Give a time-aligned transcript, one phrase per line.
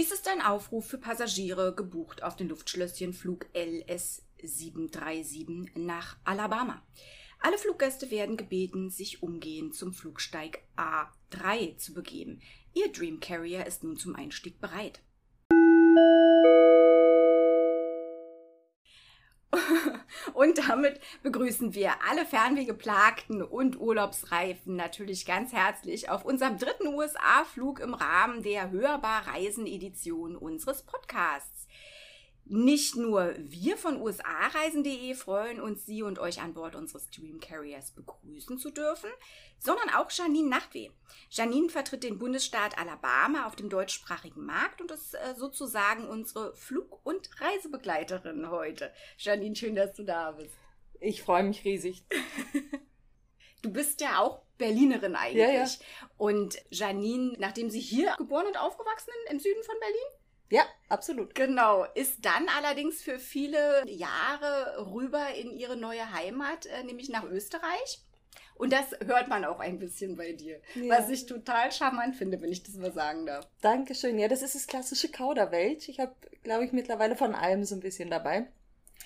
[0.00, 6.82] Dies ist ein Aufruf für Passagiere gebucht auf den Luftschlösschenflug LS 737 nach Alabama.
[7.38, 12.40] Alle Fluggäste werden gebeten, sich umgehend zum Flugsteig A3 zu begeben.
[12.72, 15.02] Ihr Dream Carrier ist nun zum Einstieg bereit.
[20.40, 27.78] Und damit begrüßen wir alle Fernwehgeplagten und Urlaubsreifen natürlich ganz herzlich auf unserem dritten USA-Flug
[27.78, 31.59] im Rahmen der Hörbar Reisen-Edition unseres Podcasts.
[32.52, 37.92] Nicht nur wir von usareisen.de freuen uns, Sie und euch an Bord unseres Dream Carriers
[37.92, 39.08] begrüßen zu dürfen,
[39.60, 40.90] sondern auch Janine Nachtweh.
[41.30, 46.98] Janine vertritt den Bundesstaat Alabama auf dem deutschsprachigen Markt und ist äh, sozusagen unsere Flug-
[47.06, 48.92] und Reisebegleiterin heute.
[49.16, 50.56] Janine, schön, dass du da bist.
[50.98, 52.02] Ich freue mich riesig.
[53.62, 55.46] Du bist ja auch Berlinerin eigentlich.
[55.46, 55.66] Ja, ja.
[56.16, 60.19] Und Janine, nachdem sie hier geboren und aufgewachsen ist, im Süden von Berlin,
[60.50, 61.34] ja, absolut.
[61.34, 61.84] Genau.
[61.94, 68.02] Ist dann allerdings für viele Jahre rüber in ihre neue Heimat, äh, nämlich nach Österreich.
[68.56, 70.60] Und das hört man auch ein bisschen bei dir.
[70.74, 70.98] Ja.
[70.98, 73.48] Was ich total charmant finde, wenn ich das mal sagen darf.
[73.62, 74.18] Dankeschön.
[74.18, 75.88] Ja, das ist das klassische Kauderwelsch.
[75.88, 78.48] Ich habe, glaube ich, mittlerweile von allem so ein bisschen dabei.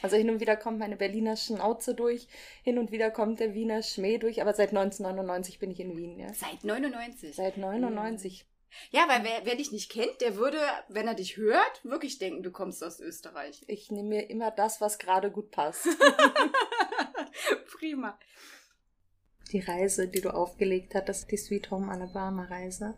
[0.03, 2.27] Also hin und wieder kommt meine Berliner Schnauze durch,
[2.63, 6.19] hin und wieder kommt der Wiener Schmäh durch, aber seit 1999 bin ich in Wien.
[6.19, 6.35] Ja.
[6.35, 7.37] Seit 99?
[7.37, 8.45] Seit 99.
[8.91, 12.43] Ja, weil wer, wer dich nicht kennt, der würde, wenn er dich hört, wirklich denken,
[12.43, 13.63] du kommst aus Österreich.
[13.67, 15.87] Ich nehme mir immer das, was gerade gut passt.
[17.79, 18.19] Prima.
[19.53, 22.97] Die Reise, die du aufgelegt hast, die Sweet Home Alabama Reise.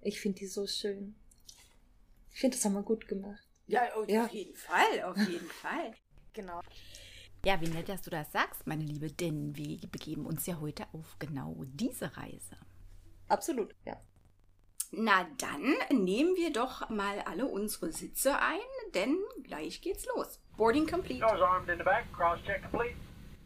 [0.00, 1.14] Ich finde die so schön.
[2.32, 3.46] Ich finde, das haben wir gut gemacht.
[3.66, 4.26] Ja, auf ja.
[4.26, 5.94] jeden Fall, auf jeden Fall.
[6.32, 6.60] Genau.
[7.44, 10.86] Ja, wie nett, dass du das sagst, meine Liebe, denn wir begeben uns ja heute
[10.92, 12.56] auf genau diese Reise.
[13.28, 14.00] Absolut, ja.
[14.94, 18.60] Na dann nehmen wir doch mal alle unsere Sitze ein,
[18.94, 20.38] denn gleich geht's los.
[20.58, 21.20] Boarding complete.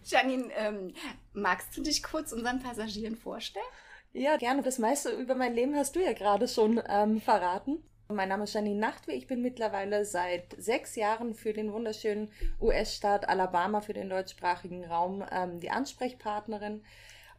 [0.05, 0.93] Janine, ähm,
[1.33, 3.65] magst du dich kurz unseren Passagieren vorstellen?
[4.13, 4.63] Ja, gerne.
[4.63, 7.83] Das meiste über mein Leben hast du ja gerade schon ähm, verraten.
[8.09, 9.15] Mein Name ist Janine Nachtweh.
[9.15, 12.31] Ich bin mittlerweile seit sechs Jahren für den wunderschönen
[12.61, 16.85] US-Staat Alabama, für den deutschsprachigen Raum, ähm, die Ansprechpartnerin.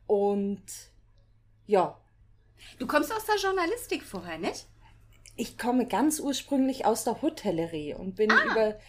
[0.07, 0.63] Und
[1.65, 1.99] ja,
[2.79, 4.67] Du kommst aus der Journalistik vorher, nicht?
[5.35, 8.43] Ich komme ganz ursprünglich aus der Hotellerie und bin ah.
[8.45, 8.79] über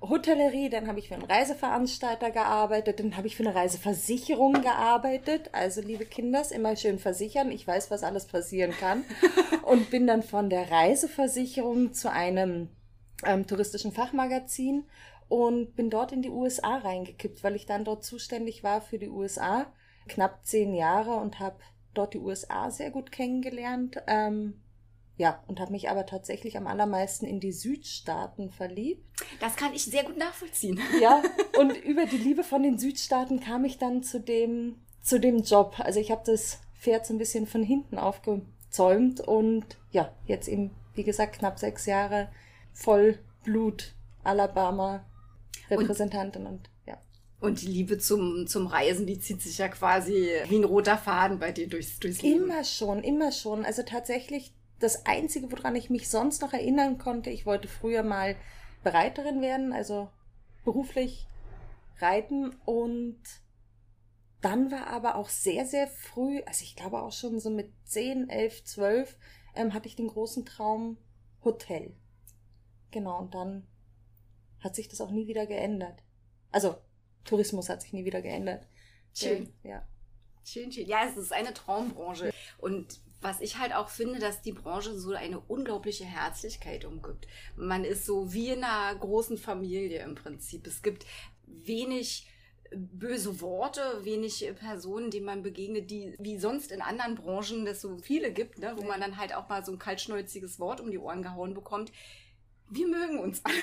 [0.00, 5.50] Hotellerie, dann habe ich für einen Reiseveranstalter gearbeitet, dann habe ich für eine Reiseversicherung gearbeitet.
[5.52, 7.50] Also, liebe Kinders, immer schön versichern.
[7.50, 9.04] Ich weiß, was alles passieren kann.
[9.62, 12.68] und bin dann von der Reiseversicherung zu einem
[13.24, 14.84] ähm, touristischen Fachmagazin
[15.28, 19.08] und bin dort in die USA reingekippt, weil ich dann dort zuständig war für die
[19.08, 19.66] USA.
[20.08, 21.56] Knapp zehn Jahre und habe
[21.96, 24.02] dort die USA sehr gut kennengelernt.
[24.06, 24.60] Ähm,
[25.18, 29.02] ja, und habe mich aber tatsächlich am allermeisten in die Südstaaten verliebt.
[29.40, 30.78] Das kann ich sehr gut nachvollziehen.
[31.00, 31.22] Ja,
[31.58, 35.76] und über die Liebe von den Südstaaten kam ich dann zu dem, zu dem Job.
[35.78, 40.72] Also ich habe das Pferd so ein bisschen von hinten aufgezäumt und ja, jetzt eben,
[40.94, 42.28] wie gesagt, knapp sechs Jahre
[42.74, 45.06] Vollblut Alabama
[45.70, 46.70] Repräsentantin und, und
[47.40, 51.38] und die Liebe zum, zum Reisen, die zieht sich ja quasi wie ein roter Faden
[51.38, 52.44] bei dir durchs, durchs Leben.
[52.44, 53.64] Immer schon, immer schon.
[53.64, 58.36] Also tatsächlich das Einzige, woran ich mich sonst noch erinnern konnte, ich wollte früher mal
[58.82, 60.08] Bereiterin werden, also
[60.64, 61.26] beruflich
[61.98, 63.18] reiten und
[64.40, 68.28] dann war aber auch sehr, sehr früh, also ich glaube auch schon so mit 10,
[68.28, 69.16] 11, 12,
[69.54, 70.98] ähm, hatte ich den großen Traum
[71.42, 71.94] Hotel.
[72.90, 73.66] Genau, und dann
[74.60, 76.02] hat sich das auch nie wieder geändert.
[76.52, 76.76] Also
[77.26, 78.66] Tourismus hat sich nie wieder geändert.
[79.14, 79.52] Schön.
[79.62, 79.86] Ja.
[80.44, 80.86] Schön, schön.
[80.86, 82.32] Ja, es ist eine Traumbranche.
[82.58, 87.26] Und was ich halt auch finde, dass die Branche so eine unglaubliche Herzlichkeit umgibt.
[87.56, 90.66] Man ist so wie in einer großen Familie im Prinzip.
[90.66, 91.06] Es gibt
[91.46, 92.28] wenig
[92.72, 97.96] böse Worte, wenig Personen, denen man begegnet, die wie sonst in anderen Branchen es so
[97.98, 100.98] viele gibt, ne, wo man dann halt auch mal so ein kaltschnäuziges Wort um die
[100.98, 101.92] Ohren gehauen bekommt.
[102.68, 103.54] Wir mögen uns alle.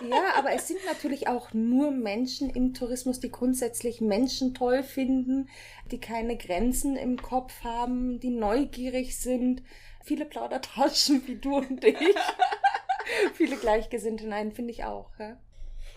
[0.00, 5.48] Ja, aber es sind natürlich auch nur Menschen im Tourismus, die grundsätzlich Menschen toll finden,
[5.90, 9.62] die keine Grenzen im Kopf haben, die neugierig sind.
[10.02, 11.96] Viele Plaudertaschen wie du und ich.
[13.34, 15.10] Viele Gleichgesinnte, nein, finde ich auch.
[15.18, 15.38] Ja?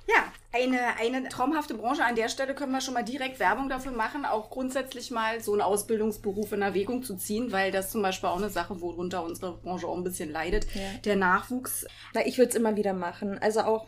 [0.08, 2.06] Ja, eine, eine traumhafte Branche.
[2.06, 5.52] An der Stelle können wir schon mal direkt Werbung dafür machen, auch grundsätzlich mal so
[5.52, 9.58] einen Ausbildungsberuf in Erwägung zu ziehen, weil das zum Beispiel auch eine Sache, worunter unsere
[9.58, 10.66] Branche auch ein bisschen leidet.
[10.74, 10.82] Ja.
[11.04, 11.86] Der Nachwuchs.
[12.14, 13.38] Na, ich würde es immer wieder machen.
[13.40, 13.88] Also auch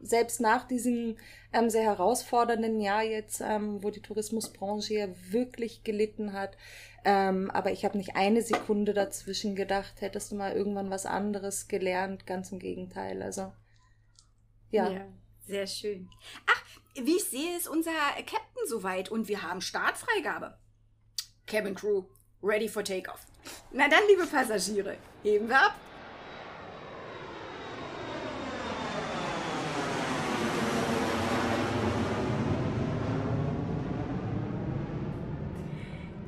[0.00, 1.16] selbst nach diesem
[1.52, 6.56] ähm, sehr herausfordernden Jahr jetzt, ähm, wo die Tourismusbranche ja wirklich gelitten hat.
[7.04, 11.68] Ähm, aber ich habe nicht eine Sekunde dazwischen gedacht, hättest du mal irgendwann was anderes
[11.68, 12.26] gelernt.
[12.26, 13.22] Ganz im Gegenteil.
[13.22, 13.52] Also,
[14.70, 14.88] ja.
[14.90, 15.06] ja
[15.50, 16.08] sehr schön.
[16.46, 16.64] Ach,
[16.94, 20.56] wie ich sehe, ist unser Captain soweit und wir haben Startfreigabe.
[21.46, 22.04] Cabin Crew,
[22.42, 23.26] ready for takeoff.
[23.72, 25.74] Na dann, liebe Passagiere, heben wir ab.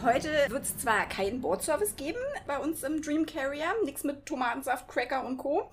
[0.03, 2.19] Heute wird es zwar keinen Bordservice geben
[2.49, 5.71] bei uns im Dream Carrier, nichts mit Tomatensaft, Cracker und Co.,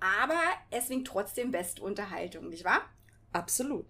[0.00, 0.40] aber
[0.70, 2.82] es winkt trotzdem beste Unterhaltung, nicht wahr?
[3.32, 3.86] Absolut.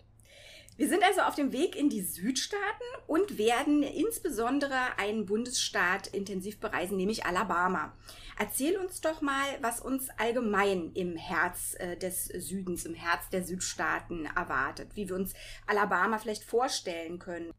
[0.78, 6.60] Wir sind also auf dem Weg in die Südstaaten und werden insbesondere einen Bundesstaat intensiv
[6.60, 7.92] bereisen, nämlich Alabama.
[8.38, 13.42] Erzähl uns doch mal, was uns allgemein im Herz äh, des Südens, im Herz der
[13.42, 15.34] Südstaaten erwartet, wie wir uns
[15.66, 17.52] Alabama vielleicht vorstellen können.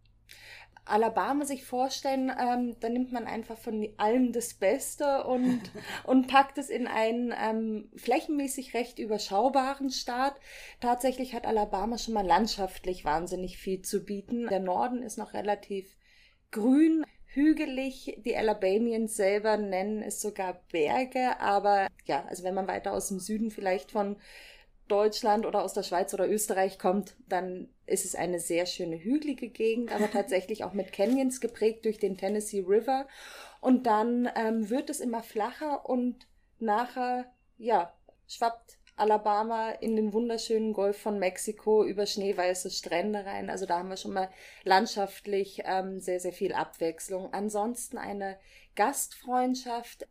[0.89, 5.61] Alabama sich vorstellen, ähm, da nimmt man einfach von allem das Beste und,
[6.05, 10.35] und packt es in einen ähm, flächenmäßig recht überschaubaren Staat.
[10.79, 14.47] Tatsächlich hat Alabama schon mal landschaftlich wahnsinnig viel zu bieten.
[14.47, 15.95] Der Norden ist noch relativ
[16.51, 18.19] grün, hügelig.
[18.25, 23.19] Die Alabamians selber nennen es sogar Berge, aber ja, also wenn man weiter aus dem
[23.19, 24.17] Süden vielleicht von
[24.91, 29.49] Deutschland oder aus der Schweiz oder Österreich kommt, dann ist es eine sehr schöne hügelige
[29.49, 33.07] Gegend, aber tatsächlich auch mit Canyons geprägt durch den Tennessee River.
[33.61, 36.27] Und dann ähm, wird es immer flacher und
[36.59, 37.93] nachher, ja,
[38.27, 43.49] schwappt Alabama in den wunderschönen Golf von Mexiko über schneeweiße Strände rein.
[43.49, 44.29] Also da haben wir schon mal
[44.63, 47.33] landschaftlich ähm, sehr, sehr viel Abwechslung.
[47.33, 48.37] Ansonsten eine
[48.75, 50.07] Gastfreundschaft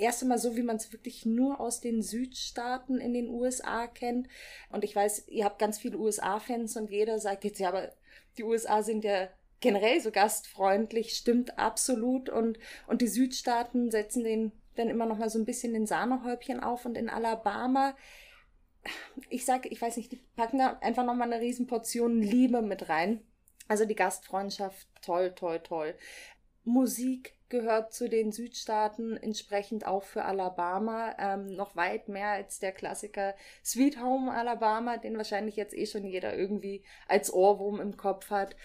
[0.00, 4.28] erst einmal so, wie man es wirklich nur aus den Südstaaten in den USA kennt.
[4.70, 7.92] Und ich weiß, ihr habt ganz viele USA-Fans und jeder sagt jetzt, ja, aber
[8.38, 9.28] die USA sind ja
[9.60, 12.30] generell so gastfreundlich, stimmt absolut.
[12.30, 16.60] Und, und die Südstaaten setzen den dann immer noch mal so ein bisschen den Sahnehäubchen
[16.60, 16.86] auf.
[16.86, 17.94] Und in Alabama,
[19.28, 22.88] ich sage, ich weiß nicht, die packen da einfach noch mal eine Riesenportion Liebe mit
[22.88, 23.20] rein.
[23.68, 25.94] Also die Gastfreundschaft, toll, toll, toll.
[26.64, 32.72] Musik gehört zu den Südstaaten, entsprechend auch für Alabama, ähm, noch weit mehr als der
[32.72, 38.30] Klassiker Sweet Home Alabama, den wahrscheinlich jetzt eh schon jeder irgendwie als Ohrwurm im Kopf
[38.30, 38.56] hat.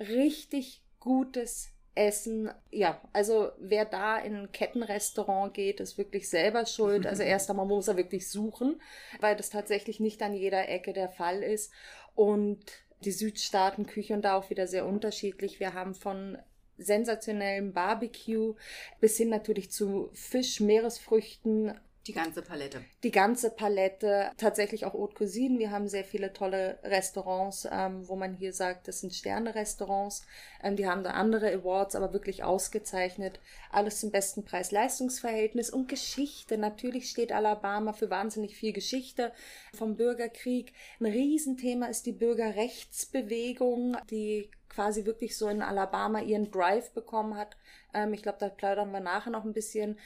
[0.00, 7.06] Richtig gutes Essen, ja, also wer da in ein Kettenrestaurant geht, ist wirklich selber schuld.
[7.06, 8.80] Also erst einmal muss er wirklich suchen,
[9.20, 11.72] weil das tatsächlich nicht an jeder Ecke der Fall ist.
[12.14, 12.64] Und
[13.04, 15.58] die Südstaatenküche und da auch wieder sehr unterschiedlich.
[15.58, 16.38] Wir haben von
[16.80, 18.54] sensationellem Barbecue
[19.00, 21.74] bis hin natürlich zu Fisch, Meeresfrüchten,
[22.06, 22.82] die ganze Palette.
[23.02, 24.30] Die ganze Palette.
[24.38, 25.58] Tatsächlich auch Haute Cuisine.
[25.58, 30.24] Wir haben sehr viele tolle Restaurants, ähm, wo man hier sagt, das sind Sterne-Restaurants.
[30.62, 33.38] Ähm, die haben da andere Awards, aber wirklich ausgezeichnet.
[33.70, 36.56] Alles zum besten Preis-Leistungs-Verhältnis und Geschichte.
[36.56, 39.32] Natürlich steht Alabama für wahnsinnig viel Geschichte
[39.74, 40.72] vom Bürgerkrieg.
[41.00, 47.56] Ein Riesenthema ist die Bürgerrechtsbewegung, die quasi wirklich so in Alabama ihren Drive bekommen hat.
[47.92, 49.98] Ähm, ich glaube, da plaudern wir nachher noch ein bisschen.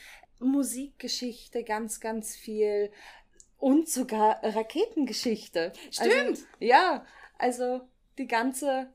[0.45, 2.91] Musikgeschichte, ganz, ganz viel
[3.59, 5.73] und sogar Raketengeschichte.
[5.91, 6.13] Stimmt.
[6.13, 7.07] Also, ja,
[7.39, 7.81] also
[8.19, 8.89] die ganze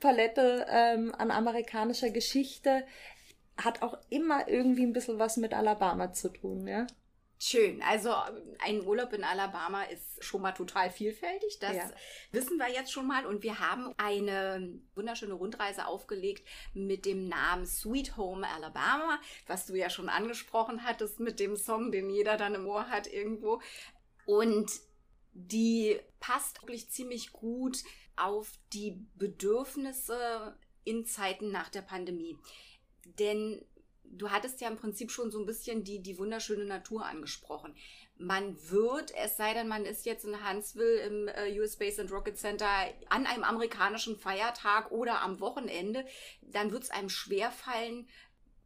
[0.00, 2.84] Palette ähm, an amerikanischer Geschichte
[3.56, 6.86] hat auch immer irgendwie ein bisschen was mit Alabama zu tun, ja.
[7.38, 7.82] Schön.
[7.82, 8.14] Also
[8.60, 11.58] ein Urlaub in Alabama ist schon mal total vielfältig.
[11.60, 11.90] Das ja.
[12.32, 13.26] wissen wir jetzt schon mal.
[13.26, 19.74] Und wir haben eine wunderschöne Rundreise aufgelegt mit dem Namen Sweet Home Alabama, was du
[19.74, 23.60] ja schon angesprochen hattest mit dem Song, den jeder dann im Ohr hat irgendwo.
[24.24, 24.70] Und
[25.34, 27.82] die passt wirklich ziemlich gut
[28.16, 32.38] auf die Bedürfnisse in Zeiten nach der Pandemie.
[33.04, 33.62] Denn
[34.16, 37.74] du hattest ja im Prinzip schon so ein bisschen die, die wunderschöne Natur angesprochen.
[38.18, 42.10] Man wird, es sei denn, man ist jetzt in Huntsville im äh, US Space and
[42.10, 42.68] Rocket Center
[43.08, 46.06] an einem amerikanischen Feiertag oder am Wochenende,
[46.40, 48.08] dann wird es einem schwerfallen,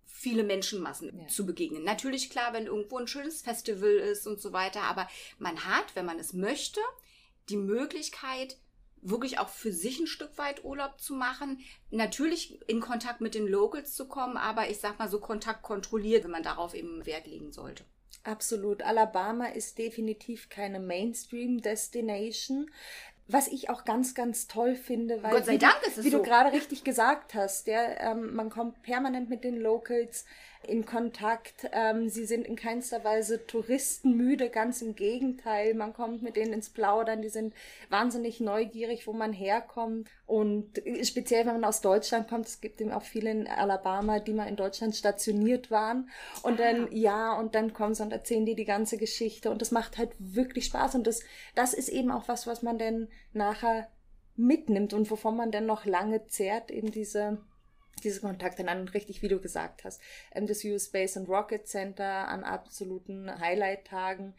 [0.07, 1.27] viele Menschenmassen ja.
[1.29, 1.83] zu begegnen.
[1.83, 6.05] Natürlich klar, wenn irgendwo ein schönes Festival ist und so weiter, aber man hat, wenn
[6.05, 6.81] man es möchte,
[7.49, 8.59] die Möglichkeit,
[9.03, 11.61] wirklich auch für sich ein Stück weit Urlaub zu machen.
[11.91, 16.25] Natürlich in Kontakt mit den Locals zu kommen, aber ich sag mal so Kontakt kontrolliert,
[16.25, 17.85] wenn man darauf eben Wert legen sollte.
[18.25, 18.83] Absolut.
[18.83, 22.71] Alabama ist definitiv keine Mainstream-Destination.
[23.27, 26.11] Was ich auch ganz, ganz toll finde, weil Gott sei wie, Dank ist es wie
[26.11, 26.19] so.
[26.19, 30.25] du gerade richtig gesagt hast, ja, ähm, man kommt permanent mit den Locals
[30.63, 31.69] in Kontakt.
[31.73, 35.75] Ähm, sie sind in keinster Weise touristenmüde, ganz im Gegenteil.
[35.75, 37.55] Man kommt mit denen ins Plaudern, die sind
[37.89, 40.09] wahnsinnig neugierig, wo man herkommt.
[40.27, 44.35] Und speziell, wenn man aus Deutschland kommt, es gibt eben auch viele in Alabama, die
[44.35, 46.11] mal in Deutschland stationiert waren.
[46.43, 46.89] Und dann, ah.
[46.93, 49.51] ja, und dann kommen sie und erzählen dir die ganze Geschichte.
[49.51, 50.95] Und das macht halt wirklich Spaß.
[50.95, 51.23] Und das,
[51.55, 53.89] das ist eben auch was, was man dann nachher
[54.37, 57.39] mitnimmt und wovon man dann noch lange zehrt, eben diese
[58.01, 60.01] diese Kontakte an richtig, wie du gesagt hast,
[60.33, 64.35] ähm, das US Space and Rocket Center an absoluten Highlight-Tagen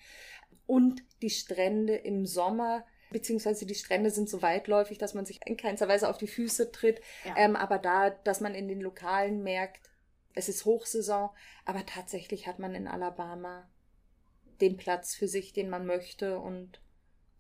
[0.68, 5.58] und die Strände im Sommer, beziehungsweise die Strände sind so weitläufig, dass man sich in
[5.58, 7.36] keinster Weise auf die Füße tritt, ja.
[7.38, 9.89] ähm, aber da, dass man in den Lokalen merkt,
[10.34, 11.30] es ist Hochsaison,
[11.65, 13.70] aber tatsächlich hat man in Alabama
[14.62, 16.80] den Platz für sich, den man möchte und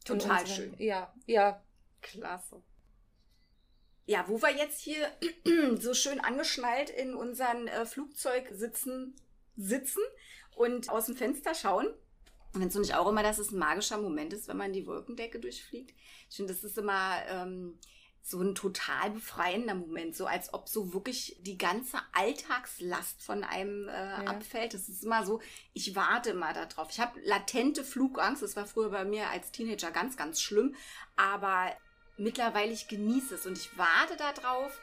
[0.03, 0.75] total unseren, schön.
[0.77, 1.63] Ja, ja.
[2.01, 2.61] Klasse.
[4.05, 5.11] Ja, wo wir jetzt hier
[5.79, 9.15] so schön angeschnallt in unseren äh, Flugzeug sitzen,
[9.55, 10.01] sitzen
[10.55, 11.87] und aus dem Fenster schauen.
[12.51, 15.39] Findest du nicht auch immer, dass es ein magischer Moment ist, wenn man die Wolkendecke
[15.39, 15.93] durchfliegt?
[16.29, 17.79] Ich finde, das ist immer ähm,
[18.23, 23.87] so ein total befreiender Moment, so als ob so wirklich die ganze Alltagslast von einem
[23.87, 24.17] äh, ja.
[24.25, 24.73] abfällt.
[24.73, 25.41] Das ist immer so,
[25.73, 26.89] ich warte immer darauf.
[26.91, 30.75] Ich habe latente Flugangst, das war früher bei mir als Teenager ganz, ganz schlimm,
[31.15, 31.71] aber
[32.21, 34.79] mittlerweile ich genieße es und ich warte darauf,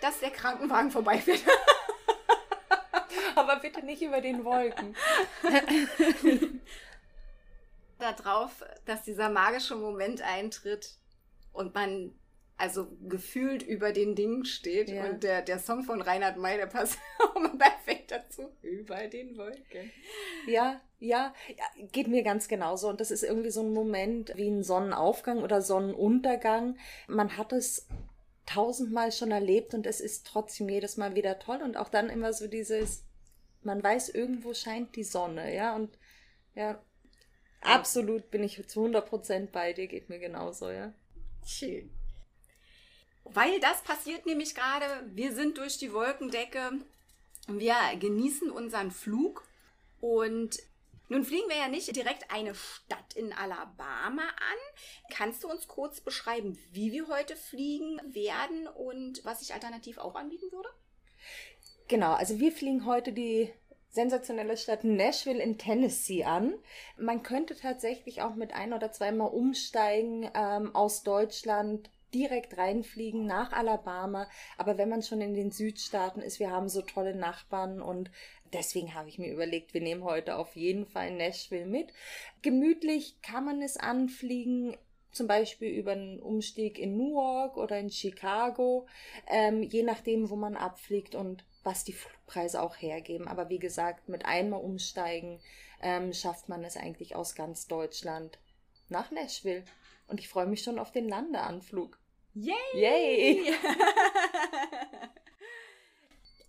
[0.00, 1.42] dass der Krankenwagen vorbeifährt.
[3.36, 4.96] Aber bitte nicht über den Wolken.
[7.98, 10.98] darauf, dass dieser magische Moment eintritt
[11.52, 12.14] und man
[12.56, 14.88] also gefühlt über den Dingen steht.
[14.88, 15.06] Ja.
[15.06, 18.50] Und der, der Song von Reinhard May, der passt auch mal perfekt dazu.
[18.62, 19.90] Über den Wolken.
[20.46, 22.88] Ja, ja, ja, geht mir ganz genauso.
[22.88, 26.78] Und das ist irgendwie so ein Moment wie ein Sonnenaufgang oder Sonnenuntergang.
[27.08, 27.88] Man hat es
[28.46, 31.60] tausendmal schon erlebt und es ist trotzdem jedes Mal wieder toll.
[31.62, 33.04] Und auch dann immer so dieses,
[33.62, 35.74] man weiß, irgendwo scheint die Sonne, ja.
[35.74, 35.98] Und
[36.54, 36.80] ja,
[37.62, 40.92] absolut bin ich zu 100% bei dir, geht mir genauso, ja.
[41.44, 41.90] Schön.
[43.24, 44.86] Weil das passiert nämlich gerade.
[45.06, 46.72] Wir sind durch die Wolkendecke.
[47.48, 49.44] Wir genießen unseren Flug.
[50.00, 50.58] Und
[51.08, 55.10] nun fliegen wir ja nicht direkt eine Stadt in Alabama an.
[55.10, 60.14] Kannst du uns kurz beschreiben, wie wir heute fliegen werden und was sich alternativ auch
[60.14, 60.68] anbieten würde?
[61.88, 63.52] Genau, also wir fliegen heute die
[63.90, 66.54] sensationelle Stadt Nashville in Tennessee an.
[66.96, 73.52] Man könnte tatsächlich auch mit ein oder zweimal umsteigen ähm, aus Deutschland direkt reinfliegen nach
[73.52, 74.28] Alabama.
[74.56, 78.10] Aber wenn man schon in den Südstaaten ist, wir haben so tolle Nachbarn und
[78.52, 81.92] deswegen habe ich mir überlegt, wir nehmen heute auf jeden Fall Nashville mit.
[82.42, 84.76] Gemütlich kann man es anfliegen
[85.14, 88.86] zum Beispiel über einen Umstieg in Newark oder in Chicago,
[89.28, 93.28] ähm, je nachdem, wo man abfliegt und was die Flugpreise auch hergeben.
[93.28, 95.40] Aber wie gesagt, mit einmal umsteigen
[95.80, 98.38] ähm, schafft man es eigentlich aus ganz Deutschland
[98.88, 99.64] nach Nashville.
[100.06, 101.98] Und ich freue mich schon auf den Landeanflug.
[102.34, 102.54] Yay!
[102.74, 103.54] Yay!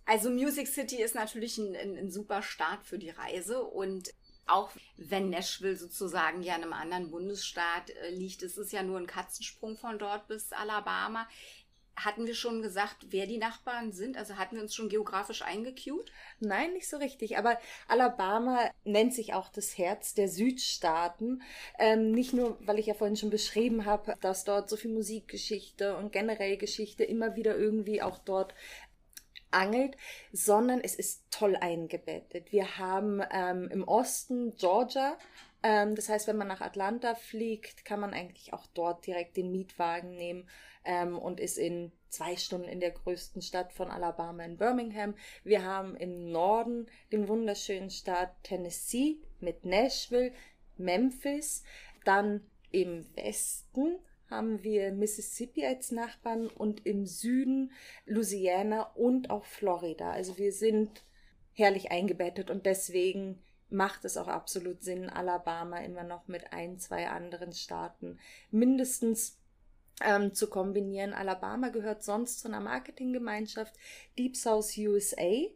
[0.04, 4.12] also Music City ist natürlich ein, ein, ein super Start für die Reise und
[4.46, 8.98] auch wenn Nashville sozusagen ja in einem anderen Bundesstaat äh, liegt, es ist ja nur
[8.98, 11.28] ein Katzensprung von dort bis Alabama.
[11.96, 14.16] Hatten wir schon gesagt, wer die Nachbarn sind?
[14.16, 16.12] Also hatten wir uns schon geografisch eingecued?
[16.40, 17.38] Nein, nicht so richtig.
[17.38, 21.42] Aber Alabama nennt sich auch das Herz der Südstaaten.
[21.78, 25.96] Ähm, nicht nur, weil ich ja vorhin schon beschrieben habe, dass dort so viel Musikgeschichte
[25.96, 28.54] und generell Geschichte immer wieder irgendwie auch dort
[29.50, 29.96] angelt,
[30.32, 32.52] sondern es ist toll eingebettet.
[32.52, 35.16] Wir haben ähm, im Osten Georgia,
[35.66, 39.50] ähm, das heißt, wenn man nach Atlanta fliegt, kann man eigentlich auch dort direkt den
[39.50, 40.48] Mietwagen nehmen
[40.84, 45.16] ähm, und ist in zwei Stunden in der größten Stadt von Alabama in Birmingham.
[45.42, 50.32] Wir haben im Norden den wunderschönen Staat Tennessee mit Nashville,
[50.76, 51.64] Memphis.
[52.04, 53.98] Dann im Westen
[54.30, 57.72] haben wir Mississippi als Nachbarn und im Süden
[58.04, 60.12] Louisiana und auch Florida.
[60.12, 61.02] Also wir sind
[61.54, 63.42] herrlich eingebettet und deswegen
[63.76, 68.18] macht es auch absolut Sinn, Alabama immer noch mit ein, zwei anderen Staaten
[68.50, 69.38] mindestens
[70.02, 71.12] ähm, zu kombinieren.
[71.12, 73.74] Alabama gehört sonst zu einer Marketinggemeinschaft
[74.18, 75.46] Deep South USA.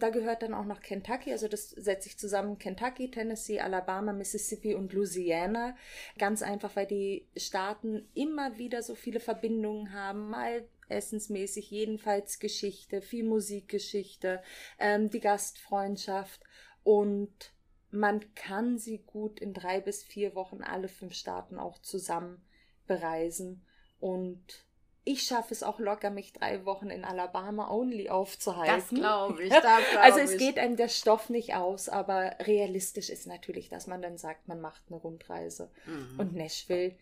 [0.00, 4.74] Da gehört dann auch noch Kentucky, also das setzt sich zusammen Kentucky, Tennessee, Alabama, Mississippi
[4.74, 5.76] und Louisiana.
[6.18, 13.02] Ganz einfach, weil die Staaten immer wieder so viele Verbindungen haben, mal essensmäßig, jedenfalls Geschichte,
[13.02, 14.42] viel Musikgeschichte,
[14.78, 16.40] ähm, die Gastfreundschaft
[16.82, 17.52] und
[17.90, 22.42] man kann sie gut in drei bis vier Wochen alle fünf Staaten auch zusammen
[22.86, 23.64] bereisen.
[23.98, 24.64] Und
[25.04, 28.74] ich schaffe es auch locker, mich drei Wochen in Alabama only aufzuhalten.
[28.74, 29.50] Das glaube ich.
[29.62, 30.38] Das glaub also es ich.
[30.38, 34.60] geht einem der Stoff nicht aus, aber realistisch ist natürlich, dass man dann sagt, man
[34.60, 35.70] macht eine Rundreise.
[35.86, 36.20] Mhm.
[36.20, 36.96] Und Nashville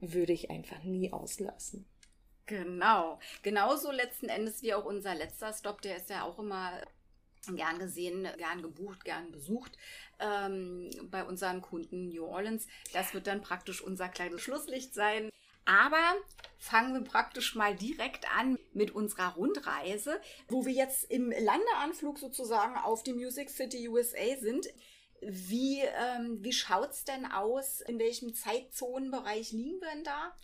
[0.00, 1.86] würde ich einfach nie auslassen.
[2.46, 3.18] Genau.
[3.42, 6.72] Genauso letzten Endes wie auch unser letzter Stop, der ist ja auch immer
[7.56, 9.76] gern gesehen, gern gebucht, gern besucht
[10.18, 12.66] ähm, bei unseren Kunden New Orleans.
[12.92, 15.30] Das wird dann praktisch unser kleines Schlusslicht sein.
[15.64, 16.16] Aber
[16.56, 22.76] fangen wir praktisch mal direkt an mit unserer Rundreise, wo wir jetzt im Landeanflug sozusagen
[22.76, 24.66] auf die Music City USA sind.
[25.20, 27.80] Wie, ähm, wie schaut es denn aus?
[27.82, 30.34] In welchem Zeitzonenbereich liegen wir denn da?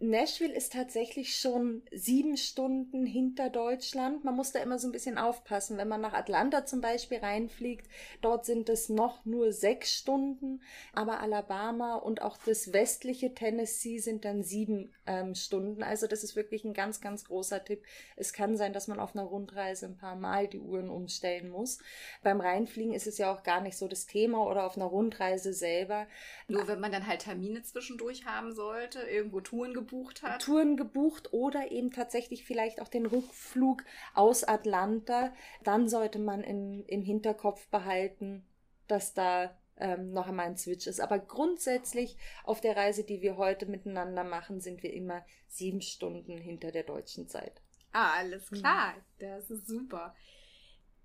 [0.00, 4.24] Nashville ist tatsächlich schon sieben Stunden hinter Deutschland.
[4.24, 5.76] Man muss da immer so ein bisschen aufpassen.
[5.76, 7.86] Wenn man nach Atlanta zum Beispiel reinfliegt,
[8.20, 10.60] dort sind es noch nur sechs Stunden,
[10.92, 15.82] aber Alabama und auch das westliche Tennessee sind dann sieben ähm, Stunden.
[15.82, 17.84] Also das ist wirklich ein ganz, ganz großer Tipp.
[18.16, 21.78] Es kann sein, dass man auf einer Rundreise ein paar Mal die Uhren umstellen muss.
[22.22, 25.52] Beim Reinfliegen ist es ja auch gar nicht so das Thema oder auf einer Rundreise
[25.52, 26.06] selber.
[26.48, 30.42] Nur wenn man dann halt Termine zwischendurch haben sollte, irgendwo Touren gebucht hat.
[30.42, 33.84] Touren gebucht oder eben tatsächlich vielleicht auch den Rückflug
[34.14, 35.32] aus Atlanta.
[35.62, 38.44] Dann sollte man in, im Hinterkopf behalten,
[38.86, 41.00] dass da ähm, noch einmal ein Switch ist.
[41.00, 46.38] Aber grundsätzlich auf der Reise, die wir heute miteinander machen, sind wir immer sieben Stunden
[46.38, 47.60] hinter der deutschen Zeit.
[47.92, 48.94] Ah, alles klar.
[48.94, 49.02] Mhm.
[49.18, 50.14] Das ist super.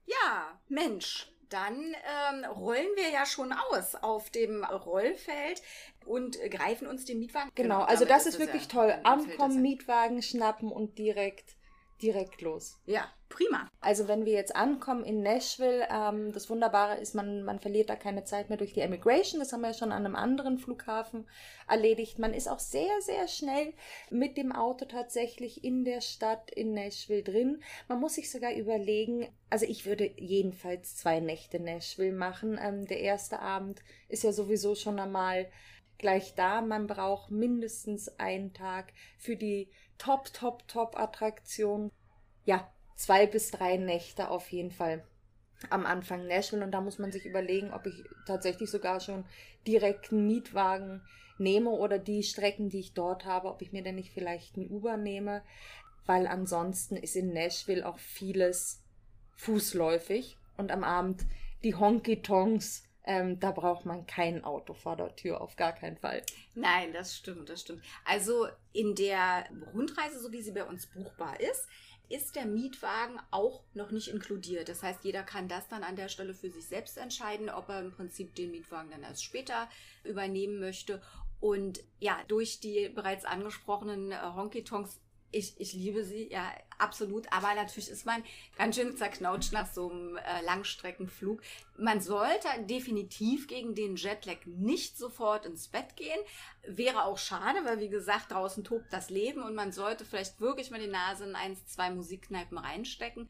[0.05, 5.61] Ja, Mensch, dann ähm, rollen wir ja schon aus auf dem Rollfeld
[6.05, 7.51] und greifen uns den Mietwagen.
[7.55, 8.99] Genau, genau also das ist, ist wirklich ja, toll.
[9.03, 11.55] Ankommen, Mietwagen schnappen und direkt
[12.01, 12.79] direkt los.
[12.85, 13.69] Ja, prima.
[13.81, 17.95] Also wenn wir jetzt ankommen in Nashville, ähm, das Wunderbare ist, man, man verliert da
[17.95, 19.39] keine Zeit mehr durch die Immigration.
[19.39, 21.27] Das haben wir ja schon an einem anderen Flughafen
[21.67, 22.19] erledigt.
[22.19, 23.73] Man ist auch sehr, sehr schnell
[24.09, 27.61] mit dem Auto tatsächlich in der Stadt in Nashville drin.
[27.87, 32.59] Man muss sich sogar überlegen, also ich würde jedenfalls zwei Nächte Nashville machen.
[32.61, 35.49] Ähm, der erste Abend ist ja sowieso schon einmal
[35.99, 36.61] gleich da.
[36.61, 41.91] Man braucht mindestens einen Tag für die Top, Top, Top Attraktion.
[42.45, 45.03] Ja, zwei bis drei Nächte auf jeden Fall
[45.69, 46.63] am Anfang Nashville.
[46.63, 49.25] Und da muss man sich überlegen, ob ich tatsächlich sogar schon
[49.67, 51.01] direkt einen Mietwagen
[51.38, 54.69] nehme oder die Strecken, die ich dort habe, ob ich mir denn nicht vielleicht einen
[54.69, 55.43] Uber nehme,
[56.05, 58.81] weil ansonsten ist in Nashville auch vieles
[59.35, 60.38] fußläufig.
[60.57, 61.25] Und am Abend
[61.63, 65.98] die Honky Tonks ähm, da braucht man kein Auto vor der Tür, auf gar keinen
[65.98, 66.22] Fall.
[66.54, 67.84] Nein, das stimmt, das stimmt.
[68.06, 71.67] Also in der Rundreise, so wie sie bei uns buchbar ist,
[72.08, 74.69] ist der Mietwagen auch noch nicht inkludiert.
[74.69, 77.80] Das heißt, jeder kann das dann an der Stelle für sich selbst entscheiden, ob er
[77.80, 79.67] im Prinzip den Mietwagen dann erst später
[80.04, 81.02] übernehmen möchte.
[81.39, 85.00] Und ja, durch die bereits angesprochenen äh, Honky-Tonks
[85.31, 87.31] ich, ich liebe sie, ja, absolut.
[87.31, 88.23] Aber natürlich ist man
[88.57, 91.41] ganz schön zerknautscht nach so einem äh, Langstreckenflug.
[91.77, 96.19] Man sollte definitiv gegen den Jetlag nicht sofort ins Bett gehen.
[96.67, 100.71] Wäre auch schade, weil wie gesagt, draußen tobt das Leben und man sollte vielleicht wirklich
[100.71, 103.29] mal die Nase in eins, zwei Musikkneipen reinstecken.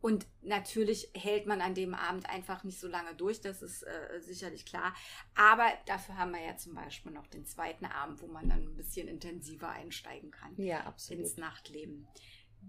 [0.00, 4.20] Und natürlich hält man an dem Abend einfach nicht so lange durch, das ist äh,
[4.20, 4.94] sicherlich klar.
[5.34, 8.76] Aber dafür haben wir ja zum Beispiel noch den zweiten Abend, wo man dann ein
[8.76, 11.24] bisschen intensiver einsteigen kann ja, absolut.
[11.24, 12.06] ins Nachtleben.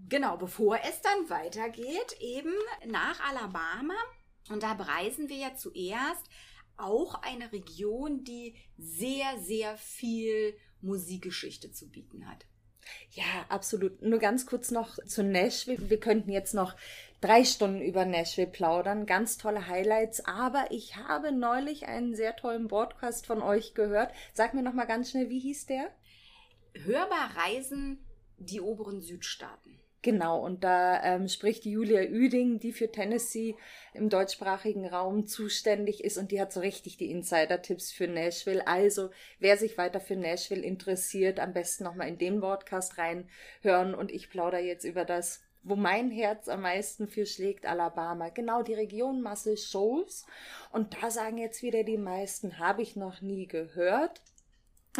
[0.08, 2.52] Genau, bevor es dann weitergeht, eben
[2.86, 3.94] nach Alabama.
[4.48, 6.26] Und da bereisen wir ja zuerst
[6.76, 12.46] auch eine Region, die sehr, sehr viel Musikgeschichte zu bieten hat.
[13.12, 14.02] Ja, absolut.
[14.02, 15.90] Nur ganz kurz noch zu Nashville.
[15.90, 16.74] Wir könnten jetzt noch
[17.20, 19.06] drei Stunden über Nashville plaudern.
[19.06, 20.24] Ganz tolle Highlights.
[20.24, 24.12] Aber ich habe neulich einen sehr tollen Podcast von euch gehört.
[24.32, 25.90] Sag mir noch mal ganz schnell, wie hieß der?
[26.84, 28.04] Hörbar Reisen
[28.38, 29.80] die oberen Südstaaten.
[30.02, 33.54] Genau, und da ähm, spricht Julia Üding, die für Tennessee
[33.92, 38.66] im deutschsprachigen Raum zuständig ist und die hat so richtig die Insider-Tipps für Nashville.
[38.66, 44.10] Also, wer sich weiter für Nashville interessiert, am besten nochmal in den Podcast reinhören und
[44.10, 48.28] ich plaudere jetzt über das wo mein Herz am meisten für schlägt, Alabama.
[48.30, 50.26] Genau die Region Muscle Shoals.
[50.72, 54.20] Und da sagen jetzt wieder die meisten, habe ich noch nie gehört.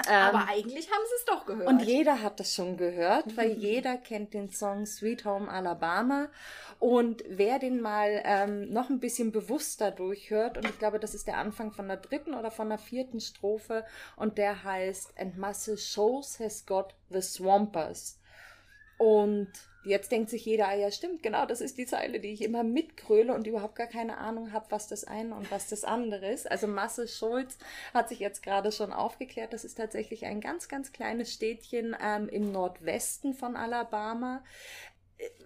[0.06, 1.68] Aber ähm, eigentlich haben sie es doch gehört.
[1.68, 6.28] Und jeder hat es schon gehört, weil jeder kennt den Song Sweet Home Alabama.
[6.78, 11.26] Und wer den mal ähm, noch ein bisschen bewusster durchhört, und ich glaube, das ist
[11.26, 13.84] der Anfang von der dritten oder von der vierten Strophe,
[14.16, 18.20] und der heißt And Muscle Shoals has got the Swampers.
[18.96, 19.50] Und
[19.82, 22.62] Jetzt denkt sich jeder, ah ja, stimmt, genau, das ist die Zeile, die ich immer
[22.62, 26.50] mitkröle und überhaupt gar keine Ahnung habe, was das eine und was das andere ist.
[26.50, 27.56] Also Masse Schulz
[27.94, 32.28] hat sich jetzt gerade schon aufgeklärt, das ist tatsächlich ein ganz, ganz kleines Städtchen ähm,
[32.28, 34.42] im Nordwesten von Alabama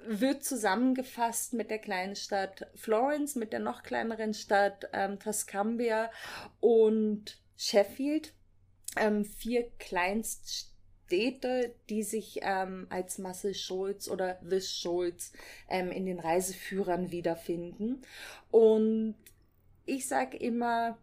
[0.07, 6.11] wird zusammengefasst mit der kleinen Stadt Florence, mit der noch kleineren Stadt ähm, Tuscumbia
[6.61, 8.33] und Sheffield.
[8.97, 10.74] Ähm, vier Kleinststädte
[11.14, 15.33] Städte, die sich ähm, als Marcel Schulz oder The Schulz
[15.68, 18.03] ähm, in den Reiseführern wiederfinden.
[18.50, 19.14] Und
[19.87, 20.98] ich sage immer,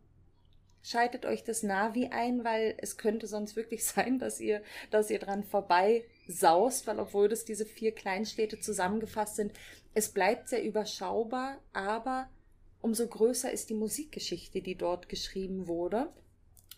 [0.83, 5.19] schaltet euch das Navi ein, weil es könnte sonst wirklich sein, dass ihr, dass ihr
[5.19, 9.53] dran vorbei saust, weil obwohl das diese vier Kleinstädte zusammengefasst sind,
[9.93, 12.29] es bleibt sehr überschaubar, aber
[12.81, 16.11] umso größer ist die Musikgeschichte, die dort geschrieben wurde.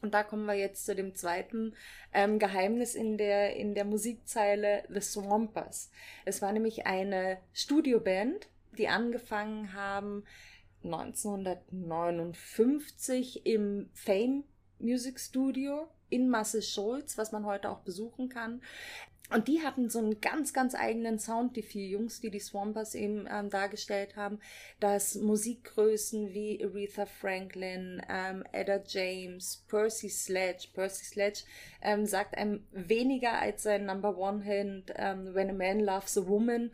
[0.04, 1.74] Und da kommen wir jetzt zu dem zweiten
[2.12, 5.90] ähm, Geheimnis in der, in der Musikzeile The Swampers.
[6.26, 10.26] Es war nämlich eine Studioband, die angefangen haben
[10.84, 14.44] 1959 im Fame
[14.78, 18.62] Music Studio in Massachusetts, was man heute auch besuchen kann.
[19.30, 22.94] Und die hatten so einen ganz, ganz eigenen Sound, die vier Jungs, die die Swampers
[22.94, 24.40] eben ähm, dargestellt haben,
[24.80, 31.44] dass Musikgrößen wie Aretha Franklin, ähm, Ada James, Percy Sledge, Percy Sledge
[31.82, 36.28] ähm, sagt einem weniger als sein Number One Hit ähm, When a Man Loves a
[36.28, 36.72] Woman.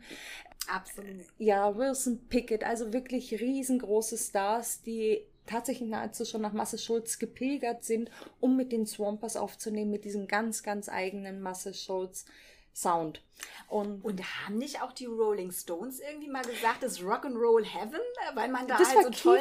[0.68, 1.26] Absolut.
[1.38, 7.84] Ja, Wilson Pickett, also wirklich riesengroße Stars, die tatsächlich nahezu schon nach Masse Schulz gepilgert
[7.84, 8.10] sind,
[8.40, 12.24] um mit den Swampers aufzunehmen, mit diesem ganz, ganz eigenen Masse Schulz
[12.72, 13.22] Sound.
[13.68, 18.00] Und, und haben nicht auch die Rolling Stones irgendwie mal gesagt, das Rock'n'Roll Heaven,
[18.34, 19.40] weil man da das halt so Keith, toll.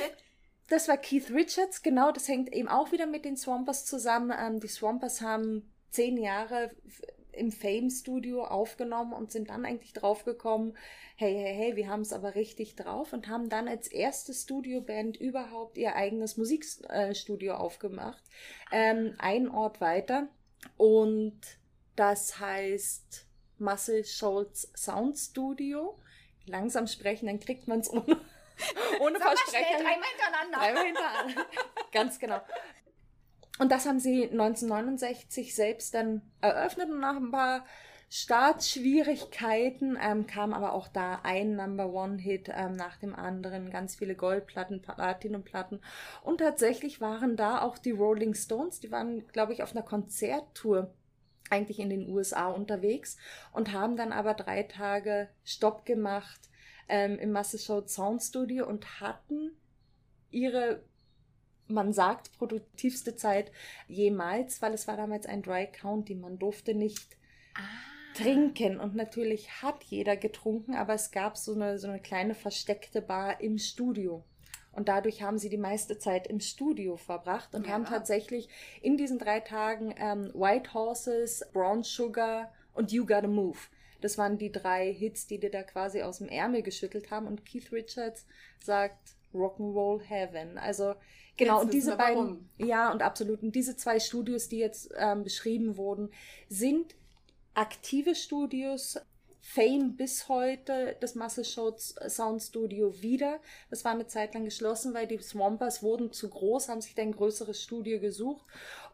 [0.68, 4.34] Das war Keith Richards, genau, das hängt eben auch wieder mit den Swampers zusammen.
[4.38, 6.72] Ähm, die Swampers haben zehn Jahre
[7.40, 10.78] im Fame Studio aufgenommen und sind dann eigentlich draufgekommen,
[11.16, 15.18] hey, hey, hey, wir haben es aber richtig drauf und haben dann als erste Studioband
[15.18, 18.24] überhaupt ihr eigenes Musikstudio aufgemacht.
[18.72, 20.28] Ähm, ein Ort weiter
[20.78, 21.40] und
[21.96, 23.26] das heißt
[23.58, 25.98] Muscle Schultz Sound Studio.
[26.46, 28.22] Langsam sprechen, dann kriegt man es ohne,
[29.02, 29.84] ohne Versprechen.
[29.84, 30.58] Dreimal hintereinander.
[30.58, 31.46] Dreimal hintereinander.
[31.92, 32.42] Ganz genau.
[33.60, 37.66] Und das haben sie 1969 selbst dann eröffnet und nach ein paar
[38.10, 43.96] Startschwierigkeiten ähm, kam aber auch da ein Number One Hit ähm, nach dem anderen, ganz
[43.96, 45.80] viele Goldplatten, Platinumplatten
[46.24, 50.92] und tatsächlich waren da auch die Rolling Stones, die waren glaube ich auf einer Konzerttour
[51.52, 53.18] eigentlich in den USA unterwegs
[53.52, 56.50] und haben dann aber drei Tage Stopp gemacht
[56.88, 59.52] ähm, im Massachusetts Sound Studio und hatten
[60.32, 60.82] ihre
[61.70, 63.52] man sagt, produktivste Zeit
[63.88, 66.16] jemals, weil es war damals ein Dry County.
[66.16, 67.18] Man durfte nicht
[67.56, 67.60] ah.
[68.16, 68.80] trinken.
[68.80, 73.42] Und natürlich hat jeder getrunken, aber es gab so eine, so eine kleine versteckte Bar
[73.42, 74.24] im Studio.
[74.72, 77.74] Und dadurch haben sie die meiste Zeit im Studio verbracht und ja.
[77.74, 78.48] haben tatsächlich
[78.82, 83.58] in diesen drei Tagen ähm, White Horses, Brown Sugar und You Gotta Move.
[84.02, 87.28] Das waren die drei Hits, die die da quasi aus dem Ärmel geschüttelt haben.
[87.28, 88.26] Und Keith Richards
[88.60, 90.58] sagt Rock'n'Roll Heaven.
[90.58, 90.96] Also
[91.40, 93.42] Genau, und diese beiden, ja, und absolut.
[93.42, 96.12] Und diese zwei Studios, die jetzt ähm, beschrieben wurden,
[96.50, 96.96] sind
[97.54, 99.00] aktive Studios.
[99.42, 103.40] Fame bis heute, das Muscle Shows Sound Studio wieder.
[103.70, 107.08] Das war eine Zeit lang geschlossen, weil die Swampers wurden zu groß, haben sich dann
[107.08, 108.46] ein größeres Studio gesucht.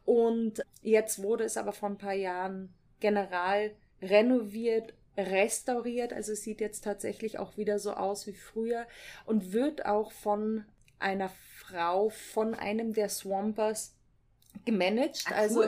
[0.05, 6.59] Und jetzt wurde es aber vor ein paar Jahren general renoviert restauriert, also es sieht
[6.59, 8.85] jetzt tatsächlich auch wieder so aus wie früher
[9.25, 10.65] und wird auch von
[10.99, 11.29] einer
[11.67, 13.93] Frau von einem der Swampers
[14.65, 15.23] gemanagt.
[15.27, 15.63] Ach, also,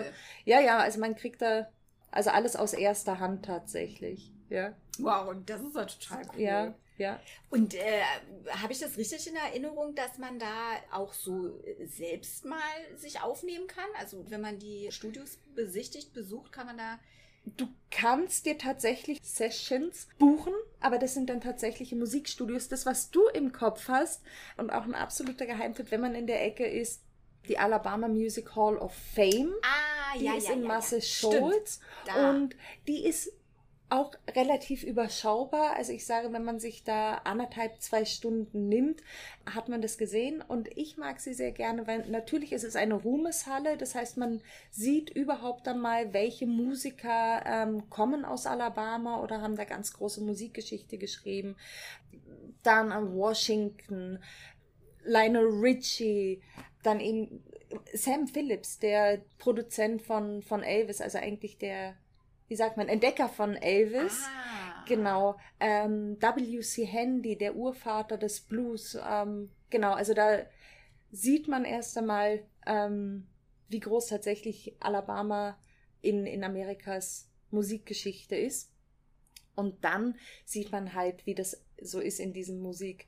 [0.45, 1.67] ja, ja, also man kriegt da
[2.11, 4.31] also alles aus erster Hand tatsächlich.
[4.49, 4.75] Ja.
[4.99, 6.41] Wow, und das ist ja total cool.
[6.41, 7.19] Ja, ja.
[7.49, 8.01] Und äh,
[8.49, 12.57] habe ich das richtig in Erinnerung, dass man da auch so selbst mal
[12.95, 13.89] sich aufnehmen kann?
[13.99, 16.99] Also wenn man die Studios besichtigt, besucht, kann man da
[17.55, 22.67] Du kannst dir tatsächlich Sessions buchen, aber das sind dann tatsächliche Musikstudios.
[22.67, 24.21] Das, was du im Kopf hast
[24.57, 27.03] und auch ein absoluter Geheimtipp, wenn man in der Ecke ist,
[27.47, 29.53] die Alabama Music Hall of Fame.
[29.61, 31.79] Ah, die ja, ist ja, in ja, Massachusetts
[32.17, 32.55] und
[32.87, 33.31] die ist
[33.89, 35.75] auch relativ überschaubar.
[35.75, 39.01] Also ich sage, wenn man sich da anderthalb, zwei Stunden nimmt,
[39.45, 40.41] hat man das gesehen.
[40.41, 43.77] Und ich mag sie sehr gerne, weil natürlich ist es eine Ruhmeshalle.
[43.77, 49.63] Das heißt, man sieht überhaupt einmal, welche Musiker ähm, kommen aus Alabama oder haben da
[49.63, 51.55] ganz große Musikgeschichte geschrieben.
[52.63, 54.19] Dann an Washington,
[55.05, 56.41] Lionel Richie,
[56.83, 57.41] dann eben
[57.93, 61.95] Sam Phillips, der Produzent von, von Elvis, also eigentlich der
[62.47, 64.23] wie sagt man, Entdecker von Elvis.
[64.25, 64.83] Ah.
[64.87, 65.37] Genau.
[65.59, 66.85] Ähm, W.C.
[66.85, 68.97] Handy, der Urvater des Blues.
[69.07, 70.45] Ähm, genau, also da
[71.11, 73.27] sieht man erst einmal, ähm,
[73.67, 75.57] wie groß tatsächlich Alabama
[76.01, 78.71] in, in Amerikas Musikgeschichte ist.
[79.55, 83.07] Und dann sieht man halt, wie das so ist in diesen Musik.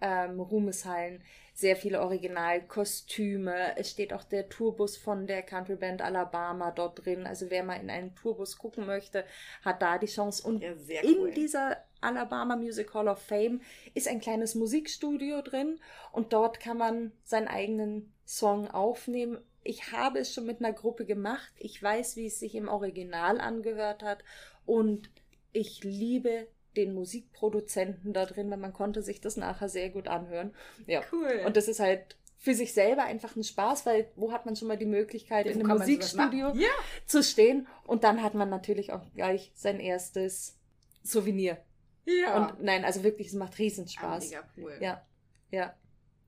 [0.00, 1.22] Ähm, Ruhmeshallen,
[1.54, 3.76] sehr viele Originalkostüme.
[3.76, 7.26] Es steht auch der Tourbus von der Countryband Alabama dort drin.
[7.26, 9.24] Also wer mal in einen Tourbus gucken möchte,
[9.64, 10.46] hat da die Chance.
[10.46, 11.30] Und Ja, sehr in cool.
[11.32, 13.60] dieser Alabama Music Hall of Fame
[13.94, 15.80] ist ein kleines Musikstudio drin
[16.12, 19.38] und dort kann man seinen eigenen Song aufnehmen.
[19.64, 21.52] Ich habe es schon mit einer Gruppe gemacht.
[21.58, 24.22] Ich weiß, wie es sich im Original angehört hat
[24.64, 25.10] und
[25.52, 30.54] ich liebe den Musikproduzenten da drin, weil man konnte sich das nachher sehr gut anhören.
[30.86, 31.02] Ja.
[31.12, 31.42] Cool.
[31.46, 34.68] Und das ist halt für sich selber einfach ein Spaß, weil wo hat man schon
[34.68, 36.52] mal die Möglichkeit, Ja, in einem Musikstudio?
[36.54, 36.68] Ja.
[37.06, 40.56] zu stehen und dann hat man natürlich auch gleich sein erstes
[41.02, 41.58] Souvenir.
[42.04, 42.36] Ja.
[42.36, 44.30] Und nein, also wirklich, es macht ah, Riesenspaß.
[44.30, 44.78] mega cool.
[44.80, 45.04] Ja,
[45.50, 45.74] ja.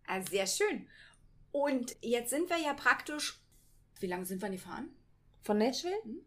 [0.06, 0.86] Ah, sehr schön.
[1.52, 3.40] Und jetzt sind wir ja praktisch.
[4.00, 4.90] Wie lange sind wir denn gefahren?
[5.42, 5.94] Von Nashville?
[6.04, 6.20] Mhm.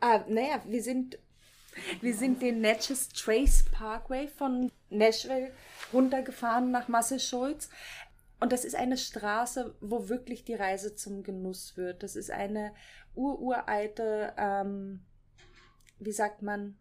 [0.00, 1.18] Ah, naja, wir sind,
[2.00, 5.52] wir sind den Natchez Trace Parkway von Nashville
[5.92, 7.70] runtergefahren nach Massachusetts.
[8.38, 12.02] Und das ist eine Straße, wo wirklich die Reise zum Genuss wird.
[12.02, 12.74] Das ist eine
[13.14, 15.00] ururalte, ähm,
[15.98, 16.76] wie sagt man?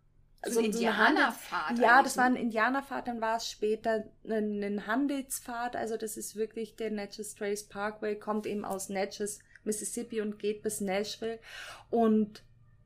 [0.45, 1.79] So ein eine Indianerfahrt.
[1.79, 2.41] Ja, das war ein ne?
[2.41, 5.75] Indianerpfad, dann war es später ein, ein Handelspfad.
[5.75, 10.61] Also das ist wirklich der Natchez Trace Parkway, kommt eben aus Natchez, Mississippi und geht
[10.61, 11.39] bis Nashville.
[11.89, 12.43] Und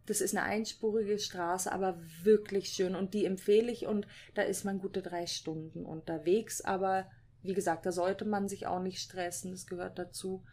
[0.09, 2.95] das ist eine einspurige Straße, aber wirklich schön.
[2.95, 3.85] Und die empfehle ich.
[3.85, 6.61] Und da ist man gute drei Stunden unterwegs.
[6.61, 7.09] Aber
[7.43, 9.51] wie gesagt, da sollte man sich auch nicht stressen.
[9.51, 10.43] Das gehört dazu.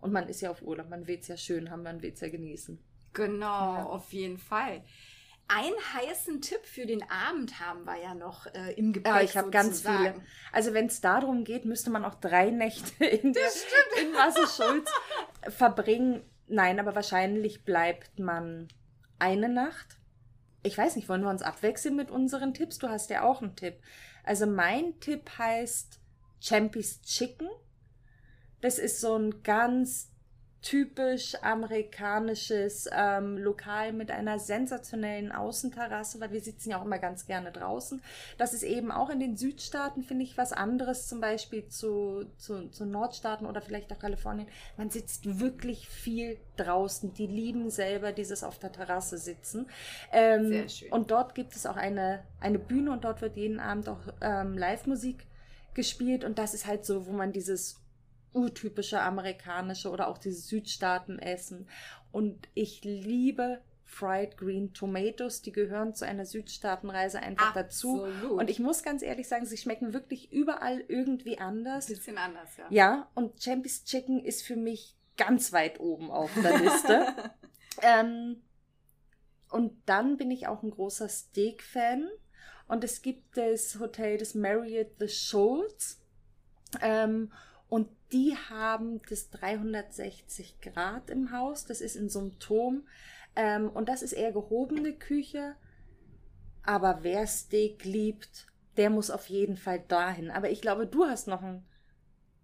[0.00, 0.88] Und man ist ja auf Urlaub.
[0.88, 2.78] Man will es ja schön haben, man will es ja genießen.
[3.12, 3.84] Genau, Ja.
[3.86, 4.82] auf jeden Fall.
[5.48, 9.12] Einen heißen Tipp für den Abend haben wir ja noch äh, im Gepäck.
[9.12, 10.14] Ja, ich habe ganz viele.
[10.52, 13.48] Also wenn es darum geht, müsste man auch drei Nächte in, der,
[14.02, 14.90] in Wasserschulz
[15.48, 16.22] verbringen.
[16.48, 18.68] Nein, aber wahrscheinlich bleibt man
[19.18, 19.98] eine Nacht.
[20.62, 22.78] Ich weiß nicht, wollen wir uns abwechseln mit unseren Tipps?
[22.78, 23.80] Du hast ja auch einen Tipp.
[24.24, 26.00] Also mein Tipp heißt
[26.40, 27.48] Champy's Chicken.
[28.60, 30.10] Das ist so ein ganz
[30.66, 37.24] typisch amerikanisches ähm, Lokal mit einer sensationellen Außenterrasse, weil wir sitzen ja auch immer ganz
[37.26, 38.02] gerne draußen.
[38.36, 42.68] Das ist eben auch in den Südstaaten, finde ich, was anderes, zum Beispiel zu, zu,
[42.70, 44.48] zu Nordstaaten oder vielleicht auch Kalifornien.
[44.76, 47.14] Man sitzt wirklich viel draußen.
[47.14, 49.68] Die lieben selber dieses auf der Terrasse sitzen.
[50.10, 50.90] Ähm, Sehr schön.
[50.90, 54.58] Und dort gibt es auch eine, eine Bühne und dort wird jeden Abend auch ähm,
[54.58, 55.28] Live-Musik
[55.74, 57.85] gespielt und das ist halt so, wo man dieses
[58.36, 61.68] urtypische amerikanische oder auch diese Südstaaten essen.
[62.12, 68.04] Und ich liebe Fried Green Tomatoes, die gehören zu einer Südstaatenreise einfach dazu.
[68.04, 68.40] Absolut.
[68.40, 71.86] Und ich muss ganz ehrlich sagen, sie schmecken wirklich überall irgendwie anders.
[71.86, 72.66] bisschen anders, ja.
[72.70, 77.06] Ja, und Champy's Chicken ist für mich ganz weit oben auf der Liste.
[77.82, 78.42] ähm,
[79.50, 82.08] und dann bin ich auch ein großer Steak-Fan.
[82.68, 86.02] Und es gibt das Hotel des Marriott The Shoals.
[86.82, 87.32] Ähm,
[87.68, 91.64] und die haben das 360 Grad im Haus.
[91.64, 92.86] Das ist in so einem Turm.
[93.34, 95.56] Ähm, und das ist eher gehobene Küche.
[96.62, 100.30] Aber wer Steak liebt, der muss auf jeden Fall dahin.
[100.30, 101.64] Aber ich glaube, du hast noch einen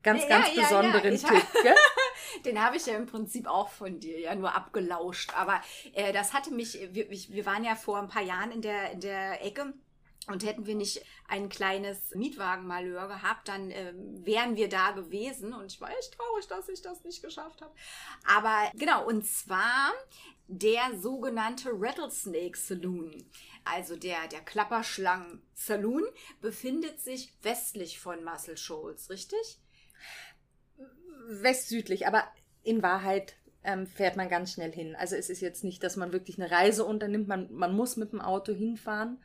[0.03, 1.75] ganz, Ja, ganz ja, ja, besonderen ich Tipp, gell?
[2.45, 5.33] Den habe ich ja im Prinzip auch von dir ja nur abgelauscht.
[5.37, 5.61] Aber
[5.95, 8.93] äh, das hatte mich, wir, ich, wir waren ja vor ein paar Jahren in der,
[8.93, 9.75] in der Ecke.
[10.29, 15.53] Und hätten wir nicht ein kleines Mietwagenmalheur gehabt, dann ähm, wären wir da gewesen.
[15.53, 17.75] Und ich war echt traurig, dass ich das nicht geschafft habe.
[18.25, 19.93] Aber genau, und zwar
[20.47, 23.25] der sogenannte Rattlesnake Saloon.
[23.65, 26.05] Also der, der Klapperschlangen Saloon
[26.41, 29.61] befindet sich westlich von Muscle Shoals, richtig?
[31.29, 32.25] Westsüdlich, aber
[32.63, 34.97] in Wahrheit ähm, fährt man ganz schnell hin.
[34.97, 37.29] Also es ist jetzt nicht, dass man wirklich eine Reise unternimmt.
[37.29, 39.23] Man, man muss mit dem Auto hinfahren.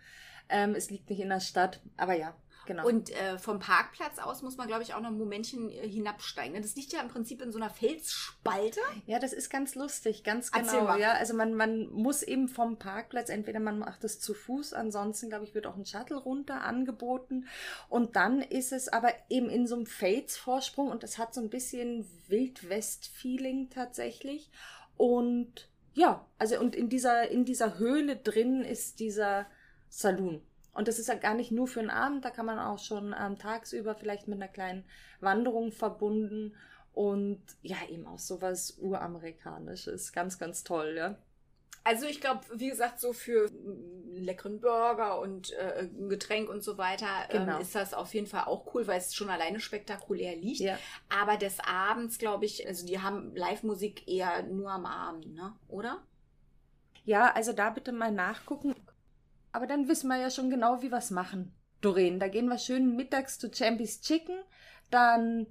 [0.49, 2.85] Ähm, es liegt nicht in der Stadt, aber ja, genau.
[2.85, 6.53] Und äh, vom Parkplatz aus muss man, glaube ich, auch noch ein Momentchen äh, hinabsteigen.
[6.53, 6.61] ne?
[6.61, 8.79] Das liegt ja im Prinzip in so einer Felsspalte.
[9.07, 10.95] Ja, das ist ganz lustig, ganz genau.
[10.97, 15.29] Ja, also man, man muss eben vom Parkplatz, entweder man macht es zu Fuß, ansonsten,
[15.29, 17.47] glaube ich, wird auch ein Shuttle runter angeboten.
[17.89, 21.49] Und dann ist es aber eben in so einem Felsvorsprung und das hat so ein
[21.49, 24.51] bisschen Wildwest-Feeling tatsächlich.
[24.97, 29.47] Und ja, also und in dieser, in dieser Höhle drin ist dieser
[29.89, 30.41] Saloon.
[30.73, 33.15] Und das ist ja gar nicht nur für einen Abend, da kann man auch schon
[33.19, 34.85] ähm, tagsüber vielleicht mit einer kleinen
[35.19, 36.55] Wanderung verbunden
[36.93, 40.13] und ja, eben auch sowas uramerikanisches.
[40.13, 41.17] Ganz, ganz toll, ja.
[41.83, 46.77] Also ich glaube, wie gesagt, so für einen leckeren Burger und äh, Getränk und so
[46.77, 47.55] weiter genau.
[47.55, 50.59] ähm, ist das auf jeden Fall auch cool, weil es schon alleine spektakulär liegt.
[50.59, 50.77] Ja.
[51.07, 55.53] Aber des Abends, glaube ich, also die haben Live-Musik eher nur am Abend, ne?
[55.69, 56.03] Oder?
[57.05, 58.75] Ja, also da bitte mal nachgucken.
[59.57, 61.51] Aber dann wissen wir ja schon genau, wie wir es machen.
[61.81, 64.37] Doreen, da gehen wir schön mittags zu Champy's Chicken.
[64.91, 65.47] Dann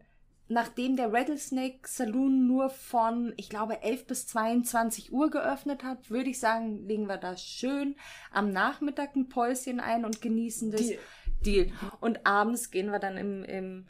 [0.46, 6.30] nachdem der Rattlesnake Saloon nur von, ich glaube, 11 bis 22 Uhr geöffnet hat, würde
[6.30, 7.96] ich sagen, legen wir da schön
[8.30, 11.00] am Nachmittag ein Päuschen ein und genießen das Deal.
[11.44, 11.72] Deal.
[11.98, 13.88] Und abends gehen wir dann im, im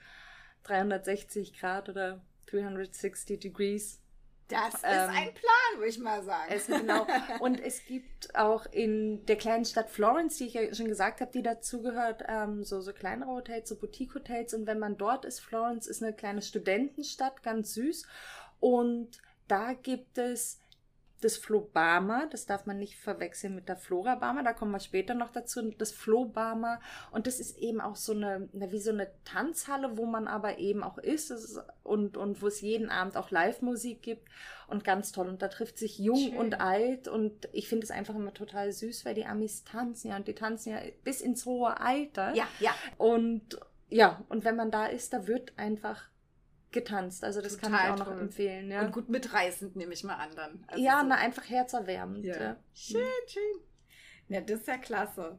[0.62, 4.00] 360 Grad oder 360 Degrees
[4.48, 6.52] das ist ähm, ein Plan, würde ich mal sagen.
[6.52, 7.06] Es, genau.
[7.40, 11.32] Und es gibt auch in der kleinen Stadt Florence, die ich ja schon gesagt habe,
[11.32, 14.54] die dazugehört, ähm, so, so kleinere Hotels, so Boutique-Hotels.
[14.54, 18.06] Und wenn man dort ist, Florence ist eine kleine Studentenstadt, ganz süß.
[18.60, 20.60] Und da gibt es
[21.26, 25.32] das Flobama, das darf man nicht verwechseln mit der Florabama, da kommen wir später noch
[25.32, 30.06] dazu, das Flobama und das ist eben auch so eine, wie so eine Tanzhalle, wo
[30.06, 34.28] man aber eben auch ist, ist und, und wo es jeden Abend auch Live-Musik gibt
[34.68, 36.36] und ganz toll und da trifft sich jung Schön.
[36.36, 40.16] und alt und ich finde es einfach immer total süß, weil die Amis tanzen ja
[40.16, 42.34] und die tanzen ja bis ins hohe Alter.
[42.34, 42.70] Ja, ja.
[42.98, 43.58] Und
[43.88, 46.08] ja, und wenn man da ist, da wird einfach
[46.76, 47.24] getanzt.
[47.24, 48.22] Also das Total kann ich auch noch toll.
[48.22, 48.70] empfehlen.
[48.70, 48.82] Ja.
[48.82, 50.64] Und gut mitreißend, nehme ich mal an dann.
[50.68, 51.06] Also ja, so.
[51.08, 52.24] na, einfach herzerwärmend.
[52.24, 52.40] Ja.
[52.40, 52.56] ja.
[52.74, 53.60] Schön, schön.
[54.28, 55.38] Ja, das ist ja klasse.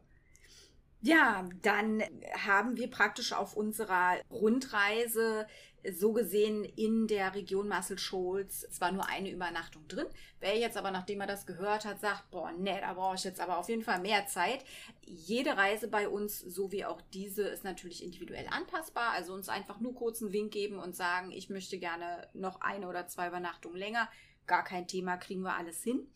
[1.01, 2.03] Ja, dann
[2.45, 5.45] haben wir praktisch auf unserer Rundreise
[5.91, 10.07] so gesehen in der Region Marcel Scholz zwar nur eine Übernachtung drin.
[10.39, 13.39] Wer jetzt aber, nachdem er das gehört hat, sagt, boah, ne, da brauche ich jetzt
[13.39, 14.63] aber auf jeden Fall mehr Zeit.
[15.05, 19.11] Jede Reise bei uns, so wie auch diese, ist natürlich individuell anpassbar.
[19.11, 22.87] Also uns einfach nur kurz einen Wink geben und sagen, ich möchte gerne noch eine
[22.87, 24.09] oder zwei Übernachtungen länger.
[24.45, 26.07] Gar kein Thema, kriegen wir alles hin.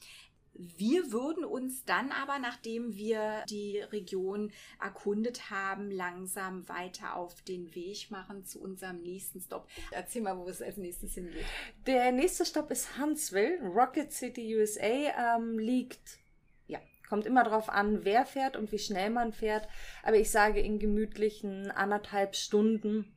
[0.54, 7.74] Wir würden uns dann aber, nachdem wir die Region erkundet haben, langsam weiter auf den
[7.74, 9.68] Weg machen zu unserem nächsten Stop.
[9.92, 11.46] Erzähl mal, wo es als nächstes hingeht.
[11.88, 15.38] Der nächste Stop ist Huntsville, Rocket City, USA.
[15.38, 16.20] Ähm, liegt
[16.68, 19.68] ja, kommt immer darauf an, wer fährt und wie schnell man fährt.
[20.04, 23.16] Aber ich sage in gemütlichen anderthalb Stunden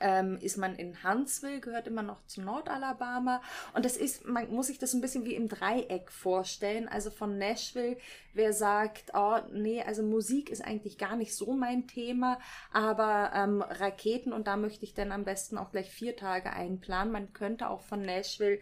[0.00, 3.42] ähm, ist man in Huntsville, gehört immer noch zu Nordalabama.
[3.74, 6.88] Und das ist, man muss sich das ein bisschen wie im Dreieck vorstellen.
[6.88, 7.96] Also von Nashville,
[8.34, 12.38] wer sagt, oh nee, also Musik ist eigentlich gar nicht so mein Thema,
[12.72, 17.12] aber ähm, Raketen und da möchte ich dann am besten auch gleich vier Tage einplanen.
[17.12, 18.60] Man könnte auch von Nashville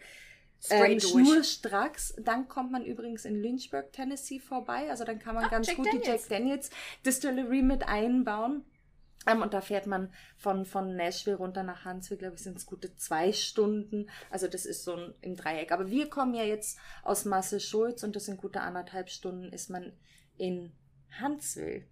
[0.69, 2.15] ähm, schnurstracks.
[2.17, 4.89] Dann kommt man übrigens in Lynchburg, Tennessee vorbei.
[4.89, 6.03] Also dann kann man oh, ganz Jack gut Daniels.
[6.03, 6.69] die Jack Daniels
[7.05, 8.65] Distillery mit einbauen.
[9.27, 12.65] Ähm, und da fährt man von, von Nashville runter nach Huntsville, glaube ich, sind es
[12.65, 14.09] gute zwei Stunden.
[14.29, 15.71] Also das ist so ein, im Dreieck.
[15.71, 19.69] Aber wir kommen ja jetzt aus Marcel Schulz und das sind gute anderthalb Stunden, ist
[19.69, 19.93] man
[20.37, 20.71] in
[21.21, 21.85] Huntsville.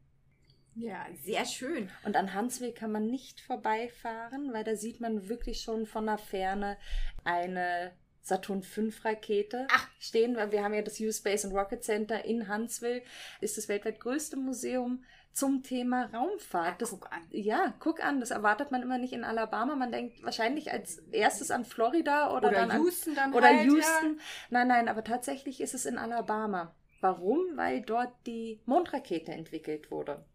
[0.76, 1.90] Ja, sehr schön.
[2.04, 6.18] Und an Huntsville kann man nicht vorbeifahren, weil da sieht man wirklich schon von der
[6.18, 6.78] Ferne
[7.24, 9.88] eine Saturn V Rakete Ach.
[10.00, 13.04] stehen, weil wir haben ja das U-Space and Rocket Center in Huntsville,
[13.40, 16.82] ist das weltweit größte Museum zum Thema Raumfahrt.
[16.82, 17.22] Das, guck an.
[17.30, 18.22] Ja, guck an.
[18.22, 19.76] Das erwartet man immer nicht in Alabama.
[19.76, 23.66] Man denkt wahrscheinlich als erstes an Florida oder, oder dann Houston an, dann oder halt,
[23.66, 24.16] Houston.
[24.16, 24.24] Ja.
[24.50, 26.74] Nein, nein, aber tatsächlich ist es in Alabama.
[27.02, 27.40] Warum?
[27.56, 30.26] Weil dort die Mondrakete entwickelt wurde.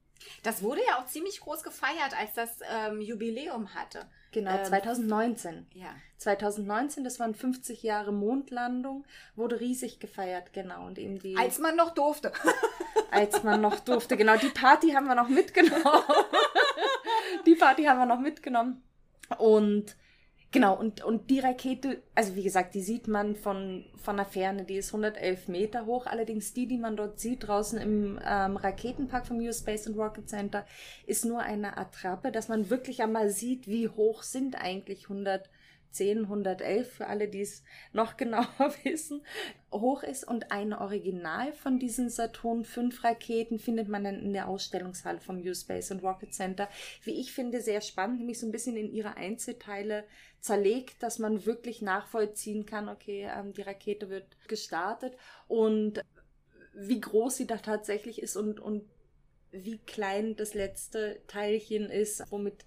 [0.43, 4.07] Das wurde ja auch ziemlich groß gefeiert, als das ähm, Jubiläum hatte.
[4.33, 5.67] Genau, ähm, 2019.
[5.75, 5.95] Ja.
[6.19, 9.05] 2019, das waren 50 Jahre Mondlandung,
[9.35, 10.87] wurde riesig gefeiert, genau.
[10.87, 11.37] Und eben die.
[11.37, 12.33] Als man noch durfte.
[13.11, 14.37] als man noch durfte, genau.
[14.37, 15.83] Die Party haben wir noch mitgenommen.
[17.47, 18.83] die Party haben wir noch mitgenommen.
[19.39, 19.97] Und
[20.53, 24.65] Genau, und, und die Rakete, also wie gesagt, die sieht man von, von der Ferne,
[24.65, 26.07] die ist 111 Meter hoch.
[26.07, 30.29] Allerdings die, die man dort sieht draußen im ähm, Raketenpark vom US Space and Rocket
[30.29, 30.67] Center,
[31.07, 35.49] ist nur eine Attrappe, dass man wirklich einmal sieht, wie hoch sind eigentlich 100
[35.91, 39.23] 10, 111 für alle, die es noch genauer wissen,
[39.73, 40.27] hoch ist.
[40.27, 45.39] Und ein Original von diesen Saturn V Raketen findet man dann in der Ausstellungshalle vom
[45.41, 46.69] U-Space und Rocket Center.
[47.05, 50.05] Wie ich finde, sehr spannend, nämlich so ein bisschen in ihre Einzelteile
[50.41, 55.15] zerlegt, dass man wirklich nachvollziehen kann, okay, ähm, die Rakete wird gestartet
[55.49, 56.03] und
[56.75, 58.85] wie groß sie da tatsächlich ist und, und
[59.53, 62.65] wie klein das letzte Teilchen ist, womit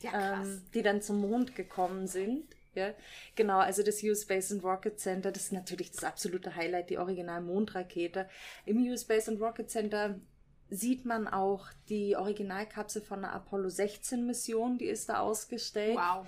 [0.00, 2.54] ja, ähm, die dann zum Mond gekommen sind.
[2.74, 2.94] Ja,
[3.34, 6.98] genau, also das US Space and Rocket Center, das ist natürlich das absolute Highlight, die
[6.98, 8.28] original Mondrakete.
[8.66, 10.20] Im US Space and Rocket Center
[10.70, 15.96] sieht man auch die Originalkapsel von der Apollo 16 Mission, die ist da ausgestellt.
[15.96, 16.26] Wow.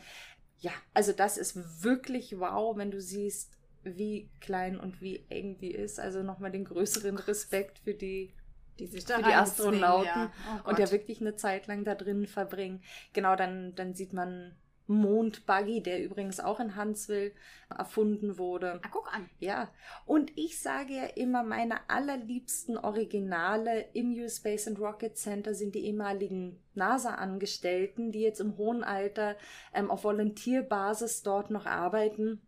[0.61, 5.71] Ja, also das ist wirklich wow, wenn du siehst, wie klein und wie eng die
[5.71, 5.99] ist.
[5.99, 8.35] Also nochmal den größeren Respekt für die,
[8.79, 10.33] die, sich für die Astronauten ja.
[10.65, 12.83] Oh und ja wirklich eine Zeit lang da drin verbringen.
[13.13, 14.55] Genau, dann, dann sieht man
[14.91, 17.31] Mondbuggy, der übrigens auch in Huntsville
[17.69, 18.81] erfunden wurde.
[18.83, 19.31] Ah, guck an.
[19.39, 19.73] Ja.
[20.05, 25.77] Und ich sage ja immer, meine allerliebsten Originale im US Space and Rocket Center sind
[25.77, 29.37] die ehemaligen NASA-Angestellten, die jetzt im hohen Alter
[29.73, 32.43] ähm, auf Volontierbasis dort noch arbeiten.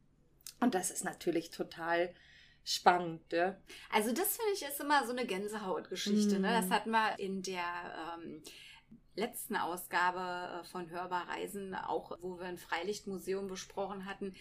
[0.59, 2.13] Und das ist natürlich total
[2.65, 3.23] spannend.
[3.33, 3.57] Ja?
[3.93, 6.41] Also das finde ich ist immer so eine Gänsehautgeschichte.
[6.41, 6.43] Mm.
[6.43, 6.49] Ne?
[6.49, 6.73] Das mhm.
[6.73, 8.43] hat man in der ähm,
[9.15, 14.35] letzten Ausgabe äh, von Hörbar Reisen, auch wo wir ein Freilichtmuseum besprochen hatten,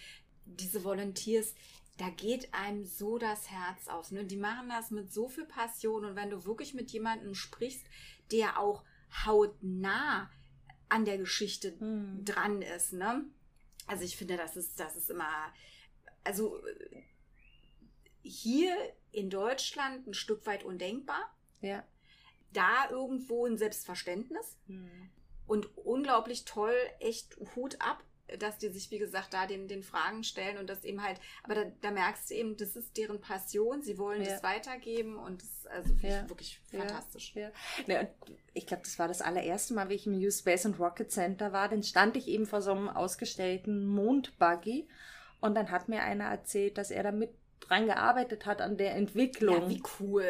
[0.46, 1.54] diese Volunteers,
[1.98, 4.12] da geht einem so das Herz auf.
[4.12, 4.26] Ne?
[4.26, 7.86] Die machen das mit so viel Passion und wenn du wirklich mit jemandem sprichst,
[8.32, 8.84] der auch
[9.26, 10.30] hautnah
[10.90, 12.24] an der Geschichte hm.
[12.26, 13.26] dran ist, ne?
[13.88, 15.54] Also ich finde, das ist, das ist immer,
[16.24, 16.62] also
[18.22, 18.76] hier
[19.12, 21.36] in Deutschland ein Stück weit undenkbar.
[21.62, 21.84] Ja
[22.54, 25.10] da irgendwo ein Selbstverständnis mhm.
[25.48, 28.04] und unglaublich toll, echt Hut ab,
[28.40, 31.56] dass die sich, wie gesagt, da den, den Fragen stellen und das eben halt, aber
[31.56, 34.30] da, da merkst du eben, das ist deren Passion, sie wollen ja.
[34.30, 36.24] das weitergeben und das also ja.
[36.24, 37.34] ich wirklich fantastisch.
[37.36, 37.52] Ja.
[37.88, 38.08] Ja.
[38.54, 41.52] ich glaube, das war das allererste Mal, wie ich im New Space and Rocket Center
[41.52, 44.88] war, dann stand ich eben vor so einem ausgestellten Mondbuggy
[45.40, 49.64] und dann hat mir einer erzählt, dass er damit dran gearbeitet hat an der Entwicklung.
[49.64, 50.30] Ja, wie cool.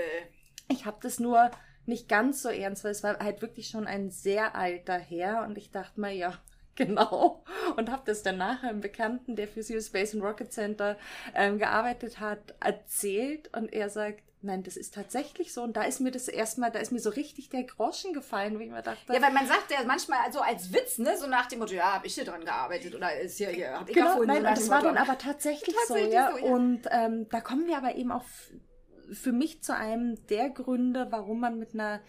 [0.68, 1.52] Ich habe das nur
[1.92, 5.58] nicht ganz so ernst, weil es war halt wirklich schon ein sehr alter Herr und
[5.58, 6.34] ich dachte mir, ja,
[6.76, 7.44] genau.
[7.76, 10.98] Und habe das dann nachher einem Bekannten, der für Sea Space and Rocket Center
[11.36, 15.62] ähm, gearbeitet hat, erzählt und er sagt, Nein, das ist tatsächlich so.
[15.62, 18.64] Und da ist mir das erstmal, da ist mir so richtig der Groschen gefallen, wie
[18.64, 19.14] ich mir dachte.
[19.14, 21.94] Ja, weil man sagt ja manchmal so als Witz, ne, so nach dem Motto, ja,
[21.94, 24.30] habe ich hier dran gearbeitet oder ist hier, hier hab ich genau, erfunden.
[24.30, 26.32] Nein, so das war dann aber tatsächlich, tatsächlich so, ja.
[26.32, 26.54] So, ja.
[26.54, 28.24] Und ähm, da kommen wir aber eben auch
[29.12, 32.02] für mich zu einem der Gründe, warum man mit einer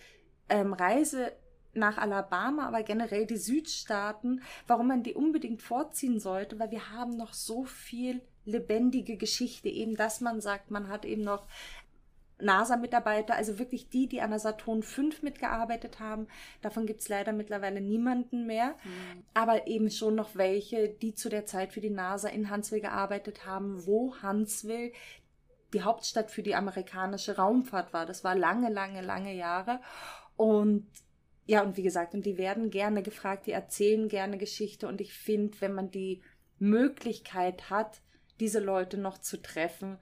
[0.49, 1.33] ähm, Reise
[1.75, 7.17] nach Alabama, aber generell die Südstaaten, warum man die unbedingt vorziehen sollte, weil wir haben
[7.17, 11.47] noch so viel lebendige Geschichte, eben dass man sagt, man hat eben noch
[12.43, 16.27] NASA-Mitarbeiter, also wirklich die, die an der Saturn 5 mitgearbeitet haben.
[16.61, 18.75] Davon gibt es leider mittlerweile niemanden mehr.
[18.85, 19.23] Mhm.
[19.33, 23.47] Aber eben schon noch welche, die zu der Zeit für die NASA in Huntsville gearbeitet
[23.47, 24.93] haben, wo Huntsville
[25.73, 28.07] die Hauptstadt für die amerikanische Raumfahrt war.
[28.07, 29.81] Das war lange, lange, lange Jahre.
[30.37, 30.87] Und
[31.47, 34.87] ja, und wie gesagt, und die werden gerne gefragt, die erzählen gerne Geschichte.
[34.87, 36.23] Und ich finde, wenn man die
[36.59, 38.01] Möglichkeit hat,
[38.39, 39.99] diese Leute noch zu treffen,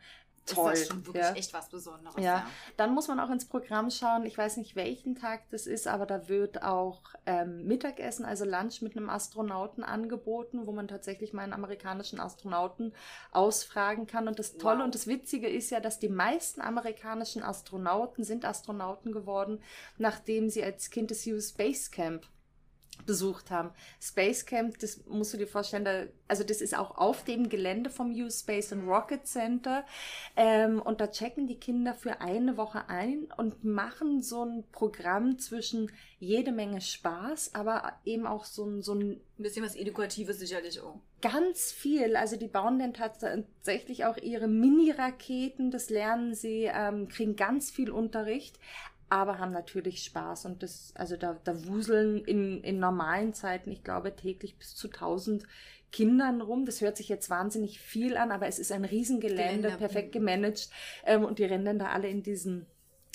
[0.46, 0.70] toll.
[0.70, 1.32] Das ist schon wirklich ja.
[1.32, 2.16] echt was Besonderes.
[2.16, 2.22] Ja.
[2.22, 2.46] ja.
[2.76, 4.26] Dann muss man auch ins Programm schauen.
[4.26, 8.82] Ich weiß nicht, welchen Tag das ist, aber da wird auch ähm, Mittagessen, also Lunch
[8.82, 12.92] mit einem Astronauten angeboten, wo man tatsächlich mal einen amerikanischen Astronauten
[13.32, 14.28] ausfragen kann.
[14.28, 14.84] Und das Tolle wow.
[14.84, 19.62] und das Witzige ist ja, dass die meisten amerikanischen Astronauten sind Astronauten geworden,
[19.98, 22.26] nachdem sie als Kind des US Space Camp
[23.06, 23.70] besucht haben.
[24.00, 27.90] Space Camp, das musst du dir vorstellen, da, also das ist auch auf dem Gelände
[27.90, 29.84] vom US Space and Rocket Center.
[30.36, 35.38] Ähm, und da checken die Kinder für eine Woche ein und machen so ein Programm
[35.38, 40.80] zwischen jede Menge Spaß, aber eben auch so ein, so ein bisschen was Edukatives sicherlich
[40.80, 41.00] auch.
[41.22, 42.16] Ganz viel.
[42.16, 47.90] Also die bauen dann tatsächlich auch ihre Mini-Raketen, das lernen sie, ähm, kriegen ganz viel
[47.90, 48.58] Unterricht
[49.10, 53.82] aber haben natürlich Spaß und das, also da, da wuseln in, in normalen Zeiten, ich
[53.82, 55.46] glaube, täglich bis zu 1000
[55.92, 56.64] Kindern rum.
[56.64, 59.76] Das hört sich jetzt wahnsinnig viel an, aber es ist ein Riesengelände, Gelände.
[59.76, 60.70] perfekt gemanagt
[61.04, 62.66] ähm, und die rennen dann da alle in diesen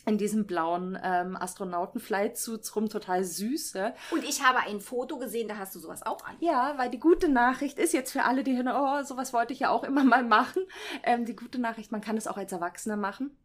[0.07, 3.73] in diesem blauen ähm, Astronauten-Flight-Suits rum, total süß.
[3.73, 3.95] Ja?
[4.11, 6.35] Und ich habe ein Foto gesehen, da hast du sowas auch an.
[6.41, 9.61] Ja, weil die gute Nachricht ist jetzt für alle, die hören, oh, sowas wollte ich
[9.61, 10.61] ja auch immer mal machen.
[11.03, 13.35] Ähm, die gute Nachricht, man kann es auch als Erwachsener machen.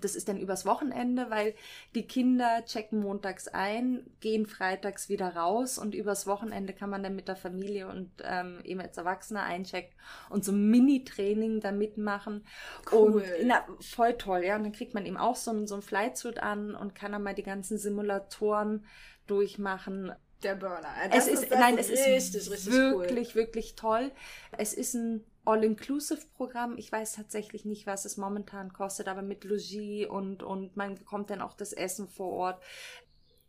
[0.00, 1.54] Das ist dann übers Wochenende, weil
[1.94, 7.14] die Kinder checken montags ein, gehen freitags wieder raus und übers Wochenende kann man dann
[7.14, 9.94] mit der Familie und ähm, eben als Erwachsener einchecken
[10.30, 12.44] und so Mini-Training da mitmachen.
[12.90, 13.22] Cool.
[13.22, 14.56] Und na, voll toll, ja.
[14.56, 17.22] Und dann kriegt man eben auch so ein, so ein Flightsuit an und kann dann
[17.22, 18.84] mal die ganzen Simulatoren
[19.26, 20.12] durchmachen.
[20.42, 20.88] Der Burner.
[21.10, 23.34] Das es ist, ist nein, es ist richtig, wirklich, cool.
[23.34, 24.10] wirklich toll.
[24.58, 26.78] Es ist ein All-Inclusive-Programm.
[26.78, 31.30] Ich weiß tatsächlich nicht, was es momentan kostet, aber mit Logis und, und man bekommt
[31.30, 32.62] dann auch das Essen vor Ort.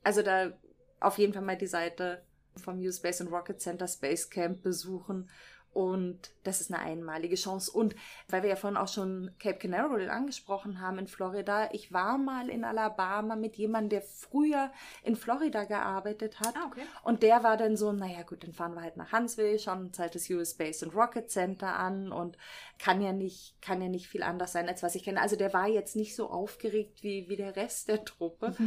[0.03, 0.53] Also da
[0.99, 2.23] auf jeden Fall mal die Seite
[2.55, 5.29] vom U Space and Rocket Center Space Camp besuchen
[5.73, 7.71] Und das ist eine einmalige Chance.
[7.71, 7.95] Und
[8.27, 12.49] weil wir ja vorhin auch schon Cape Canaveral angesprochen haben in Florida, ich war mal
[12.49, 14.71] in Alabama mit jemandem, der früher
[15.01, 16.55] in Florida gearbeitet hat.
[16.55, 16.83] Ah, okay.
[17.03, 19.97] Und der war dann so, naja gut, dann fahren wir halt nach Huntsville, schauen uns
[19.97, 22.37] halt das US Space and Rocket Center an und
[22.77, 25.21] kann ja nicht, kann ja nicht viel anders sein, als was ich kenne.
[25.21, 28.55] Also der war jetzt nicht so aufgeregt wie, wie der Rest der Truppe.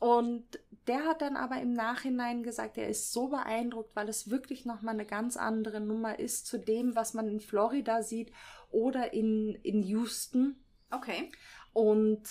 [0.00, 0.58] Und
[0.90, 4.94] der hat dann aber im Nachhinein gesagt, er ist so beeindruckt, weil es wirklich nochmal
[4.94, 8.32] eine ganz andere Nummer ist zu dem, was man in Florida sieht
[8.70, 10.56] oder in, in Houston.
[10.90, 11.30] Okay.
[11.72, 12.22] Und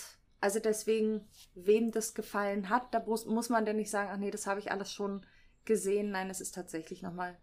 [0.42, 4.30] also deswegen, wem das gefallen hat, da muss, muss man denn nicht sagen, ach nee,
[4.30, 5.26] das habe ich alles schon
[5.64, 6.12] gesehen.
[6.12, 7.38] Nein, es ist tatsächlich nochmal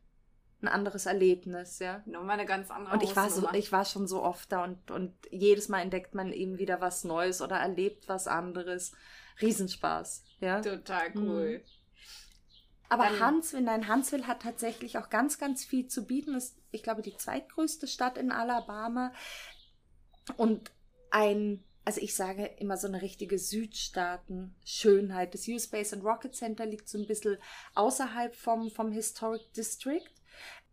[0.60, 2.02] ein anderes Erlebnis, ja.
[2.04, 4.90] Nochmal eine ganz andere Und ich war, so, ich war schon so oft da und,
[4.90, 8.92] und jedes Mal entdeckt man eben wieder was Neues oder erlebt was anderes.
[9.40, 10.60] Riesenspaß, ja.
[10.60, 11.64] Total cool.
[12.88, 16.34] Aber Dann- Huntsville, nein, Huntsville hat tatsächlich auch ganz, ganz viel zu bieten.
[16.34, 19.12] Ist, ich glaube, die zweitgrößte Stadt in Alabama.
[20.36, 20.70] Und
[21.10, 25.34] ein, also ich sage immer so eine richtige Südstaaten-Schönheit.
[25.34, 27.38] Das US Space and Rocket Center liegt so ein bisschen
[27.74, 30.06] außerhalb vom, vom Historic District.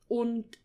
[0.07, 0.57] Und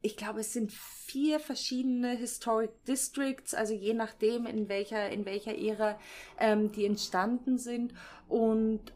[0.00, 5.56] ich glaube, es sind vier verschiedene Historic Districts, also je nachdem, in welcher, in welcher
[5.56, 5.98] Ära
[6.38, 7.94] ähm, die entstanden sind.
[8.28, 8.92] Und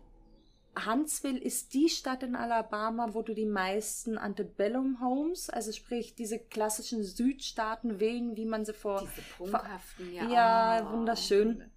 [0.86, 6.38] Huntsville ist die Stadt in Alabama, wo du die meisten Antebellum Homes, also sprich diese
[6.38, 9.00] klassischen Südstaaten-Villen, wie man sie vor.
[9.00, 10.28] Diese prunkhaften, ja.
[10.30, 10.92] Ja, Oh.
[10.96, 11.70] wunderschön.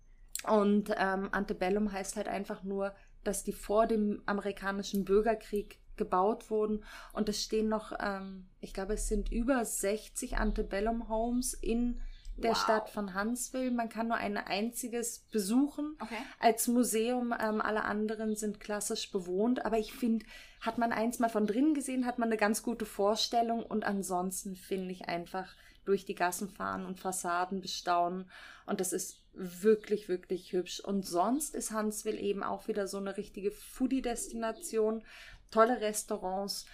[0.48, 6.84] Und ähm, Antebellum heißt halt einfach nur, dass die vor dem amerikanischen Bürgerkrieg gebaut wurden.
[7.14, 12.00] Und es stehen noch, ähm, ich glaube, es sind über 60 Antebellum Homes in
[12.38, 12.58] der Wow.
[12.58, 13.72] Stadt von Huntsville.
[13.72, 16.18] Man kann nur ein einziges besuchen Okay.
[16.40, 17.34] als Museum.
[17.40, 19.66] Ähm, alle anderen sind klassisch bewohnt.
[19.66, 20.26] Aber ich finde,
[20.60, 23.64] hat man eins mal von drinnen gesehen, hat man eine ganz gute Vorstellung.
[23.64, 28.30] Und ansonsten finde ich einfach durch die Gassen fahren und Fassaden bestaunen.
[28.66, 30.80] Und das ist wirklich, wirklich hübsch.
[30.80, 35.04] Und sonst ist Huntsville eben auch wieder so eine richtige Foodie-Destination.
[35.52, 36.66] Tolle Restaurants.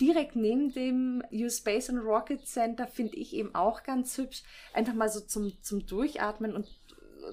[0.00, 4.42] Direkt neben dem US Space and Rocket Center finde ich eben auch ganz hübsch.
[4.72, 6.68] Einfach mal so zum, zum Durchatmen und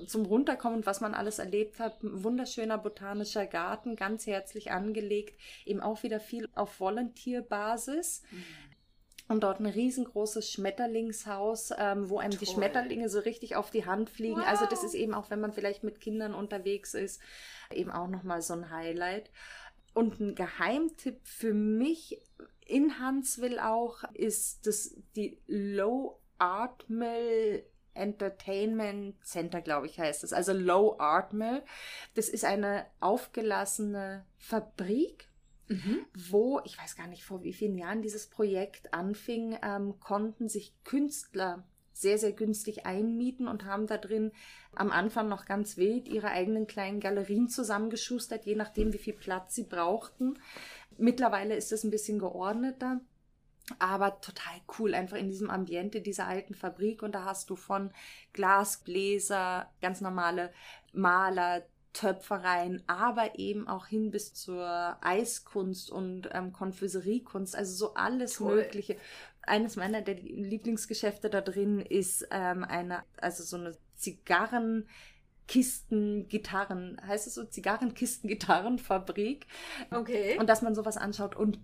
[0.08, 2.04] zum Runterkommen, und was man alles erlebt hat.
[2.04, 5.40] Ein wunderschöner botanischer Garten, ganz herzlich angelegt.
[5.66, 8.24] Eben auch wieder viel auf Volunteer-Basis.
[9.28, 12.56] Und dort ein riesengroßes Schmetterlingshaus, ähm, wo einem die Toll.
[12.56, 14.42] Schmetterlinge so richtig auf die Hand fliegen.
[14.42, 14.86] Also das Wow.
[14.86, 17.22] ist eben auch, wenn man vielleicht mit Kindern unterwegs ist,
[17.72, 19.32] eben auch nochmal so ein Highlight.
[19.96, 22.22] Und ein Geheimtipp für mich
[22.66, 30.34] in Huntsville auch ist das die Low Art Mill Entertainment Center, glaube ich, heißt es.
[30.34, 31.64] Also Low Art Mill.
[32.14, 35.30] Das ist eine aufgelassene Fabrik,
[35.68, 36.06] Mhm.
[36.30, 40.76] wo, ich weiß gar nicht vor wie vielen Jahren dieses Projekt anfing, ähm, konnten sich
[40.84, 41.64] Künstler
[41.96, 44.32] sehr, sehr günstig einmieten und haben da drin
[44.76, 49.56] am Anfang noch ganz wild ihre eigenen kleinen Galerien zusammengeschustert, je nachdem, wie viel Platz
[49.56, 50.38] sie brauchten.
[50.98, 53.00] Mittlerweile ist es ein bisschen geordneter.
[53.80, 57.02] Aber total cool, einfach in diesem Ambiente dieser alten Fabrik.
[57.02, 57.92] Und da hast du von
[58.32, 60.52] Glasgläser, ganz normale
[60.94, 61.64] Maler,
[61.96, 68.58] Töpfereien, aber eben auch hin bis zur Eiskunst und ähm, Konfiseriekunst, also so alles Toll.
[68.58, 68.98] Mögliche.
[69.48, 77.28] Eines meiner der Lieblingsgeschäfte da drin ist ähm, eine, also so eine Zigarrenkisten, Gitarren, heißt
[77.28, 79.46] es so, Zigarrenkisten, Gitarrenfabrik
[79.92, 80.38] Okay.
[80.40, 81.36] und dass man sowas anschaut.
[81.36, 81.60] Und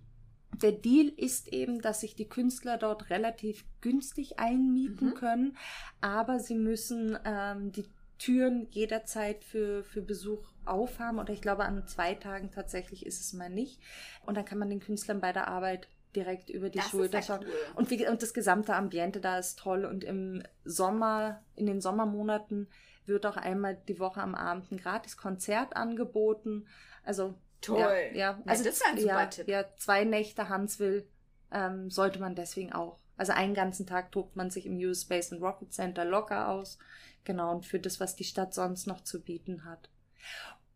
[0.62, 5.14] der Deal ist eben, dass sich die Künstler dort relativ günstig einmieten Mhm.
[5.16, 5.58] können,
[6.02, 7.86] aber sie müssen ähm, die
[8.20, 11.18] Türen jederzeit für, für Besuch aufhaben.
[11.18, 13.82] Oder ich glaube, an zwei Tagen tatsächlich ist es mal nicht.
[14.26, 17.24] Und dann kann man den Künstlern bei der Arbeit direkt über die Das Schulter ja
[17.24, 17.46] schauen.
[17.46, 17.54] cool.
[17.76, 19.86] Und, wie, und das gesamte Ambiente da ist toll.
[19.86, 22.68] Und im Sommer, in den Sommermonaten
[23.06, 26.68] wird auch einmal die Woche am Abend ein gratis Konzert angeboten.
[27.04, 27.80] Also Toll.
[27.80, 28.12] Ja, ja.
[28.14, 29.48] Ja, also das ist ein super ja, Tipp.
[29.48, 31.06] Ja, zwei Nächte Huntsville
[31.52, 32.98] ähm, sollte man deswegen auch.
[33.18, 36.80] Also einen ganzen Tag tobt man sich im US Space and Rocket Center locker aus.
[37.24, 39.90] Genau, und für das, was die Stadt sonst noch zu bieten hat.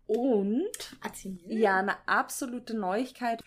[0.08, 1.38] Und Erzähl.
[1.48, 3.44] ja, eine absolute Neuigkeit.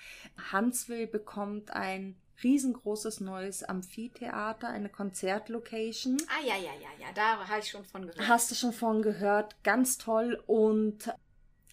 [0.53, 6.17] Huntsville bekommt ein riesengroßes neues Amphitheater, eine Konzertlocation.
[6.29, 7.13] Ah, ja, ja, ja, ja.
[7.15, 8.29] Da habe ich schon von gehört.
[8.29, 9.57] Hast du schon von gehört?
[9.65, 10.43] Ganz toll.
[10.47, 11.13] Und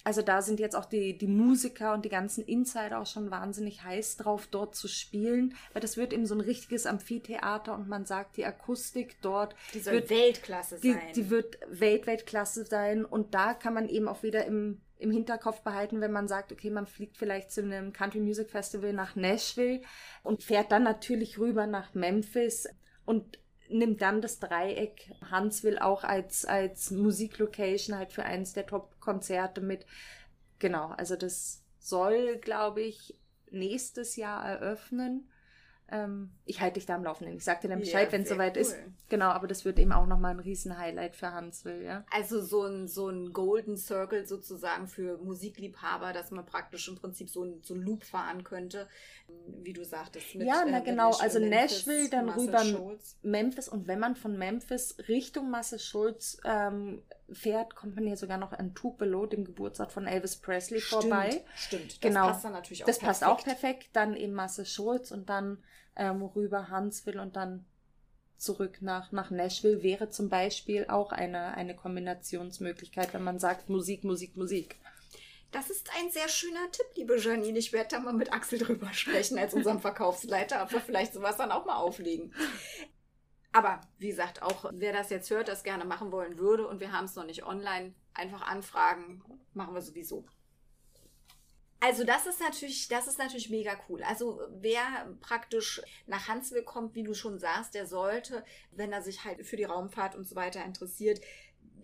[0.05, 3.83] also da sind jetzt auch die, die Musiker und die ganzen Insider auch schon wahnsinnig
[3.83, 5.55] heiß drauf, dort zu spielen.
[5.73, 9.79] Weil das wird eben so ein richtiges Amphitheater und man sagt, die Akustik dort Die
[9.79, 11.01] soll wird, Weltklasse die, sein.
[11.15, 13.03] die wird Weltweltklasse sein.
[13.03, 16.69] Und da kann man eben auch wieder im im Hinterkopf behalten, wenn man sagt, okay,
[16.69, 19.81] man fliegt vielleicht zu einem Country Music Festival nach Nashville
[20.23, 22.65] und fährt dann natürlich rüber nach Memphis
[23.05, 23.37] und
[23.69, 29.85] nimmt dann das Dreieck Huntsville auch als, als Musiklocation halt für eines der Top-Konzerte mit.
[30.59, 33.15] Genau, also das soll, glaube ich,
[33.51, 35.29] nächstes Jahr eröffnen.
[35.91, 37.35] Ähm, ich halte dich da am Laufenden.
[37.35, 38.61] Ich sag dir dann Bescheid, ja, wenn es soweit cool.
[38.61, 38.75] ist.
[39.07, 42.05] Genau, aber das wird eben auch nochmal ein Riesen-Highlight für Hansville, ja.
[42.09, 47.29] Also so ein, so ein Golden Circle sozusagen für Musikliebhaber, dass man praktisch im Prinzip
[47.29, 48.87] so ein, so ein Loop fahren könnte,
[49.47, 50.33] wie du sagtest.
[50.35, 53.17] Mit, ja, na äh, genau, also Nashville, dann Marcel rüber Schulz.
[53.21, 58.37] Memphis und wenn man von Memphis Richtung Marcel Schulz ähm, fährt, kommt man hier sogar
[58.37, 61.43] noch an Tupelo, dem Geburtsort von Elvis Presley, stimmt, vorbei.
[61.55, 62.27] Stimmt, das genau.
[62.27, 63.21] passt dann natürlich auch Das perfekt.
[63.21, 63.89] passt auch perfekt.
[63.93, 65.63] Dann eben Marcel Schulz und dann
[65.95, 67.65] ähm, rüber Huntsville und dann
[68.37, 74.03] zurück nach, nach Nashville wäre zum Beispiel auch eine, eine Kombinationsmöglichkeit, wenn man sagt Musik,
[74.03, 74.75] Musik, Musik.
[75.51, 77.57] Das ist ein sehr schöner Tipp, liebe Janine.
[77.57, 81.51] Ich werde da mal mit Axel drüber sprechen als unserem Verkaufsleiter, aber vielleicht sowas dann
[81.51, 82.33] auch mal auflegen.
[83.55, 86.91] Aber wie gesagt, auch wer das jetzt hört, das gerne machen wollen würde und wir
[86.91, 90.25] haben es noch nicht online, einfach anfragen, machen wir sowieso.
[91.79, 94.03] Also das ist natürlich, das ist natürlich mega cool.
[94.03, 99.23] Also wer praktisch nach Hansville kommt, wie du schon sagst, der sollte, wenn er sich
[99.23, 101.21] halt für die Raumfahrt und so weiter interessiert,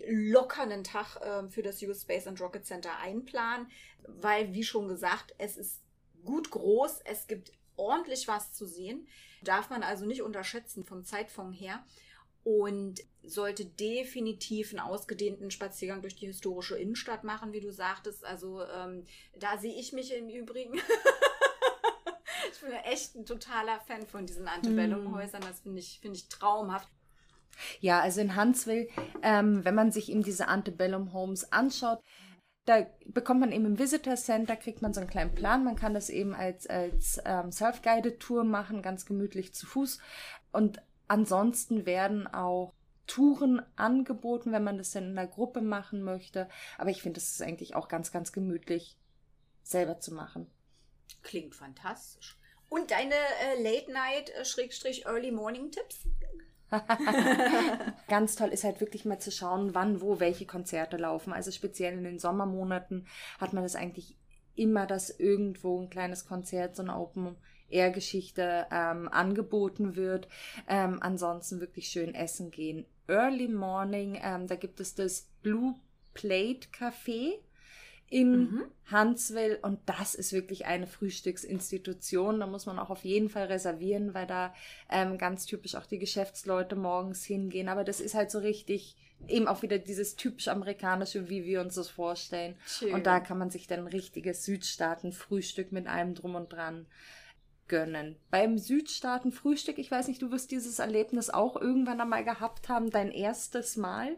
[0.05, 3.72] locker einen Tag äh, für das US Space and Rocket Center einplanen,
[4.05, 5.80] weil, wie schon gesagt, es ist
[6.26, 9.07] gut groß, es gibt ordentlich was zu sehen,
[9.41, 11.83] darf man also nicht unterschätzen vom Zeitfond her
[12.43, 18.25] und sollte definitiv einen ausgedehnten Spaziergang durch die historische Innenstadt machen, wie du sagtest.
[18.25, 19.05] Also ähm,
[19.37, 20.73] da sehe ich mich im Übrigen.
[22.51, 25.41] ich bin echt ein totaler Fan von diesen Antebellum-Häusern.
[25.41, 26.89] Das finde ich, find ich traumhaft.
[27.79, 28.87] Ja, also in Huntsville,
[29.21, 31.99] ähm, wenn man sich eben diese Antebellum Homes anschaut,
[32.72, 35.65] da bekommt man eben im Visitor Center, kriegt man so einen kleinen Plan.
[35.65, 39.99] Man kann das eben als, als ähm, Self-Guided Tour machen, ganz gemütlich zu Fuß.
[40.53, 42.74] Und ansonsten werden auch
[43.07, 46.47] Touren angeboten, wenn man das dann in einer Gruppe machen möchte.
[46.78, 48.95] Aber ich finde, es ist eigentlich auch ganz, ganz gemütlich,
[49.63, 50.49] selber zu machen.
[51.24, 52.39] Klingt fantastisch.
[52.69, 56.07] Und deine äh, Late-Night-Early-Morning-Tipps?
[58.07, 61.34] Ganz toll ist halt wirklich mal zu schauen, wann, wo, welche Konzerte laufen.
[61.34, 63.07] Also speziell in den Sommermonaten
[63.39, 64.17] hat man das eigentlich
[64.55, 67.36] immer, dass irgendwo ein kleines Konzert, so eine Open
[67.69, 70.28] Air Geschichte ähm, angeboten wird.
[70.67, 72.86] Ähm, ansonsten wirklich schön essen gehen.
[73.07, 75.76] Early Morning, ähm, da gibt es das Blue
[76.13, 77.39] Plate Café
[78.12, 78.64] in mhm.
[78.91, 82.41] Huntsville und das ist wirklich eine Frühstücksinstitution.
[82.41, 84.53] Da muss man auch auf jeden Fall reservieren, weil da
[84.89, 87.70] ähm, ganz typisch auch die Geschäftsleute morgens hingehen.
[87.70, 88.97] Aber das ist halt so richtig
[89.30, 92.55] eben auch wieder dieses typisch amerikanische, wie wir uns das vorstellen.
[92.68, 92.93] Schön.
[92.93, 96.88] Und da kann man sich dann ein richtiges Südstaaten-Frühstück mit allem drum und dran
[97.70, 98.18] gönnen.
[98.30, 103.09] Beim Südstaaten-Frühstück, ich weiß nicht, du wirst dieses Erlebnis auch irgendwann einmal gehabt haben, dein
[103.09, 104.18] erstes Mal,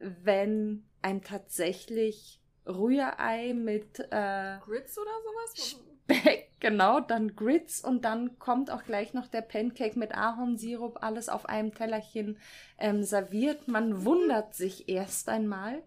[0.00, 5.78] wenn ein tatsächlich Rührei mit äh, Grits oder sowas?
[6.06, 11.28] Speck, genau, dann Grits und dann kommt auch gleich noch der Pancake mit Ahornsirup, alles
[11.28, 12.38] auf einem Tellerchen
[12.78, 13.68] ähm, serviert.
[13.68, 15.82] Man wundert sich erst einmal.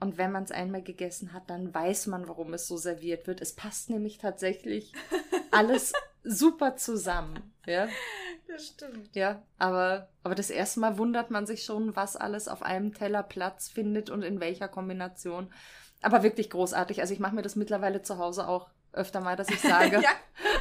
[0.00, 3.40] Und wenn man es einmal gegessen hat, dann weiß man, warum es so serviert wird.
[3.40, 4.92] Es passt nämlich tatsächlich
[5.50, 5.92] alles
[6.24, 7.52] super zusammen.
[7.66, 7.88] Ja,
[8.46, 9.14] das stimmt.
[9.14, 13.22] Ja, aber, aber das erste Mal wundert man sich schon, was alles auf einem Teller
[13.22, 15.52] Platz findet und in welcher Kombination.
[16.02, 17.00] Aber wirklich großartig.
[17.00, 20.10] Also ich mache mir das mittlerweile zu Hause auch öfter mal, dass ich sage, ja.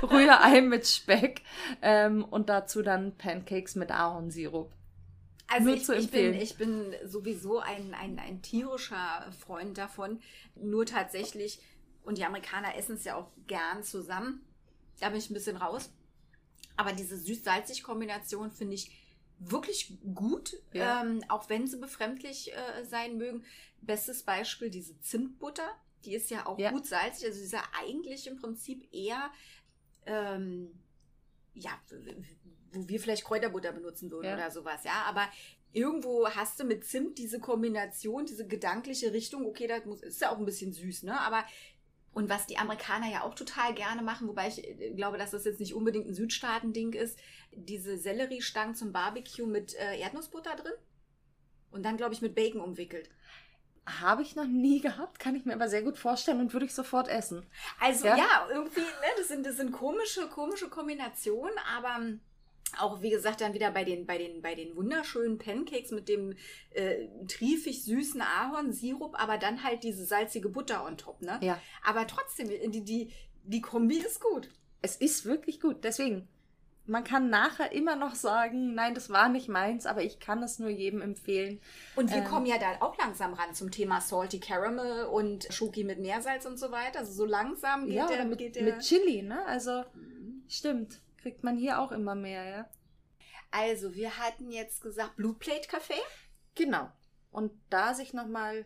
[0.08, 1.42] Rührei mit Speck
[1.82, 4.72] ähm, und dazu dann Pancakes mit Ahornsirup.
[5.48, 10.20] Also ich, ich, bin, ich bin sowieso ein, ein, ein tierischer Freund davon.
[10.56, 11.62] Nur tatsächlich,
[12.04, 14.46] und die Amerikaner essen es ja auch gern zusammen.
[15.00, 15.90] Da bin ich ein bisschen raus.
[16.76, 18.92] Aber diese süß-salzig-Kombination finde ich
[19.40, 21.04] wirklich gut, ja.
[21.04, 23.44] ähm, auch wenn sie befremdlich äh, sein mögen.
[23.82, 25.70] Bestes Beispiel, diese Zimtbutter,
[26.06, 26.72] die ist ja auch ja.
[26.72, 29.32] gut salzig, also sie ist ja eigentlich im Prinzip eher,
[30.06, 30.72] ähm,
[31.54, 31.72] ja,
[32.72, 34.36] wo wir vielleicht Kräuterbutter benutzen würden ja.
[34.36, 35.28] oder sowas, ja, aber
[35.74, 40.32] irgendwo hast du mit Zimt diese Kombination, diese gedankliche Richtung, okay, das muss, ist ja
[40.32, 41.46] auch ein bisschen süß, ne, aber
[42.18, 45.46] und was die Amerikaner ja auch total gerne machen, wobei ich äh, glaube, dass das
[45.46, 47.20] jetzt nicht unbedingt ein Südstaaten-Ding ist,
[47.52, 50.74] diese Selleriestangen zum Barbecue mit äh, Erdnussbutter drin
[51.70, 53.08] und dann, glaube ich, mit Bacon umwickelt.
[53.86, 56.74] Habe ich noch nie gehabt, kann ich mir aber sehr gut vorstellen und würde ich
[56.74, 57.46] sofort essen.
[57.80, 62.00] Also ja, ja irgendwie, ne, das, sind, das sind komische, komische Kombinationen, aber
[62.80, 66.34] auch wie gesagt dann wieder bei den bei den bei den wunderschönen Pancakes mit dem
[66.72, 71.40] äh, triefig süßen Ahornsirup, aber dann halt diese salzige Butter on top, ne?
[71.42, 71.60] Ja.
[71.84, 73.12] Aber trotzdem die die
[73.44, 74.50] die Kombi ist gut.
[74.82, 75.84] Es ist wirklich gut.
[75.84, 76.28] Deswegen
[76.88, 80.58] man kann nachher immer noch sagen, nein, das war nicht meins, aber ich kann es
[80.58, 81.60] nur jedem empfehlen.
[81.96, 85.84] Und wir ähm, kommen ja da auch langsam ran zum Thema Salty Caramel und Schoki
[85.84, 87.00] mit Meersalz und so weiter.
[87.00, 89.46] Also so langsam geht ja, der, mit, geht der mit Chili, ne?
[89.46, 90.44] Also mhm.
[90.48, 92.70] stimmt, kriegt man hier auch immer mehr, ja.
[93.52, 96.00] Also wir hatten jetzt gesagt Blue Plate Café.
[96.56, 96.92] Genau.
[97.32, 98.66] Und da sich noch mal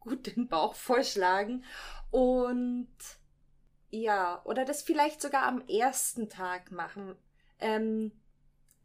[0.00, 1.64] gut den Bauch vollschlagen
[2.10, 2.88] und
[3.90, 7.16] ja, oder das vielleicht sogar am ersten Tag machen.
[7.58, 8.12] Ähm,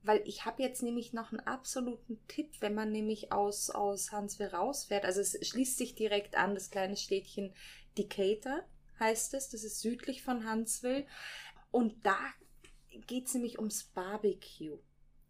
[0.04, 4.52] weil ich habe jetzt nämlich noch einen absoluten Tipp, wenn man nämlich aus, aus Hansville
[4.52, 5.06] rausfährt.
[5.06, 7.54] Also es schließt sich direkt an, das kleine Städtchen
[7.98, 8.64] Decatur
[9.00, 9.50] heißt es.
[9.50, 11.08] Das ist südlich von Hansville.
[11.72, 12.18] Und da
[13.08, 14.78] geht es nämlich ums Barbecue.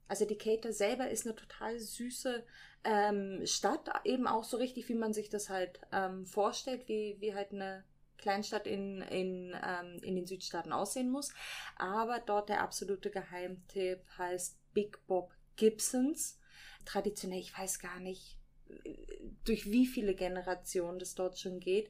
[0.08, 2.44] Also Decatur selber ist eine total süße
[2.84, 7.34] ähm, Stadt, eben auch so richtig, wie man sich das halt ähm, vorstellt, wie, wie
[7.34, 7.84] halt eine
[8.18, 11.34] Kleinstadt in, in, ähm, in den Südstaaten aussehen muss.
[11.76, 16.40] Aber dort der absolute Geheimtipp heißt Big Bob Gibsons.
[16.86, 18.38] Traditionell, ich weiß gar nicht,
[19.44, 21.90] durch wie viele Generationen das dort schon geht.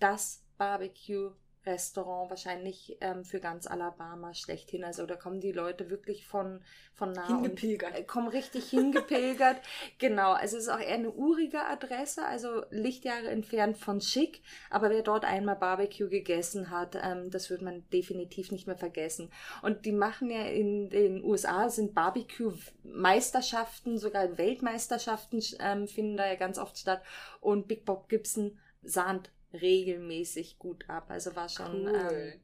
[0.00, 1.32] Das Barbecue
[1.66, 4.84] Restaurant wahrscheinlich ähm, für ganz Alabama schlechthin.
[4.84, 6.60] Also da kommen die Leute wirklich von,
[6.94, 7.92] von nah hingepilgert.
[7.92, 9.60] und äh, kommen richtig hingepilgert.
[9.98, 14.42] genau, also es ist auch eher eine urige Adresse, also Lichtjahre entfernt von schick.
[14.70, 19.30] Aber wer dort einmal Barbecue gegessen hat, ähm, das wird man definitiv nicht mehr vergessen.
[19.62, 26.36] Und die machen ja in den USA sind Barbecue-Meisterschaften, sogar Weltmeisterschaften ähm, finden da ja
[26.36, 27.02] ganz oft statt.
[27.40, 31.06] Und Big Bob Gibson sahnt regelmäßig gut ab.
[31.08, 32.10] Also war schon cool.
[32.10, 32.40] ähm,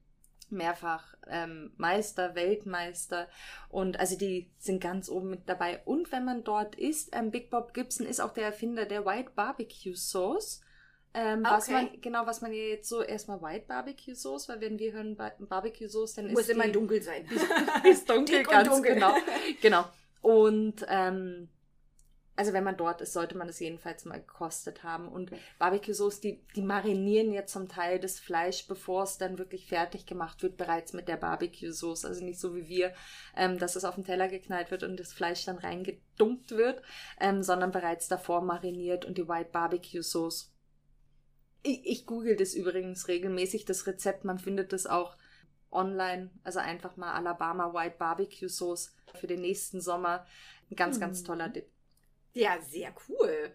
[0.51, 3.29] mehrfach ähm, Meister, Weltmeister
[3.69, 5.83] und also die sind ganz oben mit dabei.
[5.85, 9.33] Und wenn man dort ist, ähm, Big Bob Gibson ist auch der Erfinder der White
[9.35, 10.61] Barbecue Sauce.
[11.17, 11.51] Ähm, okay.
[11.51, 14.93] Was man, genau, was man ja jetzt so erstmal White Barbecue Sauce, weil wenn wir
[14.93, 17.29] hören Barbecue Sauce, dann Muss ist immer die, dunkel sein.
[17.85, 18.95] ist dunkel, ganz dunkel.
[18.95, 19.15] genau.
[19.63, 19.85] Genau.
[20.23, 21.49] Und ähm,
[22.37, 25.09] also wenn man dort ist, sollte man es jedenfalls mal gekostet haben.
[25.09, 30.05] Und Barbecue-Sauce, die, die marinieren ja zum Teil das Fleisch, bevor es dann wirklich fertig
[30.05, 32.05] gemacht wird, bereits mit der Barbecue-Sauce.
[32.05, 32.93] Also nicht so wie wir,
[33.37, 36.83] ähm, dass es auf den Teller geknallt wird und das Fleisch dann reingedumpt wird,
[37.21, 40.53] ähm, sondern bereits davor mariniert und die White Barbecue-Sauce.
[41.63, 44.25] Ich, ich google das übrigens regelmäßig, das Rezept.
[44.25, 45.17] Man findet das auch
[45.71, 46.31] online.
[46.43, 50.27] Also einfach mal Alabama White Barbecue Sauce für den nächsten Sommer.
[50.71, 51.27] Ein ganz, ganz mhm.
[51.27, 51.74] toller Dip.
[52.35, 53.55] Ja, sehr cool.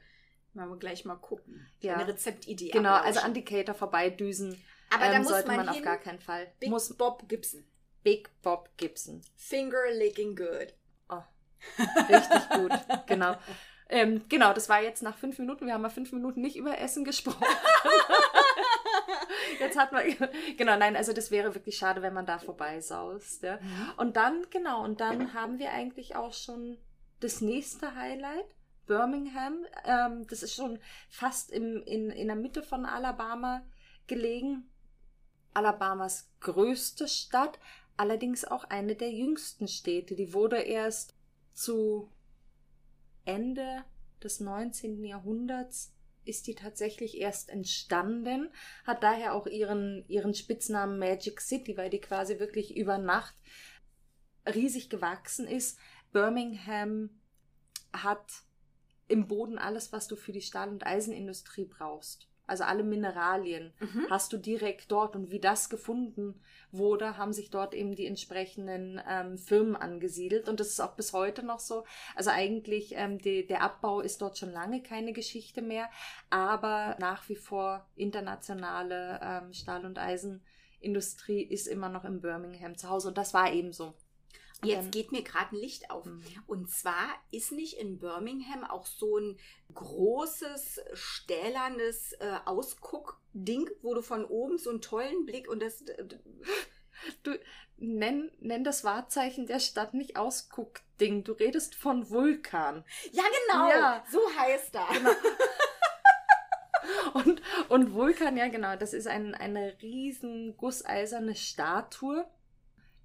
[0.54, 1.68] Wollen wir gleich mal gucken.
[1.80, 1.96] Ja.
[1.96, 2.72] Eine Rezeptidee.
[2.72, 3.08] Genau, ablauschen.
[3.08, 4.62] also an Decatur vorbeidüsen.
[4.90, 6.52] Aber ähm, da muss sollte man, man auf gar keinen Fall.
[6.60, 7.64] Big muss Bob Gibson.
[8.04, 9.22] Big Bob Gibson.
[9.36, 10.74] Finger licking good.
[11.10, 11.22] Oh,
[12.10, 12.72] richtig gut.
[13.08, 13.36] Genau.
[13.92, 15.66] Ähm, genau, das war jetzt nach fünf Minuten.
[15.66, 17.44] Wir haben mal fünf Minuten nicht über Essen gesprochen.
[19.60, 20.04] jetzt hat man,
[20.58, 23.44] genau, nein, also das wäre wirklich schade, wenn man da vorbeisaust.
[23.44, 23.58] Ja.
[23.58, 23.92] Mhm.
[23.98, 26.78] Und dann, genau, und dann haben wir eigentlich auch schon
[27.20, 28.46] das nächste Highlight.
[28.90, 29.66] Birmingham.
[29.86, 30.80] Ähm, das ist schon
[31.10, 33.64] fast im, in, in der Mitte von Alabama
[34.08, 34.70] gelegen.
[35.54, 37.60] Alabamas größte Stadt,
[37.96, 40.16] allerdings auch eine der jüngsten Städte.
[40.16, 41.16] Die wurde erst
[41.54, 42.10] zu
[43.26, 43.86] Ende
[44.24, 45.04] des 19.
[45.06, 45.94] Jahrhunderts
[46.26, 48.50] ist die tatsächlich erst entstanden,
[48.86, 53.36] hat daher auch ihren, ihren Spitznamen Magic City, weil die quasi wirklich über Nacht
[54.46, 55.78] riesig gewachsen ist.
[56.12, 57.10] Birmingham
[57.94, 58.44] hat
[59.10, 62.30] im Boden alles, was du für die Stahl- und Eisenindustrie brauchst.
[62.50, 64.08] Also alle Mineralien mhm.
[64.10, 65.16] hast du direkt dort.
[65.16, 66.42] Und wie das gefunden
[66.72, 70.50] wurde, haben sich dort eben die entsprechenden ähm, Firmen angesiedelt.
[70.50, 71.84] Und das ist auch bis heute noch so.
[72.16, 75.90] Also eigentlich, ähm, die, der Abbau ist dort schon lange keine Geschichte mehr.
[76.32, 82.90] Aber nach wie vor internationale ähm, Stahl- und Eisenindustrie ist immer noch in Birmingham zu
[82.90, 83.10] Hause.
[83.10, 83.94] Und das war eben so.
[84.64, 86.06] Jetzt ähm, geht mir gerade ein Licht auf.
[86.06, 86.24] Mhm.
[86.48, 89.40] Und zwar ist nicht in Birmingham auch so ein
[89.74, 95.84] großes, stählernes äh, Ausguckding, wo du von oben so einen tollen Blick und das.
[97.24, 97.40] Du
[97.78, 101.24] nenn, nenn das Wahrzeichen der Stadt nicht Ausguckding.
[101.24, 102.84] Du redest von Vulkan.
[103.14, 103.70] Ja, genau.
[103.70, 104.04] Ja.
[104.12, 104.90] So heißt das.
[104.90, 105.12] Genau.
[107.14, 112.28] und, und Vulkan, ja genau, das ist ein, eine riesen gusseiserne Statue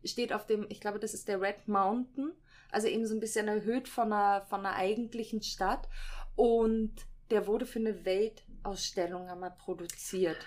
[0.05, 2.33] steht auf dem, ich glaube, das ist der Red Mountain,
[2.71, 5.89] also eben so ein bisschen erhöht von einer, von einer eigentlichen Stadt.
[6.37, 6.95] Und
[7.31, 10.39] der wurde für eine Weltausstellung einmal produziert.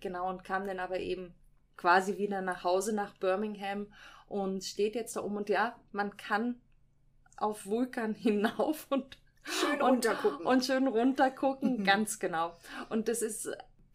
[0.00, 1.34] Genau, und kam dann aber eben
[1.76, 3.86] quasi wieder nach Hause nach Birmingham
[4.28, 5.38] und steht jetzt da oben.
[5.38, 6.60] Und ja, man kann
[7.36, 10.46] auf Vulkan hinauf und schön runtergucken.
[10.46, 11.84] Und, und schön runtergucken, mhm.
[11.84, 12.54] ganz genau.
[12.90, 13.50] Und das ist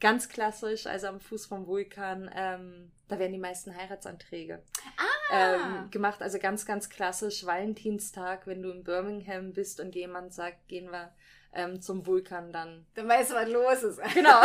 [0.05, 4.61] ganz klassisch, also am Fuß vom Vulkan, ähm, da werden die meisten Heiratsanträge
[4.97, 5.33] ah.
[5.33, 6.21] ähm, gemacht.
[6.21, 11.11] Also ganz, ganz klassisch Valentinstag, wenn du in Birmingham bist und jemand sagt, gehen wir
[11.53, 12.85] ähm, zum Vulkan, dann.
[12.93, 14.13] Dann weißt du, was los ist.
[14.13, 14.41] Genau.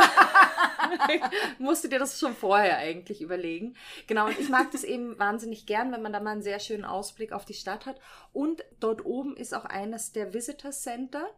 [1.58, 3.76] Musst du dir das schon vorher eigentlich überlegen.
[4.06, 6.86] Genau, und ich mag das eben wahnsinnig gern, wenn man da mal einen sehr schönen
[6.86, 8.00] Ausblick auf die Stadt hat.
[8.32, 11.28] Und dort oben ist auch eines der Visitor Center.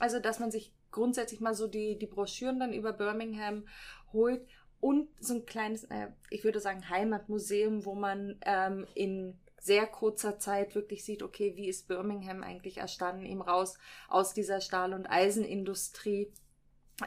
[0.00, 3.66] Also, dass man sich grundsätzlich mal so die, die Broschüren dann über Birmingham
[4.12, 4.46] holt
[4.80, 10.38] und so ein kleines, äh, ich würde sagen, Heimatmuseum, wo man ähm, in sehr kurzer
[10.38, 13.78] Zeit wirklich sieht, okay, wie ist Birmingham eigentlich erstanden, eben raus
[14.08, 16.32] aus dieser Stahl- und Eisenindustrie.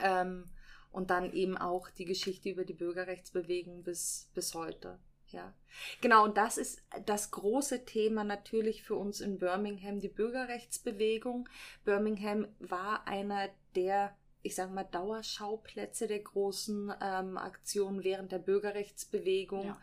[0.02, 0.46] Ähm,
[0.92, 5.00] und dann eben auch die Geschichte über die Bürgerrechtsbewegung bis, bis heute.
[5.28, 5.52] Ja,
[6.00, 11.50] genau, und das ist das große Thema natürlich für uns in Birmingham, die Bürgerrechtsbewegung.
[11.84, 19.68] Birmingham war einer der, ich sage mal, Dauerschauplätze der großen ähm, Aktionen während der Bürgerrechtsbewegung.
[19.68, 19.82] Ja.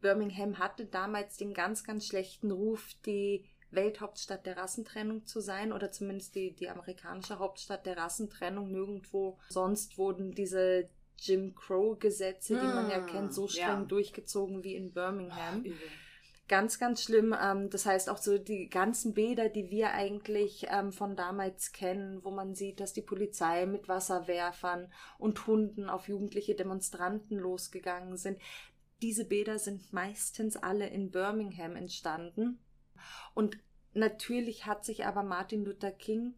[0.00, 5.90] Birmingham hatte damals den ganz, ganz schlechten Ruf, die Welthauptstadt der Rassentrennung zu sein oder
[5.90, 8.70] zumindest die, die amerikanische Hauptstadt der Rassentrennung.
[8.70, 13.84] Nirgendwo sonst wurden diese Jim Crow-Gesetze, die man ja kennt, so streng ja.
[13.84, 15.64] durchgezogen wie in Birmingham.
[15.66, 16.05] Ach,
[16.48, 17.34] ganz, ganz schlimm.
[17.40, 22.24] Ähm, das heißt auch so die ganzen Bäder, die wir eigentlich ähm, von damals kennen,
[22.24, 28.40] wo man sieht, dass die Polizei mit Wasserwerfern und Hunden auf jugendliche Demonstranten losgegangen sind.
[29.02, 32.58] Diese Bäder sind meistens alle in Birmingham entstanden.
[33.34, 33.58] Und
[33.92, 36.34] natürlich hat sich aber Martin Luther King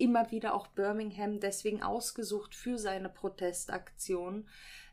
[0.00, 4.48] immer wieder auch Birmingham deswegen ausgesucht für seine Protestaktion.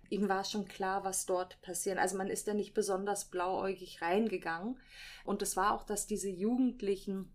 [0.10, 1.98] Ihm war schon klar, was dort passiert.
[1.98, 4.80] Also man ist ja nicht besonders blauäugig reingegangen.
[5.24, 7.34] Und es war auch, dass diese Jugendlichen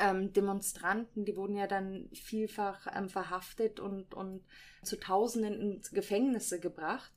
[0.00, 4.44] ähm, Demonstranten, die wurden ja dann vielfach ähm, verhaftet und, und
[4.82, 7.12] zu Tausenden ins Gefängnisse gebracht.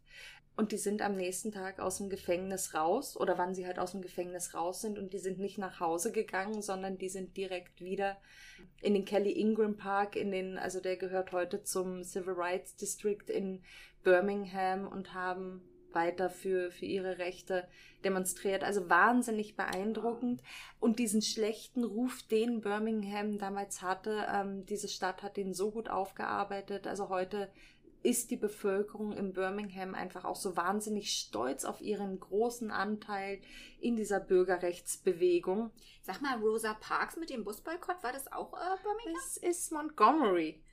[0.60, 3.93] Und die sind am nächsten Tag aus dem Gefängnis raus oder wann sie halt aus
[3.93, 7.80] dem Gefängnis raus sind und die sind nicht nach Hause gegangen, sondern die sind direkt
[7.80, 8.18] wieder
[8.82, 13.24] in den Kelly Ingram Park, in den, also der gehört heute zum Civil Rights District
[13.30, 13.64] in
[14.03, 15.62] Birmingham und haben
[15.93, 17.66] weiter für, für ihre Rechte
[18.03, 18.64] demonstriert.
[18.64, 20.41] Also wahnsinnig beeindruckend.
[20.80, 25.89] Und diesen schlechten Ruf, den Birmingham damals hatte, ähm, diese Stadt hat den so gut
[25.89, 26.86] aufgearbeitet.
[26.86, 27.49] Also heute
[28.04, 33.41] ist die Bevölkerung in Birmingham einfach auch so wahnsinnig stolz auf ihren großen Anteil
[33.80, 35.72] in dieser Bürgerrechtsbewegung.
[36.02, 39.14] Sag mal, Rosa Parks mit dem Busboykott, war das auch äh, Birmingham?
[39.16, 40.64] Das ist Montgomery.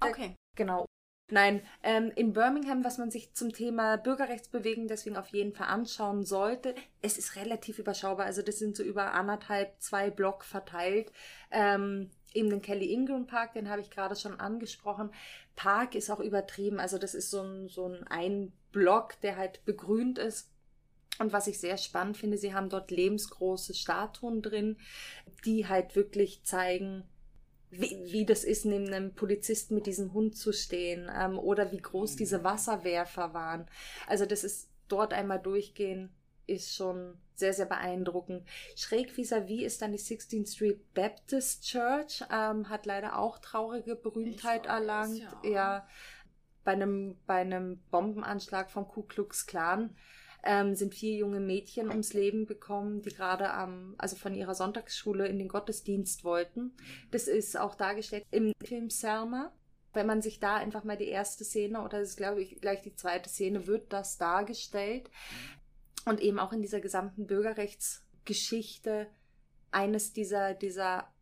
[0.00, 0.34] Okay.
[0.56, 0.86] Genau.
[1.28, 6.24] Nein, ähm, in Birmingham, was man sich zum Thema Bürgerrechtsbewegung deswegen auf jeden Fall anschauen
[6.24, 8.26] sollte, es ist relativ überschaubar.
[8.26, 11.10] Also das sind so über anderthalb, zwei Block verteilt.
[11.50, 15.10] Ähm, eben den Kelly Ingram Park, den habe ich gerade schon angesprochen.
[15.56, 16.78] Park ist auch übertrieben.
[16.78, 20.50] Also das ist so ein, so ein, ein Block, der halt begrünt ist.
[21.18, 24.76] Und was ich sehr spannend finde, sie haben dort lebensgroße Statuen drin,
[25.44, 27.04] die halt wirklich zeigen,
[27.70, 31.80] wie, wie das ist, neben einem Polizisten mit diesem Hund zu stehen ähm, oder wie
[31.80, 32.16] groß mhm.
[32.18, 33.66] diese Wasserwerfer waren.
[34.06, 36.10] Also das ist dort einmal durchgehen,
[36.46, 38.46] ist schon sehr, sehr beeindruckend.
[38.76, 43.94] Schräg vis-à-vis -vis ist dann die 16th Street Baptist Church, ähm, hat leider auch traurige
[43.94, 45.18] Berühmtheit erlangt.
[45.42, 45.50] Ja.
[45.50, 45.88] ja.
[46.64, 49.94] bei einem, bei einem Bombenanschlag vom Ku Klux Klan
[50.46, 55.26] ähm, sind vier junge Mädchen ums Leben bekommen, die gerade am, also von ihrer Sonntagsschule
[55.26, 56.72] in den Gottesdienst wollten.
[57.10, 59.52] Das ist auch dargestellt im Film Selma.
[59.92, 62.82] Wenn man sich da einfach mal die erste Szene oder das ist glaube ich gleich
[62.82, 65.10] die zweite Szene wird das dargestellt
[66.06, 69.08] und eben auch in dieser gesamten Bürgerrechtsgeschichte
[69.70, 71.12] eines dieser, dieser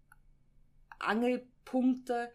[1.01, 2.31] Angelpunkte,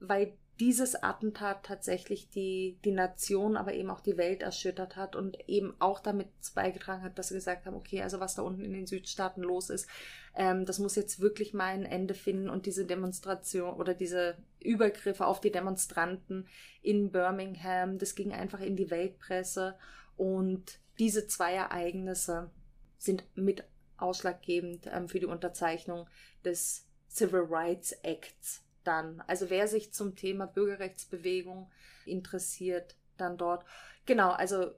[0.00, 5.36] weil dieses Attentat tatsächlich die, die Nation, aber eben auch die Welt erschüttert hat und
[5.48, 8.72] eben auch damit beigetragen hat, dass sie gesagt haben, okay, also was da unten in
[8.72, 9.88] den Südstaaten los ist,
[10.36, 15.26] ähm, das muss jetzt wirklich mal ein Ende finden und diese Demonstration oder diese Übergriffe
[15.26, 16.46] auf die Demonstranten
[16.82, 19.76] in Birmingham, das ging einfach in die Weltpresse
[20.16, 22.50] und diese zwei Ereignisse
[22.98, 23.64] sind mit
[23.96, 26.08] ausschlaggebend ähm, für die Unterzeichnung
[26.44, 29.22] des Civil Rights Acts dann.
[29.26, 31.70] Also wer sich zum Thema Bürgerrechtsbewegung
[32.06, 33.64] interessiert, dann dort.
[34.06, 34.72] Genau, also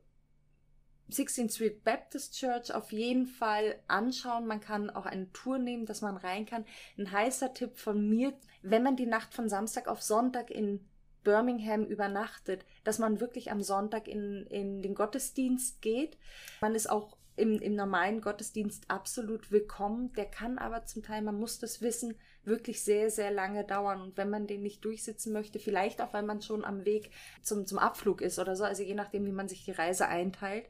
[1.10, 4.46] 16th Street Baptist Church auf jeden Fall anschauen.
[4.46, 6.64] Man kann auch eine Tour nehmen, dass man rein kann.
[6.98, 10.84] Ein heißer Tipp von mir, wenn man die Nacht von Samstag auf Sonntag in
[11.26, 16.16] Birmingham übernachtet, dass man wirklich am Sonntag in, in den Gottesdienst geht.
[16.60, 20.12] Man ist auch im, im normalen Gottesdienst absolut willkommen.
[20.12, 22.14] Der kann aber zum Teil, man muss das wissen,
[22.44, 24.00] wirklich sehr, sehr lange dauern.
[24.00, 27.10] Und wenn man den nicht durchsitzen möchte, vielleicht auch, weil man schon am Weg
[27.42, 30.66] zum, zum Abflug ist oder so, also je nachdem, wie man sich die Reise einteilt.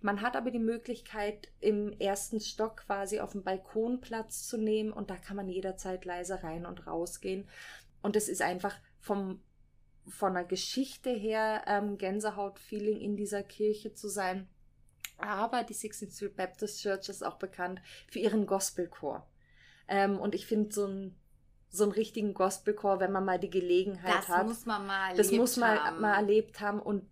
[0.00, 4.90] Man hat aber die Möglichkeit, im ersten Stock quasi auf dem Balkon Platz zu nehmen
[4.90, 7.46] und da kann man jederzeit leise rein und rausgehen.
[8.00, 9.42] Und es ist einfach vom
[10.08, 14.48] von der Geschichte her ähm, Gänsehaut-Feeling in dieser Kirche zu sein.
[15.18, 17.80] Aber die 16th Street Baptist Church ist auch bekannt
[18.10, 19.26] für ihren Gospelchor.
[19.88, 21.16] Ähm, und ich finde so ein
[21.70, 24.40] so einen richtigen Gospelchor, wenn man mal die Gelegenheit das hat.
[24.40, 26.00] Das muss man mal erlebt Das muss man haben.
[26.00, 26.80] mal erlebt haben.
[26.80, 27.04] Und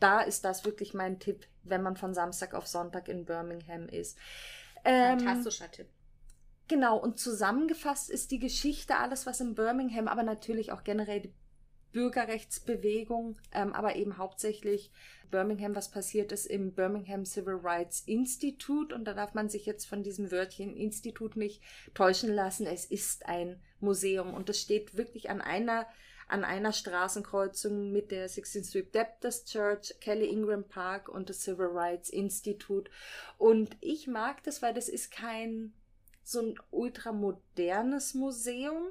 [0.00, 4.16] da ist das wirklich mein Tipp, wenn man von Samstag auf Sonntag in Birmingham ist.
[4.84, 5.88] Ähm, Fantastischer Tipp.
[6.68, 11.34] Genau, und zusammengefasst ist die Geschichte alles, was in Birmingham, aber natürlich auch generell die
[11.92, 14.90] Bürgerrechtsbewegung, ähm, aber eben hauptsächlich
[15.30, 18.94] Birmingham, was passiert ist im Birmingham Civil Rights Institute.
[18.94, 21.62] Und da darf man sich jetzt von diesem Wörtchen Institut nicht
[21.94, 22.66] täuschen lassen.
[22.66, 25.86] Es ist ein Museum und es steht wirklich an einer
[26.28, 31.68] an einer Straßenkreuzung mit der 16th Street Baptist Church, Kelly Ingram Park und das Civil
[31.72, 32.90] Rights Institute.
[33.38, 35.72] Und ich mag das, weil das ist kein
[36.22, 38.90] so ein ultramodernes Museum,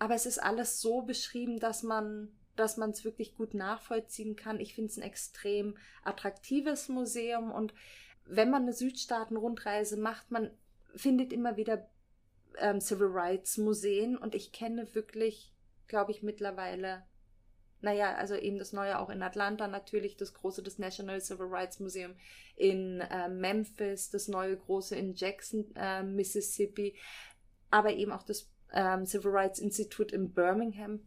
[0.00, 4.60] aber es ist alles so beschrieben, dass man dass man es wirklich gut nachvollziehen kann.
[4.60, 7.72] Ich finde es ein extrem attraktives Museum und
[8.26, 10.50] wenn man eine Südstaaten-Rundreise macht, man
[10.94, 11.88] findet immer wieder
[12.58, 15.54] ähm, Civil Rights Museen und ich kenne wirklich,
[15.88, 17.02] glaube ich, mittlerweile,
[17.80, 21.80] naja, also eben das neue auch in Atlanta natürlich, das große, das National Civil Rights
[21.80, 22.14] Museum
[22.56, 26.94] in äh, Memphis, das neue große in Jackson, äh, Mississippi,
[27.70, 31.00] aber eben auch das ähm, Civil Rights Institute in Birmingham.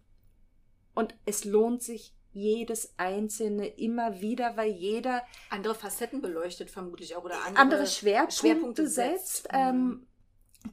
[0.94, 7.24] Und es lohnt sich jedes einzelne immer wieder, weil jeder andere Facetten beleuchtet vermutlich auch
[7.24, 9.28] oder andere, andere Schwerpunkte, Schwerpunkte setzt.
[9.28, 9.48] setzt.
[9.52, 10.08] Ähm, mhm.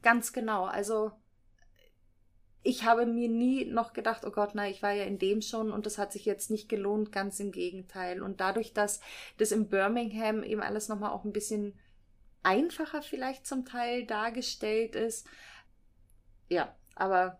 [0.01, 0.65] ganz genau.
[0.65, 1.11] Also
[2.63, 5.71] ich habe mir nie noch gedacht, oh Gott, na, ich war ja in dem schon
[5.71, 8.21] und das hat sich jetzt nicht gelohnt, ganz im Gegenteil.
[8.21, 8.99] Und dadurch, dass
[9.37, 11.79] das in Birmingham eben alles nochmal auch ein bisschen
[12.43, 15.27] einfacher vielleicht zum Teil dargestellt ist,
[16.49, 17.39] ja, aber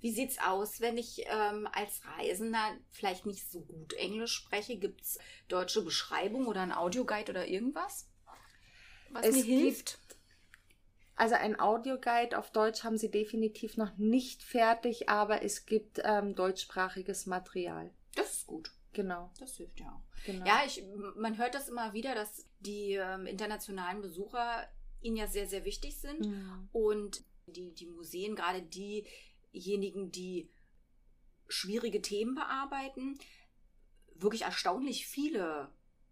[0.00, 4.78] wie sieht's aus, wenn ich ähm, als Reisender vielleicht nicht so gut Englisch spreche?
[4.78, 5.18] Gibt es
[5.48, 8.08] deutsche Beschreibung oder ein Audioguide oder irgendwas,
[9.10, 9.98] was es mir hilft?
[11.20, 16.34] also ein Audioguide auf Deutsch haben sie definitiv noch nicht fertig, aber es gibt ähm,
[16.34, 17.90] deutschsprachiges Material.
[18.14, 18.72] Das ist gut.
[18.94, 19.30] Genau.
[19.38, 20.24] Das hilft ja auch.
[20.24, 20.46] Genau.
[20.46, 20.82] Ja, ich,
[21.16, 24.66] man hört das immer wieder, dass die ähm, internationalen Besucher
[25.02, 26.20] ihnen ja sehr, sehr wichtig sind.
[26.20, 26.68] Mhm.
[26.72, 30.50] Und die, die Museen, gerade diejenigen, die
[31.48, 33.18] schwierige Themen bearbeiten,
[34.14, 35.70] wirklich erstaunlich viele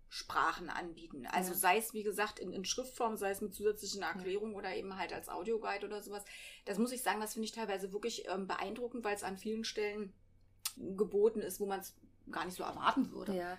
[0.08, 1.26] Sprachen anbieten.
[1.26, 1.58] Also ja.
[1.58, 4.58] sei es, wie gesagt, in, in, Schriftform, sei es mit zusätzlichen Erklärungen ja.
[4.58, 6.24] oder eben halt als Audioguide oder sowas.
[6.64, 9.64] Das muss ich sagen, das finde ich teilweise wirklich ähm, beeindruckend, weil es an vielen
[9.64, 10.14] Stellen
[10.96, 11.94] geboten ist, wo man es
[12.30, 13.36] gar nicht so erwarten würde.
[13.36, 13.58] Ja.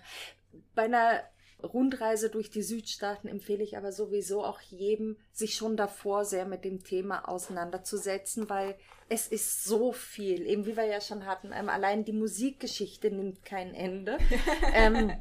[0.74, 1.22] Bei einer
[1.62, 6.64] Rundreise durch die Südstaaten empfehle ich aber sowieso auch jedem, sich schon davor sehr mit
[6.64, 8.76] dem Thema auseinanderzusetzen, weil
[9.08, 13.44] es ist so viel, eben wie wir ja schon hatten, ähm, allein die Musikgeschichte nimmt
[13.44, 14.18] kein Ende.
[14.74, 15.12] ähm,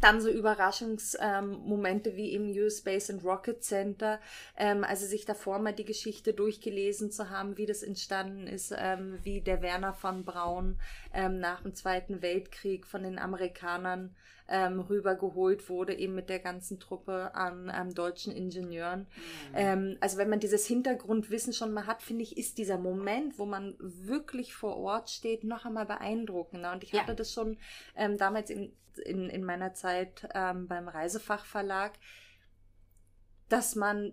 [0.00, 4.20] dann so Überraschungsmomente ähm, wie im US Space and Rocket Center,
[4.56, 9.18] ähm, also sich davor mal die Geschichte durchgelesen zu haben, wie das entstanden ist, ähm,
[9.22, 10.78] wie der Werner von Braun
[11.12, 14.14] ähm, nach dem Zweiten Weltkrieg von den Amerikanern
[14.48, 19.00] ähm, rübergeholt wurde, eben mit der ganzen Truppe an ähm, deutschen Ingenieuren.
[19.00, 19.54] Mhm.
[19.54, 23.46] Ähm, also wenn man dieses Hintergrundwissen schon mal hat, finde ich, ist dieser Moment, wo
[23.46, 26.72] man wirklich vor Ort steht, noch einmal beeindruckender.
[26.72, 27.00] Und ich ja.
[27.00, 27.56] hatte das schon
[27.96, 28.72] ähm, damals in,
[29.04, 31.92] in, in meiner Zeit ähm, beim Reisefachverlag,
[33.48, 34.12] dass man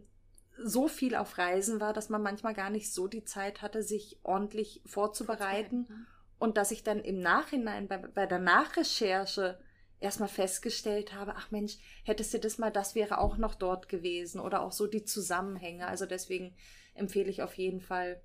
[0.58, 4.20] so viel auf Reisen war, dass man manchmal gar nicht so die Zeit hatte, sich
[4.24, 6.08] ordentlich vorzubereiten.
[6.40, 9.60] Und dass ich dann im Nachhinein bei, bei der Nachrecherche
[10.02, 14.41] erstmal festgestellt habe, ach Mensch, hättest du das mal, das wäre auch noch dort gewesen
[14.41, 15.88] oder auch so die Zusammenhänge.
[15.88, 16.54] Also deswegen
[16.95, 18.22] empfehle ich auf jeden Fall,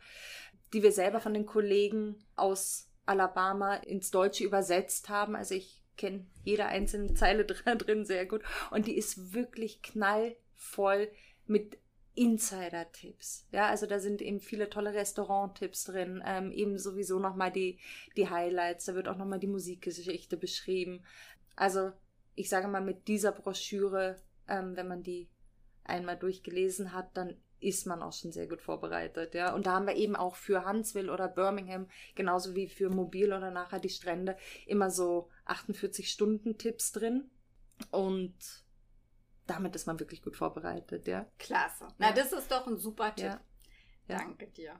[0.74, 5.36] die wir selber von den Kollegen aus Alabama ins Deutsche übersetzt haben.
[5.36, 8.44] Also ich kenne jede einzelne Zeile drin sehr gut.
[8.72, 11.10] Und die ist wirklich knallvoll
[11.46, 11.78] mit
[12.18, 13.48] Insider-Tipps.
[13.52, 17.80] Ja, also da sind eben viele tolle Restaurant-Tipps drin, ähm, eben sowieso nochmal die,
[18.16, 21.04] die Highlights, da wird auch nochmal die Musikgeschichte beschrieben.
[21.56, 21.92] Also
[22.34, 24.16] ich sage mal, mit dieser Broschüre,
[24.48, 25.30] ähm, wenn man die
[25.84, 29.54] einmal durchgelesen hat, dann ist man auch schon sehr gut vorbereitet, ja.
[29.54, 33.52] Und da haben wir eben auch für Huntsville oder Birmingham, genauso wie für Mobil oder
[33.52, 37.30] nachher die Strände, immer so 48-Stunden-Tipps drin.
[37.92, 38.36] Und
[39.48, 41.26] damit ist man wirklich gut vorbereitet, ja.
[41.40, 41.88] Klasse.
[41.98, 42.14] Na, ja.
[42.14, 43.26] das ist doch ein super Tipp.
[43.26, 43.42] Ja.
[44.08, 44.80] Danke dir.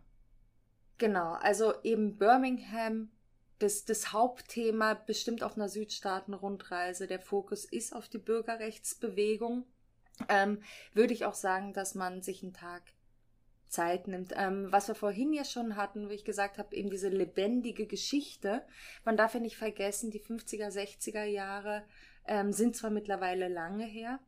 [0.98, 3.12] Genau, also eben Birmingham,
[3.60, 7.08] das, das Hauptthema bestimmt auf einer Südstaaten-Rundreise.
[7.08, 9.66] Der Fokus ist auf die Bürgerrechtsbewegung
[10.30, 10.62] ähm,
[10.94, 12.82] würde ich auch sagen, dass man sich einen Tag
[13.68, 14.34] Zeit nimmt.
[14.36, 18.64] Ähm, was wir vorhin ja schon hatten, wo ich gesagt habe, eben diese lebendige Geschichte.
[19.04, 21.84] Man darf ja nicht vergessen, die 50er, 60er Jahre
[22.26, 24.20] ähm, sind zwar mittlerweile lange her,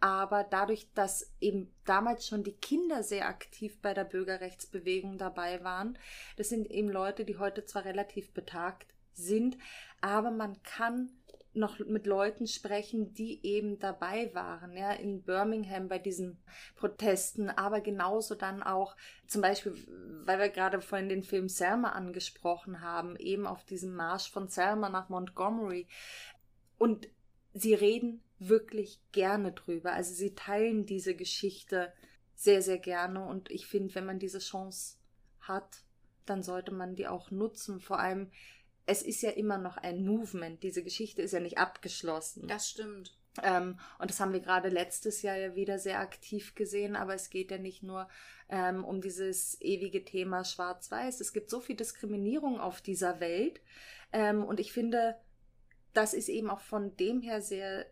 [0.00, 5.98] aber dadurch, dass eben damals schon die Kinder sehr aktiv bei der Bürgerrechtsbewegung dabei waren,
[6.36, 9.58] das sind eben Leute, die heute zwar relativ betagt sind,
[10.00, 11.10] aber man kann
[11.52, 16.38] noch mit Leuten sprechen, die eben dabei waren, ja, in Birmingham bei diesen
[16.76, 18.96] Protesten, aber genauso dann auch
[19.26, 19.74] zum Beispiel,
[20.24, 24.88] weil wir gerade vorhin den Film Selma angesprochen haben, eben auf diesem Marsch von Selma
[24.88, 25.88] nach Montgomery.
[26.78, 27.08] Und
[27.52, 29.92] sie reden wirklich gerne drüber.
[29.92, 31.92] Also sie teilen diese Geschichte
[32.34, 33.24] sehr, sehr gerne.
[33.24, 34.96] Und ich finde, wenn man diese Chance
[35.40, 35.82] hat,
[36.26, 37.80] dann sollte man die auch nutzen.
[37.80, 38.30] Vor allem,
[38.90, 40.64] es ist ja immer noch ein Movement.
[40.64, 42.48] Diese Geschichte ist ja nicht abgeschlossen.
[42.48, 43.16] Das stimmt.
[43.40, 47.30] Ähm, und das haben wir gerade letztes Jahr ja wieder sehr aktiv gesehen, aber es
[47.30, 48.08] geht ja nicht nur
[48.48, 51.20] ähm, um dieses ewige Thema Schwarz-Weiß.
[51.20, 53.60] Es gibt so viel Diskriminierung auf dieser Welt.
[54.12, 55.16] Ähm, und ich finde,
[55.92, 57.86] das ist eben auch von dem her sehr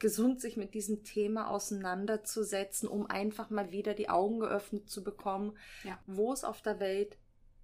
[0.00, 5.56] gesund, sich mit diesem Thema auseinanderzusetzen, um einfach mal wieder die Augen geöffnet zu bekommen,
[5.84, 5.96] ja.
[6.06, 7.16] wo es auf der Welt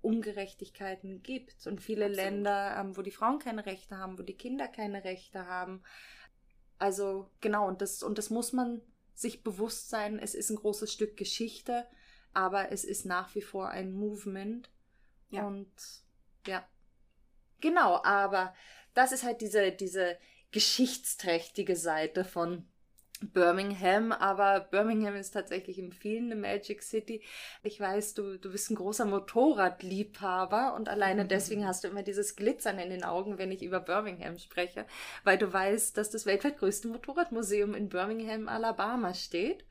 [0.07, 2.25] Ungerechtigkeiten gibt und viele Absolut.
[2.25, 5.83] Länder, ähm, wo die Frauen keine Rechte haben, wo die Kinder keine Rechte haben.
[6.79, 8.81] Also genau, und das, und das muss man
[9.15, 10.19] sich bewusst sein.
[10.19, 11.87] Es ist ein großes Stück Geschichte,
[12.33, 14.71] aber es ist nach wie vor ein Movement.
[15.31, 15.47] Ja.
[15.47, 15.73] Und
[16.47, 16.65] ja.
[17.61, 18.55] Genau, aber
[18.95, 20.19] das ist halt diese, diese
[20.53, 22.69] geschichtsträchtige Seite von
[23.23, 27.23] Birmingham, aber Birmingham ist tatsächlich in vielen eine Magic City.
[27.63, 31.29] Ich weiß, du, du bist ein großer Motorradliebhaber und alleine mhm.
[31.29, 34.87] deswegen hast du immer dieses Glitzern in den Augen, wenn ich über Birmingham spreche,
[35.25, 39.65] weil du weißt, dass das weltweit größte Motorradmuseum in Birmingham, Alabama steht.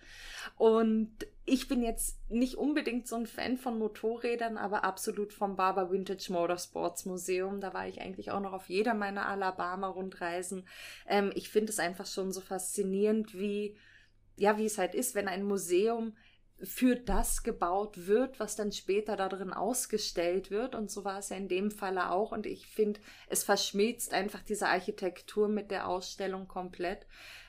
[0.58, 1.12] Und
[1.46, 6.34] ich bin jetzt nicht unbedingt so ein Fan von Motorrädern, aber absolut vom Barber Vintage
[6.34, 7.62] Motorsports Museum.
[7.62, 10.68] Da war ich eigentlich auch noch auf jeder meiner Alabama-Rundreisen.
[11.08, 13.78] Ähm, ich finde es einfach schon so faszinierend, wie,
[14.36, 16.16] ja, wie es halt ist, wenn ein Museum
[16.64, 20.74] für das gebaut wird, was dann später da drin ausgestellt wird.
[20.74, 22.32] Und so war es ja in dem Falle auch.
[22.32, 27.06] Und ich finde, es verschmilzt einfach diese Architektur mit der Ausstellung komplett.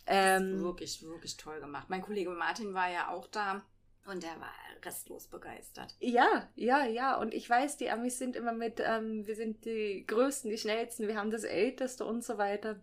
[0.06, 1.88] Ähm, wirklich, wirklich toll gemacht.
[1.88, 3.64] Mein Kollege Martin war ja auch da.
[4.06, 4.52] Und er war
[4.84, 5.94] restlos begeistert.
[5.98, 7.16] Ja, ja, ja.
[7.18, 11.08] Und ich weiß, die Amis sind immer mit, ähm, wir sind die Größten, die Schnellsten,
[11.08, 12.80] wir haben das Älteste und so weiter.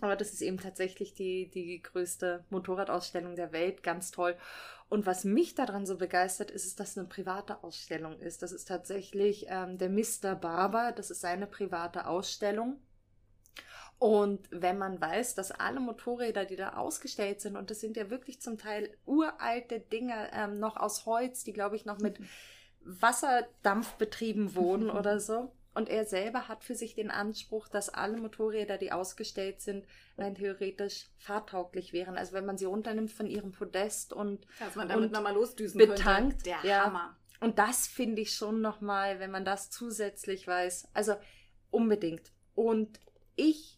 [0.00, 3.82] Aber das ist eben tatsächlich die, die größte Motorradausstellung der Welt.
[3.82, 4.36] Ganz toll.
[4.88, 8.42] Und was mich daran so begeistert, ist, ist, dass es eine private Ausstellung ist.
[8.42, 10.34] Das ist tatsächlich ähm, der Mr.
[10.34, 10.92] Barber.
[10.92, 12.80] Das ist seine private Ausstellung.
[13.98, 18.10] Und wenn man weiß, dass alle Motorräder, die da ausgestellt sind, und das sind ja
[18.10, 22.20] wirklich zum Teil uralte Dinge, ähm, noch aus Holz, die, glaube ich, noch mit
[22.84, 25.52] Wasserdampf betrieben wurden oder so.
[25.74, 29.84] Und er selber hat für sich den Anspruch, dass alle Motorräder, die ausgestellt sind,
[30.16, 32.16] rein theoretisch fahrtauglich wären.
[32.16, 36.44] Also wenn man sie runternimmt von ihrem Podest und, dass man damit nochmal losdüsen betankt,
[36.44, 36.58] könnte.
[36.62, 37.16] Der ja, Hammer.
[37.40, 40.88] Und das finde ich schon nochmal, wenn man das zusätzlich weiß.
[40.94, 41.14] Also
[41.70, 42.32] unbedingt.
[42.54, 42.98] Und
[43.36, 43.77] ich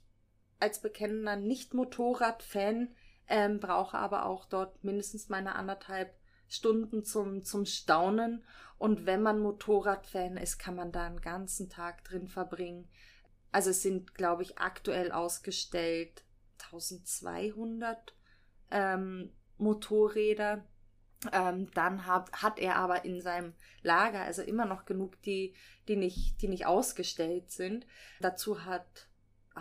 [0.61, 2.95] als bekennender Nicht-Motorrad-Fan
[3.31, 6.12] ähm, brauche aber auch dort mindestens meine anderthalb
[6.49, 8.45] Stunden zum, zum Staunen.
[8.77, 12.89] Und wenn man Motorradfan ist, kann man da einen ganzen Tag drin verbringen.
[13.53, 16.24] Also es sind, glaube ich, aktuell ausgestellt
[16.65, 18.15] 1200
[18.70, 20.65] ähm, Motorräder.
[21.32, 25.55] Ähm, dann hat, hat er aber in seinem Lager also immer noch genug, die,
[25.87, 27.87] die, nicht, die nicht ausgestellt sind.
[28.20, 29.10] Dazu hat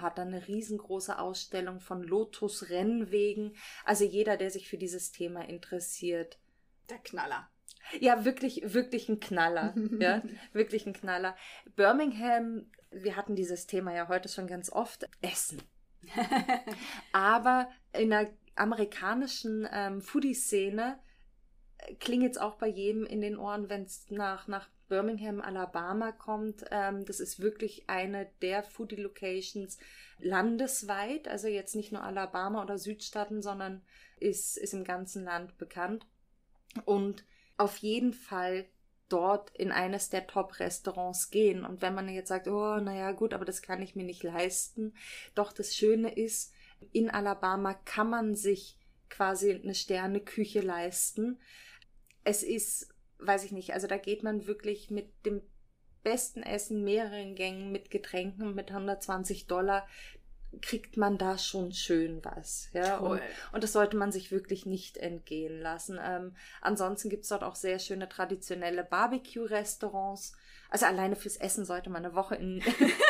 [0.02, 3.56] hat er eine riesengroße Ausstellung von Lotus-Rennwegen.
[3.86, 6.40] Also jeder, der sich für dieses Thema interessiert.
[6.90, 7.50] Der Knaller.
[8.00, 9.74] Ja, wirklich, wirklich ein Knaller.
[10.00, 10.22] ja,
[10.54, 11.36] wirklich ein Knaller.
[11.76, 15.06] Birmingham, wir hatten dieses Thema ja heute schon ganz oft.
[15.22, 15.62] Essen.
[17.12, 21.00] Aber in der amerikanischen ähm, Foodie-Szene
[22.00, 26.66] klingt es auch bei jedem in den Ohren, wenn es nach, nach Birmingham, Alabama kommt.
[26.72, 29.78] Ähm, das ist wirklich eine der Foodie-Locations
[30.20, 33.82] landesweit, also jetzt nicht nur Alabama oder Südstaaten, sondern
[34.20, 36.06] ist, ist im ganzen Land bekannt.
[36.86, 37.24] Und
[37.58, 38.66] auf jeden Fall
[39.08, 41.66] dort in eines der Top-Restaurants gehen.
[41.66, 44.94] Und wenn man jetzt sagt, oh, naja, gut, aber das kann ich mir nicht leisten.
[45.36, 46.54] Doch das Schöne ist,
[46.92, 48.78] in Alabama kann man sich
[49.10, 51.40] quasi eine Sterneküche leisten.
[52.24, 55.42] Es ist, weiß ich nicht, also da geht man wirklich mit dem
[56.04, 59.86] besten Essen, mehreren Gängen, mit Getränken, mit 120 Dollar
[60.62, 62.70] kriegt man da schon schön was.
[62.74, 62.98] Ja?
[62.98, 63.22] Und,
[63.52, 66.00] und, das sollte man sich wirklich nicht entgehen lassen.
[66.04, 70.36] Ähm, ansonsten gibt's dort auch sehr schöne traditionelle Barbecue-Restaurants.
[70.70, 72.64] Also alleine fürs Essen sollte man eine Woche in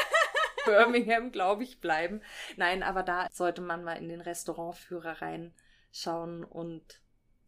[0.65, 2.22] Birmingham, glaube ich, bleiben.
[2.57, 7.02] Nein, aber da sollte man mal in den Restaurantführer reinschauen und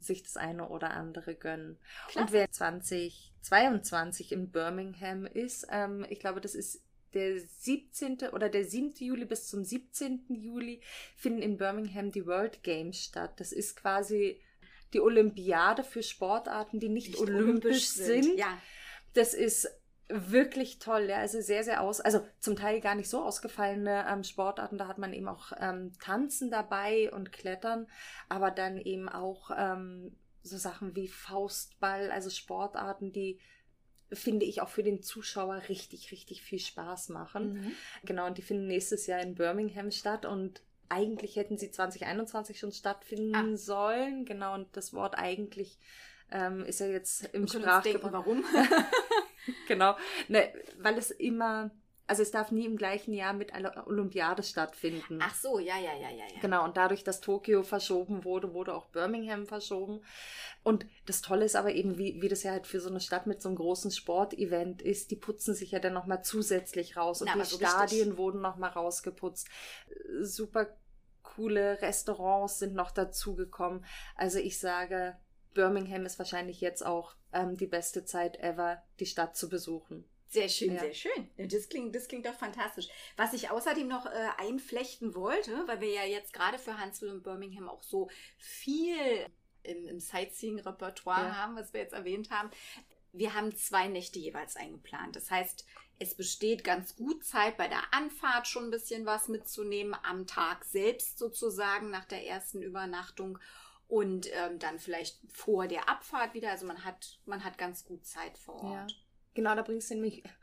[0.04, 1.78] sich das eine oder andere gönnen.
[2.08, 2.20] Klasse.
[2.20, 6.84] Und wer 2022 in Birmingham ist, ähm, ich glaube, das ist
[7.14, 8.30] der 17.
[8.32, 8.94] oder der 7.
[9.00, 10.26] Juli bis zum 17.
[10.30, 10.82] Juli
[11.16, 13.40] finden in Birmingham die World Games statt.
[13.40, 14.40] Das ist quasi
[14.94, 18.24] die Olympiade für Sportarten, die nicht, nicht olympisch, olympisch, sind.
[18.24, 18.40] sind.
[18.40, 18.58] Ja.
[19.14, 19.70] Das ist
[20.14, 24.24] wirklich toll, ja, also sehr, sehr aus, also zum Teil gar nicht so ausgefallene ähm,
[24.24, 27.88] Sportarten, da hat man eben auch ähm, Tanzen dabei und Klettern,
[28.30, 33.40] aber dann eben auch ähm, so Sachen wie Faustball, also Sportarten, die
[34.14, 37.54] finde ich auch für den Zuschauer richtig, richtig viel Spaß machen.
[37.54, 37.72] Mhm.
[38.04, 42.74] Genau, und die finden nächstes Jahr in Birmingham statt und eigentlich hätten sie 2021 schon
[42.74, 43.58] stattfinden ah.
[43.58, 44.26] sollen.
[44.26, 45.80] Genau, und das Wort eigentlich
[46.32, 48.12] ähm, ist ja jetzt im Sprachgebrauch.
[48.12, 48.44] Warum?
[49.68, 49.96] genau,
[50.28, 51.72] ne, weil es immer
[52.12, 55.20] also es darf nie im gleichen Jahr mit einer Olympiade stattfinden.
[55.22, 56.42] Ach so, ja, ja, ja, ja, ja.
[56.42, 60.04] Genau, und dadurch, dass Tokio verschoben wurde, wurde auch Birmingham verschoben.
[60.62, 63.28] Und das Tolle ist aber eben, wie, wie das ja halt für so eine Stadt
[63.28, 67.22] mit so einem großen Sportevent ist, die putzen sich ja dann nochmal zusätzlich raus.
[67.22, 68.18] Und Na, die so Stadien richtig.
[68.18, 69.48] wurden nochmal rausgeputzt.
[70.20, 70.68] Super
[71.24, 73.86] coole Restaurants sind noch dazugekommen.
[74.18, 75.16] Also ich sage,
[75.54, 80.06] Birmingham ist wahrscheinlich jetzt auch ähm, die beste Zeit ever, die Stadt zu besuchen.
[80.32, 80.80] Sehr schön, ja.
[80.80, 81.30] sehr schön.
[81.38, 82.88] Das klingt, das klingt doch fantastisch.
[83.18, 87.24] Was ich außerdem noch äh, einflechten wollte, weil wir ja jetzt gerade für Huntsville und
[87.24, 89.26] Birmingham auch so viel
[89.64, 91.36] im, im Sightseeing-Repertoire ja.
[91.36, 92.50] haben, was wir jetzt erwähnt haben.
[93.12, 95.18] Wir haben zwei Nächte jeweils eingeplant.
[95.18, 95.66] Das heißt,
[96.00, 100.64] es besteht ganz gut Zeit, bei der Anfahrt schon ein bisschen was mitzunehmen, am Tag
[100.64, 103.38] selbst sozusagen nach der ersten Übernachtung
[103.92, 106.50] und ähm, dann vielleicht vor der Abfahrt wieder.
[106.50, 108.92] Also man hat, man hat ganz gut Zeit vor Ort.
[108.92, 108.98] Ja.
[109.34, 110.24] Genau, da bringst du nämlich.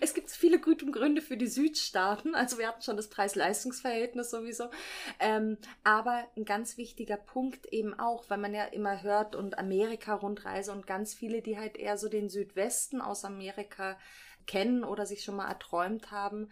[0.00, 2.34] Es gibt viele gute Gründe für die Südstaaten.
[2.34, 4.70] Also wir hatten schon das Preis-Leistungs-Verhältnis sowieso.
[5.20, 10.72] Ähm, aber ein ganz wichtiger Punkt eben auch, weil man ja immer hört und Amerika-Rundreise
[10.72, 13.98] und ganz viele, die halt eher so den Südwesten aus Amerika
[14.46, 16.50] kennen oder sich schon mal erträumt haben,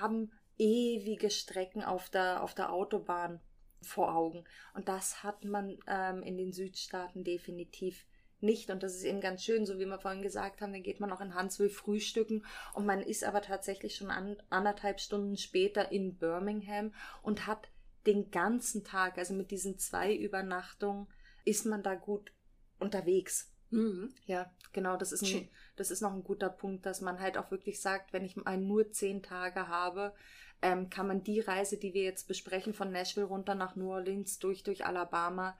[0.00, 3.40] haben ewige Strecken auf der, auf der Autobahn
[3.82, 4.44] vor Augen.
[4.74, 8.04] Und das hat man ähm, in den Südstaaten definitiv
[8.40, 8.70] nicht.
[8.70, 11.12] Und das ist eben ganz schön, so wie wir vorhin gesagt haben, dann geht man
[11.12, 12.44] auch in Huntsville frühstücken
[12.74, 16.92] und man ist aber tatsächlich schon an, anderthalb Stunden später in Birmingham
[17.22, 17.68] und hat
[18.06, 21.08] den ganzen Tag, also mit diesen zwei Übernachtungen,
[21.44, 22.32] ist man da gut
[22.78, 23.52] unterwegs.
[23.70, 24.14] Mhm.
[24.24, 27.50] Ja, genau, das ist, ein, das ist noch ein guter Punkt, dass man halt auch
[27.50, 30.14] wirklich sagt, wenn ich mal nur zehn Tage habe,
[30.62, 34.38] ähm, kann man die Reise, die wir jetzt besprechen, von Nashville runter nach New Orleans
[34.38, 35.58] durch, durch Alabama,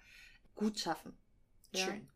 [0.54, 1.16] gut schaffen.
[1.72, 1.86] Ja?
[1.86, 2.08] Schön.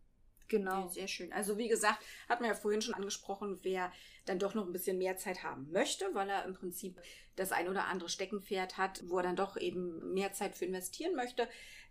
[0.49, 0.89] Genau.
[0.89, 1.33] Sehr schön.
[1.33, 3.91] Also wie gesagt, hat man ja vorhin schon angesprochen, wer
[4.27, 7.01] dann doch noch ein bisschen mehr Zeit haben möchte, weil er im Prinzip
[7.37, 11.17] das ein oder andere Steckenpferd hat, wo er dann doch eben mehr Zeit für investieren
[11.17, 11.49] möchte,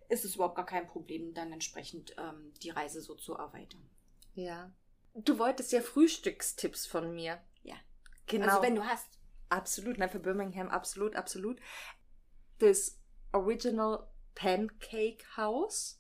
[0.10, 3.90] ist es überhaupt gar kein Problem, dann entsprechend ähm, die Reise so zu erweitern.
[4.36, 4.72] Ja.
[5.16, 7.42] Du wolltest ja Frühstückstipps von mir.
[7.64, 7.76] Ja.
[8.28, 8.48] Genau.
[8.48, 9.08] Also wenn du hast.
[9.52, 11.60] Absolut, nein, für Birmingham, absolut, absolut.
[12.60, 12.98] Das
[13.34, 16.00] Original Pancake House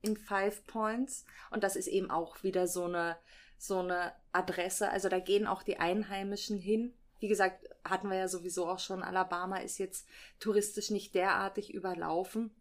[0.00, 1.26] in Five Points.
[1.50, 3.18] Und das ist eben auch wieder so eine,
[3.58, 4.90] so eine Adresse.
[4.90, 6.94] Also da gehen auch die Einheimischen hin.
[7.18, 10.08] Wie gesagt, hatten wir ja sowieso auch schon, Alabama ist jetzt
[10.40, 12.54] touristisch nicht derartig überlaufen,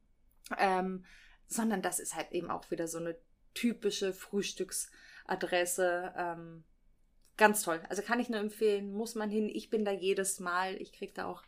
[0.58, 1.06] ähm,
[1.48, 3.18] sondern das ist halt eben auch wieder so eine
[3.54, 6.14] typische Frühstücksadresse.
[6.18, 6.66] Ähm,
[7.38, 7.82] ganz toll.
[7.90, 9.50] Also kann ich nur empfehlen, muss man hin.
[9.50, 10.76] Ich bin da jedes Mal.
[10.82, 11.44] Ich kriege da auch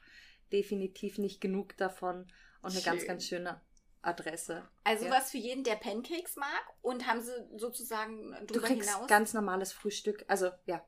[0.52, 2.28] definitiv nicht genug davon.
[2.62, 2.84] Und eine Schön.
[2.84, 3.62] ganz, ganz schöne
[4.02, 4.68] Adresse.
[4.84, 5.12] Also Ja.
[5.12, 6.64] was für jeden, der Pancakes mag.
[6.82, 9.08] Und haben sie sozusagen Du drüber kriegst hinaus.
[9.08, 10.26] ganz normales Frühstück.
[10.28, 10.84] Also ja,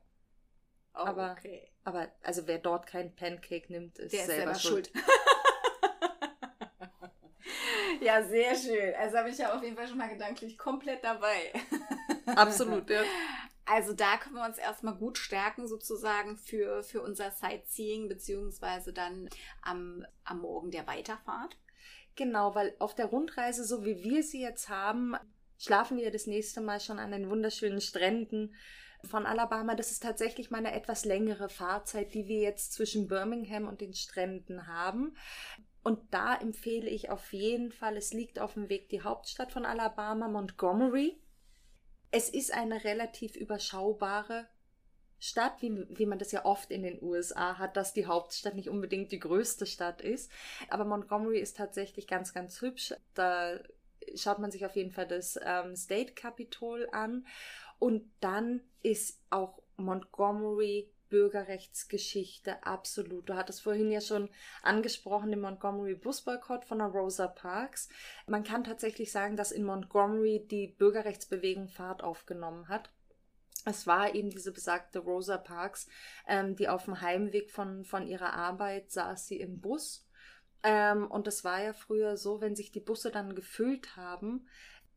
[0.94, 1.70] oh, aber- okay.
[1.84, 4.90] aber also wer dort kein Pancake nimmt, ist, Der ist selber, selber schuld.
[4.92, 5.04] schuld.
[8.00, 8.94] ja, sehr schön.
[8.94, 11.52] Also habe ich ja auf jeden Fall schon mal gedanklich komplett dabei.
[12.26, 13.02] Absolut, ja.
[13.64, 19.28] Also da können wir uns erstmal gut stärken sozusagen für, für unser Sightseeing, beziehungsweise dann
[19.62, 21.56] am, am Morgen der Weiterfahrt.
[22.16, 25.14] Genau, weil auf der Rundreise, so wie wir sie jetzt haben,
[25.58, 28.54] schlafen wir das nächste Mal schon an den wunderschönen Stränden
[29.04, 29.74] von Alabama.
[29.74, 33.94] Das ist tatsächlich mal eine etwas längere Fahrzeit, die wir jetzt zwischen Birmingham und den
[33.94, 35.16] Stränden haben.
[35.82, 39.64] Und da empfehle ich auf jeden Fall, es liegt auf dem Weg die Hauptstadt von
[39.64, 41.18] Alabama, Montgomery.
[42.12, 44.46] Es ist eine relativ überschaubare
[45.18, 48.68] Stadt, wie, wie man das ja oft in den USA hat, dass die Hauptstadt nicht
[48.68, 50.30] unbedingt die größte Stadt ist.
[50.68, 52.92] Aber Montgomery ist tatsächlich ganz, ganz hübsch.
[53.14, 53.58] Da
[54.14, 57.26] schaut man sich auf jeden Fall das ähm, State Capitol an.
[57.78, 63.28] Und dann ist auch Montgomery Bürgerrechtsgeschichte absolut.
[63.28, 64.30] Du hattest vorhin ja schon
[64.62, 67.90] angesprochen den Montgomery Busboykott von der Rosa Parks.
[68.26, 72.88] Man kann tatsächlich sagen, dass in Montgomery die Bürgerrechtsbewegung Fahrt aufgenommen hat.
[73.66, 75.86] Es war eben diese besagte Rosa Parks,
[76.26, 80.08] ähm, die auf dem Heimweg von, von ihrer Arbeit saß sie im Bus.
[80.62, 84.48] Ähm, und es war ja früher so, wenn sich die Busse dann gefüllt haben,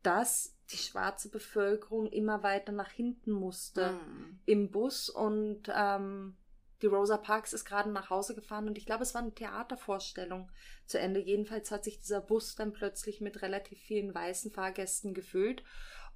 [0.06, 4.38] dass die schwarze Bevölkerung immer weiter nach hinten musste Mm.
[4.46, 6.36] im Bus und ähm,
[6.82, 10.50] die Rosa Parks ist gerade nach Hause gefahren und ich glaube, es war eine Theatervorstellung
[10.86, 11.20] zu Ende.
[11.20, 15.64] Jedenfalls hat sich dieser Bus dann plötzlich mit relativ vielen weißen Fahrgästen gefüllt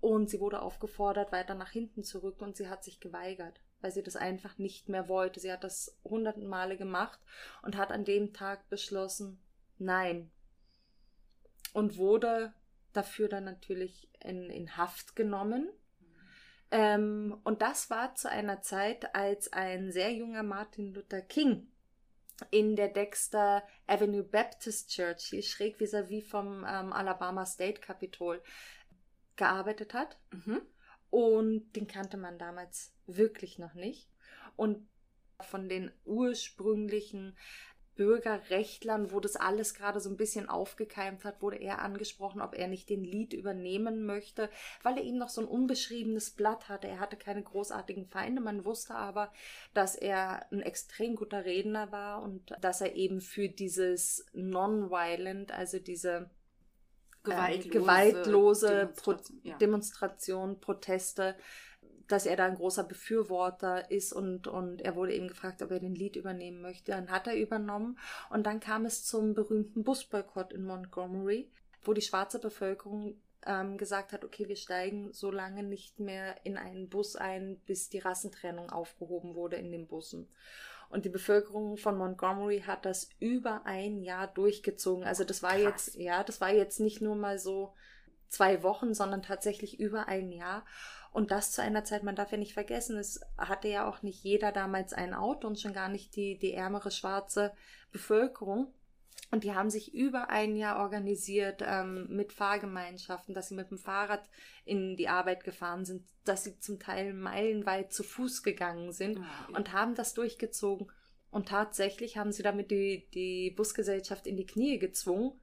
[0.00, 3.90] und sie wurde aufgefordert, weiter nach hinten zu rücken und sie hat sich geweigert, weil
[3.90, 5.40] sie das einfach nicht mehr wollte.
[5.40, 7.18] Sie hat das hunderten Male gemacht
[7.62, 9.40] und hat an dem Tag beschlossen,
[9.78, 10.30] nein.
[11.72, 12.52] Und wurde
[12.92, 15.68] dafür dann natürlich in, in Haft genommen.
[16.70, 21.66] Ähm, und das war zu einer Zeit, als ein sehr junger Martin Luther King
[22.50, 28.42] in der Dexter Avenue Baptist Church, hier schräg vis-à-vis vom ähm, Alabama State Capitol,
[29.36, 30.18] gearbeitet hat.
[30.30, 30.62] Mhm.
[31.10, 34.08] Und den kannte man damals wirklich noch nicht.
[34.56, 34.88] Und
[35.40, 37.36] von den ursprünglichen
[38.00, 42.66] Bürgerrechtlern, wo das alles gerade so ein bisschen aufgekeimt hat, wurde er angesprochen, ob er
[42.66, 44.48] nicht den Lied übernehmen möchte,
[44.82, 46.88] weil er eben noch so ein unbeschriebenes Blatt hatte.
[46.88, 48.40] Er hatte keine großartigen Feinde.
[48.40, 49.30] Man wusste aber,
[49.74, 55.78] dass er ein extrem guter Redner war und dass er eben für dieses Non-Violent, also
[55.78, 56.30] diese
[57.22, 59.58] Gewaltlose, ähm, gewaltlose Pro Demonstration, ja.
[59.58, 61.36] Demonstrationen, Proteste,
[62.12, 65.80] dass er da ein großer Befürworter ist und, und er wurde eben gefragt, ob er
[65.80, 66.92] den Lied übernehmen möchte.
[66.92, 67.98] Dann hat er übernommen
[68.30, 71.50] und dann kam es zum berühmten Busboykott in Montgomery,
[71.82, 76.56] wo die schwarze Bevölkerung ähm, gesagt hat, okay, wir steigen so lange nicht mehr in
[76.56, 80.28] einen Bus ein, bis die Rassentrennung aufgehoben wurde in den Bussen.
[80.90, 85.04] Und die Bevölkerung von Montgomery hat das über ein Jahr durchgezogen.
[85.04, 85.62] Also das war Krass.
[85.62, 87.74] jetzt, ja, das war jetzt nicht nur mal so
[88.28, 90.64] zwei Wochen, sondern tatsächlich über ein Jahr.
[91.12, 94.22] Und das zu einer Zeit, man darf ja nicht vergessen, es hatte ja auch nicht
[94.22, 97.52] jeder damals ein Auto und schon gar nicht die, die ärmere schwarze
[97.90, 98.72] Bevölkerung.
[99.32, 103.78] Und die haben sich über ein Jahr organisiert ähm, mit Fahrgemeinschaften, dass sie mit dem
[103.78, 104.28] Fahrrad
[104.64, 109.54] in die Arbeit gefahren sind, dass sie zum Teil meilenweit zu Fuß gegangen sind Mhm.
[109.54, 110.90] und haben das durchgezogen.
[111.30, 115.40] Und tatsächlich haben sie damit die, die Busgesellschaft in die Knie gezwungen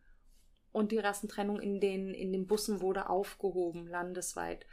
[0.73, 4.65] und die Rassentrennung in den, in den Bussen wurde aufgehoben, landesweit.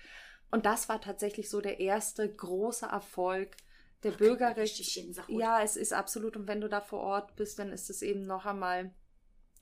[0.54, 3.56] Und das war tatsächlich so der erste große Erfolg
[4.04, 4.60] der Bürgerrechte.
[4.60, 5.28] Richtig Gänsehaut.
[5.28, 6.36] Ja, es ist absolut.
[6.36, 8.94] Und wenn du da vor Ort bist, dann ist es eben noch einmal.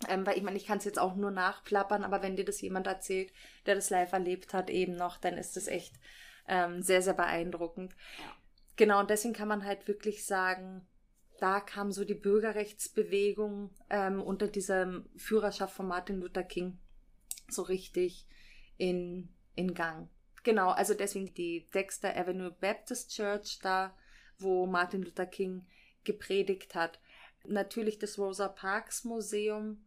[0.07, 2.61] Ähm, weil ich meine, ich kann es jetzt auch nur nachplappern, aber wenn dir das
[2.61, 3.33] jemand erzählt,
[3.65, 5.95] der das live erlebt hat, eben noch, dann ist es echt
[6.47, 7.97] ähm, sehr, sehr beeindruckend.
[8.19, 8.37] Ja.
[8.77, 10.87] Genau, und deswegen kann man halt wirklich sagen,
[11.39, 16.79] da kam so die Bürgerrechtsbewegung ähm, unter dieser Führerschaft von Martin Luther King
[17.49, 18.27] so richtig
[18.77, 20.11] in, in Gang.
[20.43, 23.97] Genau, also deswegen die Dexter Avenue Baptist Church da,
[24.39, 25.67] wo Martin Luther King
[26.05, 27.01] gepredigt hat.
[27.47, 29.85] Natürlich das Rosa Parks Museum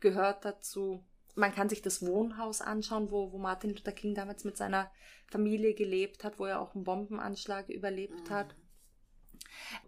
[0.00, 1.04] gehört dazu.
[1.34, 4.90] Man kann sich das Wohnhaus anschauen, wo, wo Martin Luther King damals mit seiner
[5.28, 8.34] Familie gelebt hat, wo er auch einen Bombenanschlag überlebt mhm.
[8.34, 8.56] hat.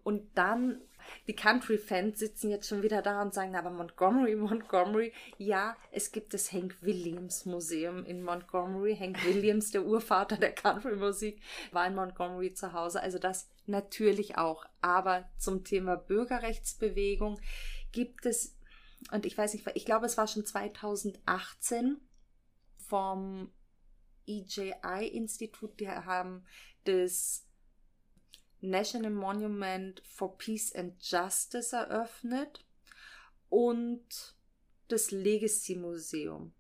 [0.04, 0.80] Und dann,
[1.26, 6.34] die Country-Fans sitzen jetzt schon wieder da und sagen, aber Montgomery, Montgomery, ja, es gibt
[6.34, 8.96] das Hank Williams Museum in Montgomery.
[8.96, 13.00] Hank Williams, der Urvater der Country-Musik, war in Montgomery zu Hause.
[13.00, 14.64] Also das natürlich auch.
[14.80, 17.40] Aber zum Thema Bürgerrechtsbewegung
[17.92, 18.56] gibt es,
[19.10, 22.00] und ich weiß nicht, ich glaube, es war schon 2018
[22.76, 23.50] vom
[24.26, 26.44] EJI-Institut, die haben
[26.84, 27.46] das
[28.62, 32.64] National Monument for Peace and Justice eröffnet
[33.48, 34.36] und
[34.88, 36.52] das Legacy Museum.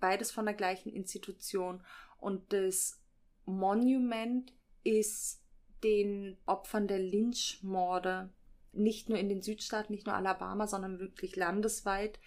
[0.00, 1.84] Beides von der gleichen Institution.
[2.18, 3.00] Und das
[3.44, 4.52] Monument
[4.84, 5.42] ist
[5.82, 8.32] den Opfern der Lynchmorde
[8.72, 12.18] nicht nur in den Südstaaten, nicht nur Alabama, sondern wirklich landesweit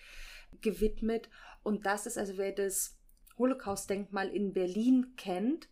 [0.61, 1.29] gewidmet.
[1.63, 2.97] Und das ist also, wer das
[3.37, 5.69] Holocaust-Denkmal in Berlin kennt,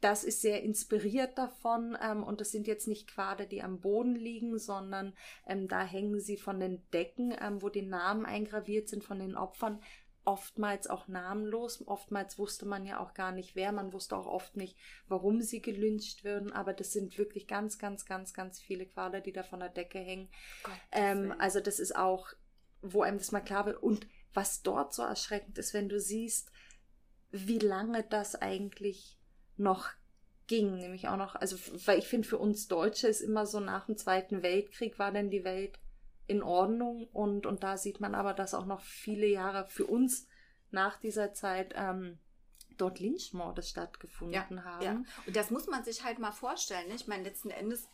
[0.00, 4.14] das ist sehr inspiriert davon ähm, und das sind jetzt nicht Quader, die am Boden
[4.14, 5.14] liegen, sondern
[5.46, 9.36] ähm, da hängen sie von den Decken, ähm, wo die Namen eingraviert sind von den
[9.36, 9.80] Opfern,
[10.24, 11.86] oftmals auch namenlos.
[11.86, 14.76] Oftmals wusste man ja auch gar nicht wer, man wusste auch oft nicht,
[15.08, 19.32] warum sie gelyncht würden, aber das sind wirklich ganz, ganz, ganz, ganz viele Quader, die
[19.32, 20.28] da von der Decke hängen.
[20.92, 22.28] Ähm, also das ist auch,
[22.82, 26.52] wo einem das mal klar wird und was dort so erschreckend ist, wenn du siehst,
[27.30, 29.17] wie lange das eigentlich
[29.58, 29.88] noch
[30.46, 31.56] ging, nämlich auch noch, also
[31.86, 35.30] weil ich finde, für uns Deutsche ist immer so nach dem Zweiten Weltkrieg war denn
[35.30, 35.78] die Welt
[36.26, 40.26] in Ordnung und, und da sieht man aber, dass auch noch viele Jahre für uns
[40.70, 42.18] nach dieser Zeit ähm,
[42.76, 44.84] dort Lynchmorde stattgefunden ja, haben.
[44.84, 45.02] Ja.
[45.26, 46.88] Und das muss man sich halt mal vorstellen.
[46.88, 46.94] Ne?
[46.94, 47.88] Ich meine, letzten Endes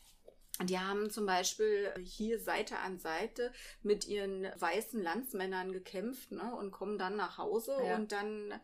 [0.62, 3.50] die haben zum Beispiel hier Seite an Seite
[3.82, 7.96] mit ihren weißen Landsmännern gekämpft ne, und kommen dann nach Hause ja.
[7.96, 8.54] und dann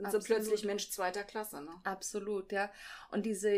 [0.00, 0.26] sind Absolut.
[0.26, 1.62] sie plötzlich Mensch zweiter Klasse.
[1.62, 1.70] Ne?
[1.84, 2.70] Absolut, ja.
[3.10, 3.50] Und diese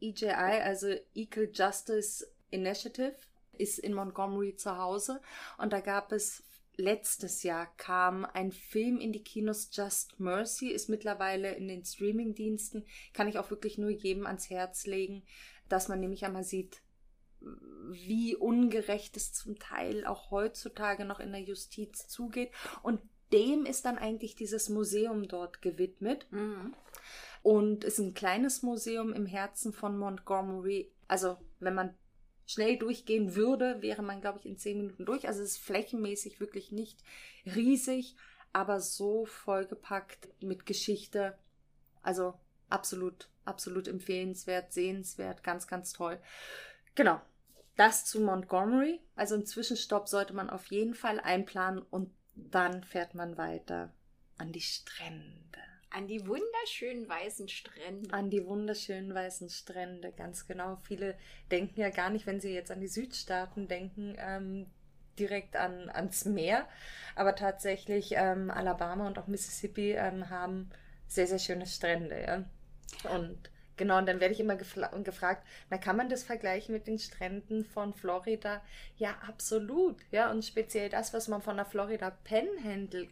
[0.00, 0.30] EJI,
[0.62, 3.16] also Equal Justice Initiative,
[3.58, 5.20] ist in Montgomery zu Hause.
[5.58, 6.42] Und da gab es
[6.76, 12.84] letztes Jahr kam ein Film in die Kinos, Just Mercy, ist mittlerweile in den Streaming-Diensten.
[13.12, 15.22] Kann ich auch wirklich nur jedem ans Herz legen,
[15.68, 16.80] dass man nämlich einmal sieht,
[17.90, 22.50] wie ungerecht es zum Teil auch heutzutage noch in der Justiz zugeht.
[22.82, 23.00] Und
[23.32, 26.26] dem ist dann eigentlich dieses Museum dort gewidmet.
[26.30, 26.74] Mhm.
[27.42, 30.92] Und ist ein kleines Museum im Herzen von Montgomery.
[31.08, 31.94] Also, wenn man
[32.46, 35.26] schnell durchgehen würde, wäre man, glaube ich, in zehn Minuten durch.
[35.26, 37.02] Also, es ist flächenmäßig wirklich nicht
[37.46, 38.16] riesig,
[38.52, 41.38] aber so vollgepackt mit Geschichte.
[42.02, 42.34] Also,
[42.68, 46.20] absolut, absolut empfehlenswert, sehenswert, ganz, ganz toll.
[46.94, 47.20] Genau.
[47.76, 49.00] Das zu Montgomery.
[49.16, 52.12] Also, einen Zwischenstopp sollte man auf jeden Fall einplanen und
[52.50, 53.92] dann fährt man weiter
[54.38, 55.58] an die Strände.
[55.90, 58.12] An die wunderschönen weißen Strände.
[58.14, 60.76] An die wunderschönen weißen Strände, ganz genau.
[60.76, 61.16] Viele
[61.50, 64.66] denken ja gar nicht, wenn sie jetzt an die Südstaaten denken, ähm,
[65.18, 66.68] direkt an, ans Meer.
[67.16, 70.70] Aber tatsächlich ähm, Alabama und auch Mississippi ähm, haben
[71.08, 72.22] sehr, sehr schöne Strände.
[72.22, 72.44] Ja?
[73.14, 73.50] Und
[73.80, 77.64] Genau, und dann werde ich immer gefragt, na, kann man das vergleichen mit den Stränden
[77.64, 78.60] von Florida?
[78.98, 79.96] Ja, absolut.
[80.10, 83.08] Ja, und speziell das, was man von der Florida Panhandle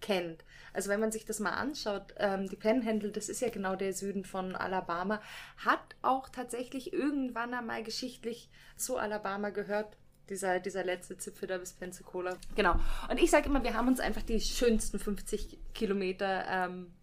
[0.00, 0.42] kennt.
[0.72, 3.92] Also wenn man sich das mal anschaut, ähm, die Panhandle, das ist ja genau der
[3.92, 5.20] Süden von Alabama,
[5.58, 8.48] hat auch tatsächlich irgendwann einmal geschichtlich
[8.78, 9.98] zu Alabama gehört.
[10.30, 12.38] Dieser, dieser letzte Zipfel da bis Pensacola.
[12.54, 12.80] Genau.
[13.10, 16.94] Und ich sage immer, wir haben uns einfach die schönsten 50 Kilometer ähm,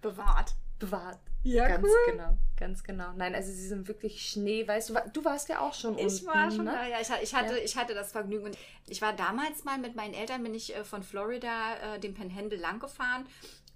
[0.00, 0.54] bewahrt.
[0.78, 1.18] Bewahrt.
[1.42, 2.12] Ja, ganz cool.
[2.12, 3.12] genau, ganz genau.
[3.16, 4.88] Nein, also sie sind wirklich schneeweiß.
[4.88, 6.16] Du, du warst ja auch schon ich unten.
[6.16, 6.72] Ich war schon ne?
[6.72, 7.00] da, ja.
[7.00, 7.64] Ich, ich, hatte, ja.
[7.64, 8.46] ich hatte das Vergnügen.
[8.46, 12.14] Und ich war damals mal mit meinen Eltern, bin ich äh, von Florida äh, den
[12.14, 13.26] Panhandle lang gefahren.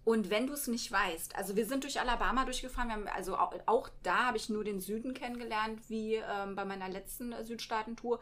[0.05, 3.55] Und wenn du es nicht weißt, also wir sind durch Alabama durchgefahren, haben, also auch,
[3.65, 8.21] auch da habe ich nur den Süden kennengelernt, wie ähm, bei meiner letzten äh, Südstaatentour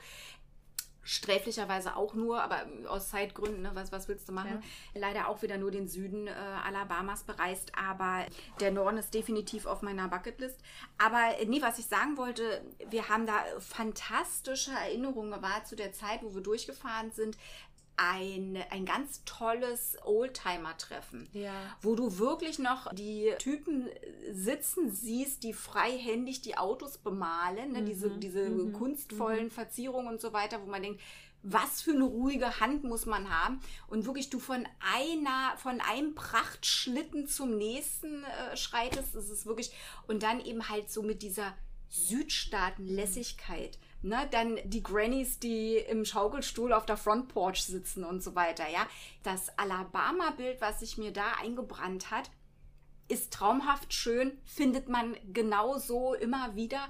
[1.02, 4.62] sträflicherweise auch nur, aber aus Zeitgründen, ne, was, was willst du machen?
[4.94, 5.00] Ja.
[5.00, 6.32] Leider auch wieder nur den Süden äh,
[6.64, 8.26] Alabamas bereist, aber
[8.60, 10.60] der Norden ist definitiv auf meiner Bucketlist.
[10.98, 15.92] Aber äh, nee, was ich sagen wollte, wir haben da fantastische Erinnerungen gewahrt zu der
[15.92, 17.36] Zeit, wo wir durchgefahren sind
[17.96, 21.52] ein, ein ganz tolles Oldtimer-Treffen, ja.
[21.80, 23.88] wo du wirklich noch die Typen
[24.32, 27.82] sitzen siehst, die freihändig die Autos bemalen, ne?
[27.82, 27.86] mhm.
[27.86, 28.72] diese, diese mhm.
[28.72, 29.50] kunstvollen mhm.
[29.50, 31.00] Verzierungen und so weiter, wo man denkt,
[31.42, 36.14] was für eine ruhige Hand muss man haben und wirklich du von einer, von einem
[36.14, 39.72] Prachtschlitten zum nächsten äh, schreitest, das ist wirklich,
[40.06, 41.52] und dann eben halt so mit dieser
[41.88, 43.78] Südstaatenlässigkeit.
[44.04, 48.68] Ne, dann die Grannies, die im Schaukelstuhl auf der Front Porch sitzen und so weiter,
[48.68, 48.86] ja.
[49.22, 52.30] Das Alabama-Bild, was sich mir da eingebrannt hat,
[53.06, 56.88] ist traumhaft schön, findet man genauso immer wieder.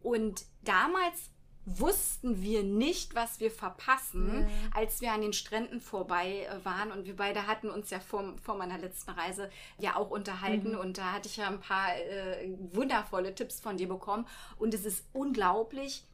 [0.00, 1.30] Und damals
[1.68, 4.48] wussten wir nicht, was wir verpassen, mhm.
[4.74, 6.90] als wir an den Stränden vorbei äh, waren.
[6.92, 10.72] Und wir beide hatten uns ja vor, vor meiner letzten Reise ja auch unterhalten.
[10.72, 10.78] Mhm.
[10.78, 14.26] Und da hatte ich ja ein paar äh, wundervolle Tipps von dir bekommen.
[14.58, 16.04] Und es ist unglaublich,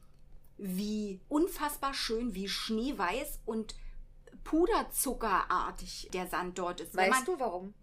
[0.57, 3.75] wie unfassbar schön, wie schneeweiß und
[4.43, 6.95] puderzuckerartig der Sand dort ist.
[6.95, 7.73] Weißt du warum?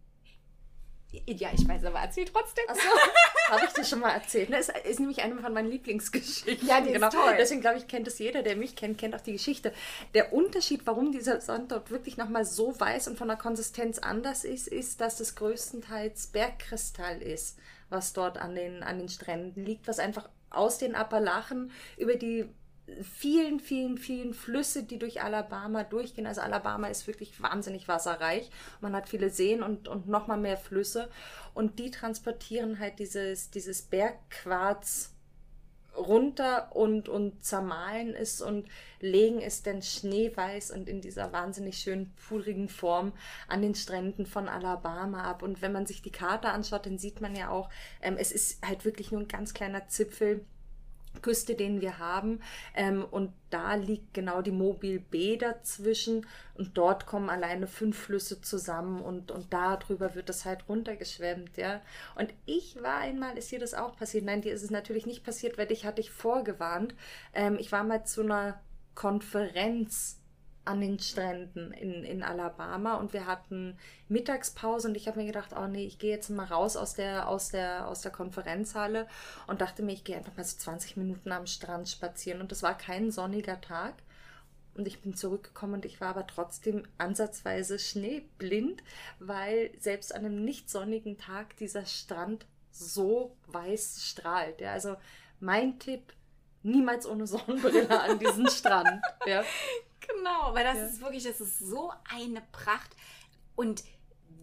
[1.26, 2.64] Ja, ich weiß, aber erzähl trotzdem.
[2.68, 2.88] Achso,
[3.50, 4.50] habe ich dir schon mal erzählt.
[4.50, 6.66] Das ist, ist nämlich eine von meinen Lieblingsgeschichten.
[6.66, 7.08] Ja, die genau.
[7.08, 7.34] ist toll.
[7.36, 9.74] Deswegen glaube ich, kennt es jeder, der mich kennt, kennt auch die Geschichte.
[10.14, 14.44] Der Unterschied, warum dieser Sand dort wirklich nochmal so weiß und von der Konsistenz anders
[14.44, 17.58] ist, ist, dass es größtenteils Bergkristall ist,
[17.90, 22.48] was dort an den, an den Stränden liegt, was einfach aus den Appalachen über die
[23.02, 26.26] vielen, vielen, vielen Flüsse, die durch Alabama durchgehen.
[26.26, 28.50] Also Alabama ist wirklich wahnsinnig wasserreich.
[28.80, 31.08] Man hat viele Seen und, und nochmal mehr Flüsse.
[31.54, 35.14] Und die transportieren halt dieses, dieses Bergquarz
[35.96, 38.66] runter und, und zermahlen es und
[39.00, 43.12] legen es dann schneeweiß und in dieser wahnsinnig schönen pudrigen Form
[43.46, 45.42] an den Stränden von Alabama ab.
[45.42, 47.68] Und wenn man sich die Karte anschaut, dann sieht man ja auch,
[48.00, 50.46] ähm, es ist halt wirklich nur ein ganz kleiner Zipfel
[51.20, 52.40] Küste, den wir haben.
[52.74, 56.26] Ähm, und da liegt genau die Mobil B dazwischen.
[56.54, 61.80] Und dort kommen alleine fünf Flüsse zusammen und, und darüber wird das halt runtergeschwemmt, ja.
[62.14, 64.24] Und ich war einmal, ist dir das auch passiert?
[64.24, 66.94] Nein, dir ist es natürlich nicht passiert, weil dich hatte ich vorgewarnt.
[67.34, 68.60] Ähm, ich war mal zu einer
[68.94, 70.21] Konferenz
[70.64, 73.76] an den Stränden in, in Alabama und wir hatten
[74.08, 77.28] Mittagspause und ich habe mir gedacht, oh nee, ich gehe jetzt mal raus aus der,
[77.28, 79.08] aus der, aus der Konferenzhalle
[79.48, 82.62] und dachte mir, ich gehe einfach mal so 20 Minuten am Strand spazieren und das
[82.62, 83.94] war kein sonniger Tag
[84.74, 88.82] und ich bin zurückgekommen und ich war aber trotzdem ansatzweise schneeblind,
[89.18, 94.60] weil selbst an einem nicht sonnigen Tag dieser Strand so weiß strahlt.
[94.60, 94.96] Ja, also
[95.40, 96.14] mein Tipp,
[96.62, 99.02] niemals ohne Sonnenbrille an diesen Strand.
[99.26, 99.42] Ja.
[100.08, 100.86] Genau, weil das ja.
[100.86, 102.90] ist wirklich, das ist so eine Pracht.
[103.54, 103.84] Und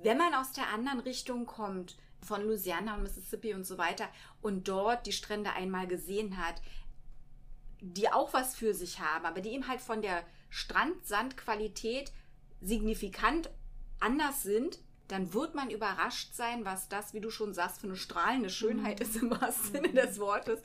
[0.01, 4.07] wenn man aus der anderen Richtung kommt, von Louisiana und Mississippi und so weiter,
[4.41, 6.61] und dort die Strände einmal gesehen hat,
[7.81, 12.11] die auch was für sich haben, aber die eben halt von der Strandsandqualität
[12.61, 13.49] signifikant
[13.99, 17.95] anders sind, dann wird man überrascht sein, was das, wie du schon sagst, für eine
[17.95, 19.05] strahlende Schönheit mhm.
[19.05, 20.61] ist im wahrsten Sinne des Wortes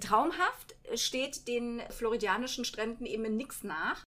[0.00, 4.04] traumhaft, steht den floridianischen Stränden eben nichts nach.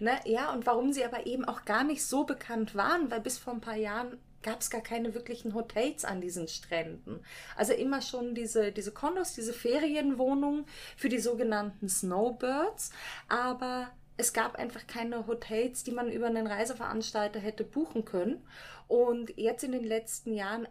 [0.00, 3.38] Ne, ja, und warum sie aber eben auch gar nicht so bekannt waren, weil bis
[3.38, 7.24] vor ein paar Jahren gab es gar keine wirklichen Hotels an diesen Stränden.
[7.56, 10.66] Also immer schon diese, diese Kondos, diese Ferienwohnungen
[10.96, 12.90] für die sogenannten Snowbirds,
[13.28, 18.46] aber es gab einfach keine Hotels, die man über einen Reiseveranstalter hätte buchen können.
[18.88, 20.68] Und jetzt in den letzten Jahren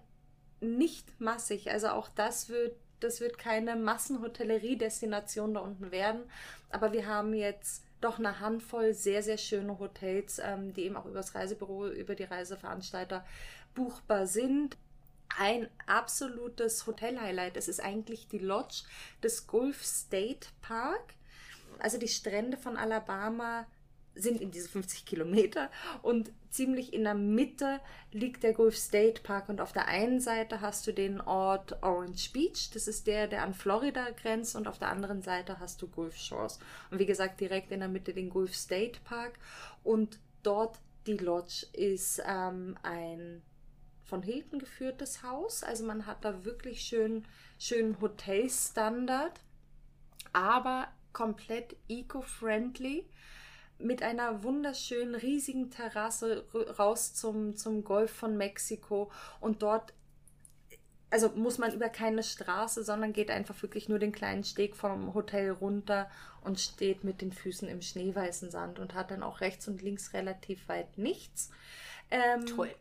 [0.60, 1.72] nicht massig.
[1.72, 6.24] Also auch das wird das wird keine Massenhotellerie-Destination da unten werden.
[6.70, 11.06] Aber wir haben jetzt doch eine Handvoll sehr, sehr schöne Hotels, ähm, die eben auch
[11.06, 13.26] über das Reisebüro, über die Reiseveranstalter
[13.76, 14.78] buchbar sind.
[15.38, 18.84] Ein absolutes Hotel-Highlight, es ist eigentlich die Lodge
[19.24, 21.14] des Gulf State Park.
[21.80, 23.66] Also die Strände von Alabama
[24.16, 25.70] sind in diese 50 Kilometer
[26.02, 27.80] und ziemlich in der Mitte
[28.12, 32.32] liegt der Gulf State Park und auf der einen Seite hast du den Ort Orange
[32.34, 35.88] Beach, das ist der, der an Florida grenzt und auf der anderen Seite hast du
[35.88, 36.60] Gulf Shores.
[36.90, 39.40] Und wie gesagt direkt in der Mitte den Gulf State Park
[39.84, 43.42] und dort die Lodge ist ähm, ein
[44.04, 47.26] von Hilton geführtes Haus, also man hat da wirklich schön
[47.58, 49.40] schön Hotelstandard,
[50.34, 53.06] aber komplett eco-friendly
[53.84, 56.46] mit einer wunderschönen, riesigen Terrasse
[56.78, 59.94] raus zum, zum Golf von Mexiko und dort
[61.12, 65.14] also muss man über keine Straße, sondern geht einfach wirklich nur den kleinen Steg vom
[65.14, 66.10] Hotel runter
[66.42, 70.14] und steht mit den Füßen im schneeweißen Sand und hat dann auch rechts und links
[70.14, 71.52] relativ weit nichts.
[72.10, 72.74] Ähm, Toll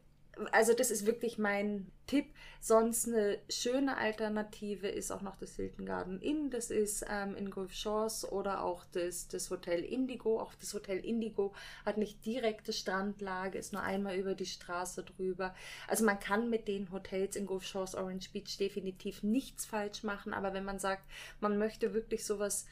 [0.53, 2.27] also das ist wirklich mein Tipp.
[2.61, 6.51] Sonst eine schöne Alternative ist auch noch das Hilton Garden Inn.
[6.51, 10.41] Das ist ähm, in Gulf Shores oder auch das, das Hotel Indigo.
[10.41, 11.55] Auch das Hotel Indigo
[11.85, 15.55] hat nicht direkte Strandlage, ist nur einmal über die Straße drüber.
[15.89, 20.35] Also man kann mit den Hotels in Gulf Shores, Orange Beach definitiv nichts falsch machen.
[20.35, 21.05] Aber wenn man sagt,
[21.41, 22.67] man möchte wirklich sowas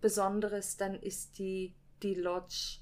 [0.00, 2.78] Besonderes, dann ist die die Lodge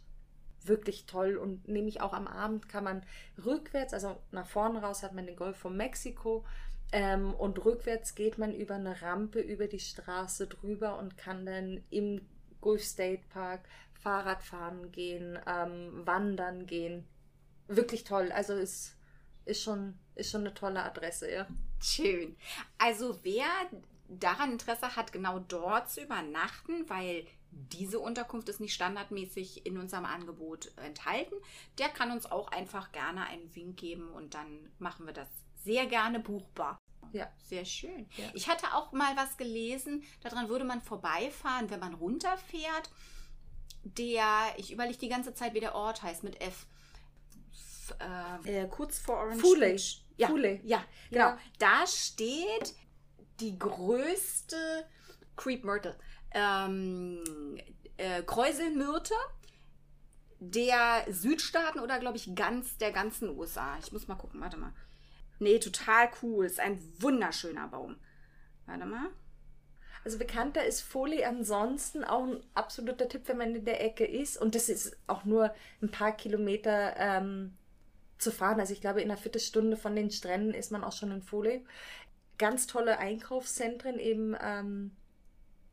[0.62, 3.02] wirklich toll und nämlich auch am Abend kann man
[3.44, 6.44] rückwärts, also nach vorne raus hat man den Golf von Mexiko
[6.92, 11.82] ähm, und rückwärts geht man über eine Rampe über die Straße drüber und kann dann
[11.90, 12.22] im
[12.60, 13.60] Gulf State Park
[13.92, 17.06] Fahrrad fahren gehen, ähm, wandern gehen.
[17.66, 18.32] Wirklich toll.
[18.32, 18.96] Also es
[19.44, 21.46] ist schon, ist schon eine tolle Adresse, ja.
[21.82, 22.36] Schön.
[22.78, 23.46] Also wer
[24.08, 30.04] daran Interesse hat, genau dort zu übernachten, weil diese Unterkunft ist nicht standardmäßig in unserem
[30.04, 31.34] Angebot enthalten,
[31.78, 35.28] der kann uns auch einfach gerne einen Wink geben und dann machen wir das
[35.64, 36.78] sehr gerne buchbar.
[37.12, 37.30] Ja.
[37.38, 38.06] Sehr schön.
[38.16, 38.24] Ja.
[38.34, 42.90] Ich hatte auch mal was gelesen, daran würde man vorbeifahren, wenn man runterfährt.
[43.84, 46.66] Der, ich überlege die ganze Zeit, wie der Ort heißt, mit F.
[47.50, 47.94] F
[48.46, 49.76] äh, äh, kurz vor Orange Fule.
[50.16, 50.60] Ja, Fule.
[50.64, 51.28] ja, genau.
[51.28, 51.38] Ja.
[51.58, 52.74] Da steht
[53.40, 54.86] die größte
[55.36, 55.96] Creep Myrtle.
[56.32, 57.22] Ähm,
[57.96, 59.14] äh, Kräuselmyrte
[60.40, 63.76] der Südstaaten oder glaube ich ganz der ganzen USA.
[63.80, 64.72] Ich muss mal gucken, warte mal.
[65.40, 66.46] Nee, total cool.
[66.46, 67.96] Ist ein wunderschöner Baum.
[68.66, 69.10] Warte mal.
[70.04, 74.40] Also bekannter ist Folie ansonsten auch ein absoluter Tipp, wenn man in der Ecke ist.
[74.40, 75.52] Und das ist auch nur
[75.82, 77.56] ein paar Kilometer ähm,
[78.18, 78.60] zu fahren.
[78.60, 81.64] Also ich glaube, in einer Viertelstunde von den Stränden ist man auch schon in Folie.
[82.38, 84.92] Ganz tolle Einkaufszentren, eben ähm,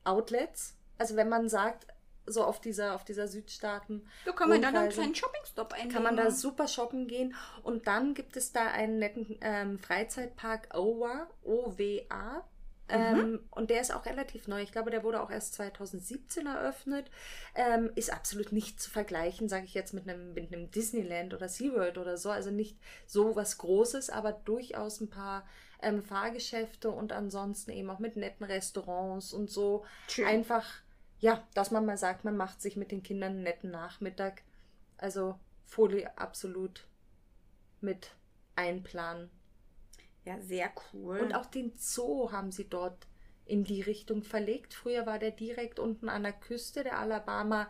[0.05, 0.75] Outlets.
[0.97, 1.87] Also wenn man sagt,
[2.27, 4.07] so auf dieser, auf dieser Südstaaten.
[4.25, 5.93] Da kann man dann einen kleinen Shoppingstop einnehmen.
[5.93, 7.35] Kann man da super shoppen gehen.
[7.63, 12.43] Und dann gibt es da einen netten ähm, Freizeitpark OWA, O-W-A.
[12.87, 12.93] Mhm.
[12.93, 14.61] Ähm, und der ist auch relativ neu.
[14.61, 17.09] Ich glaube, der wurde auch erst 2017 eröffnet.
[17.55, 21.49] Ähm, ist absolut nicht zu vergleichen, sage ich jetzt, mit einem, mit einem Disneyland oder
[21.49, 22.29] SeaWorld oder so.
[22.29, 22.77] Also nicht
[23.07, 25.47] so was Großes, aber durchaus ein paar
[25.85, 29.85] ähm, Fahrgeschäfte und ansonsten eben auch mit netten Restaurants und so.
[30.07, 30.25] Schön.
[30.25, 30.65] Einfach
[31.19, 34.43] ja, dass man mal sagt, man macht sich mit den Kindern einen netten Nachmittag.
[34.97, 36.87] Also Folie absolut
[37.81, 38.11] mit
[38.55, 39.29] einplanen.
[40.23, 41.19] Ja, sehr cool.
[41.19, 43.07] Und auch den Zoo haben sie dort
[43.45, 44.73] in die Richtung verlegt.
[44.73, 47.69] Früher war der direkt unten an der Küste der Alabama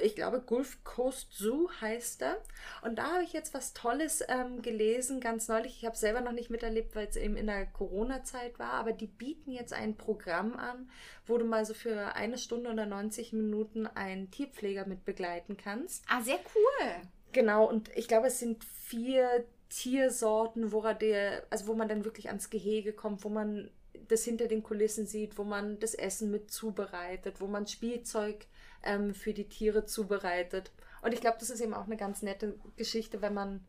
[0.00, 2.42] ich glaube, Gulf Coast Zoo heißt er.
[2.82, 5.78] Und da habe ich jetzt was Tolles ähm, gelesen, ganz neulich.
[5.78, 8.72] Ich habe selber noch nicht miterlebt, weil es eben in der Corona-Zeit war.
[8.72, 10.90] Aber die bieten jetzt ein Programm an,
[11.26, 16.04] wo du mal so für eine Stunde oder 90 Minuten einen Tierpfleger mit begleiten kannst.
[16.08, 16.88] Ah, sehr cool.
[17.32, 22.04] Genau, und ich glaube, es sind vier Tiersorten, wo er der, also wo man dann
[22.04, 23.70] wirklich ans Gehege kommt, wo man
[24.08, 28.46] das hinter den Kulissen sieht, wo man das Essen mit zubereitet, wo man Spielzeug
[28.82, 30.70] ähm, für die Tiere zubereitet.
[31.02, 33.66] Und ich glaube, das ist eben auch eine ganz nette Geschichte, wenn man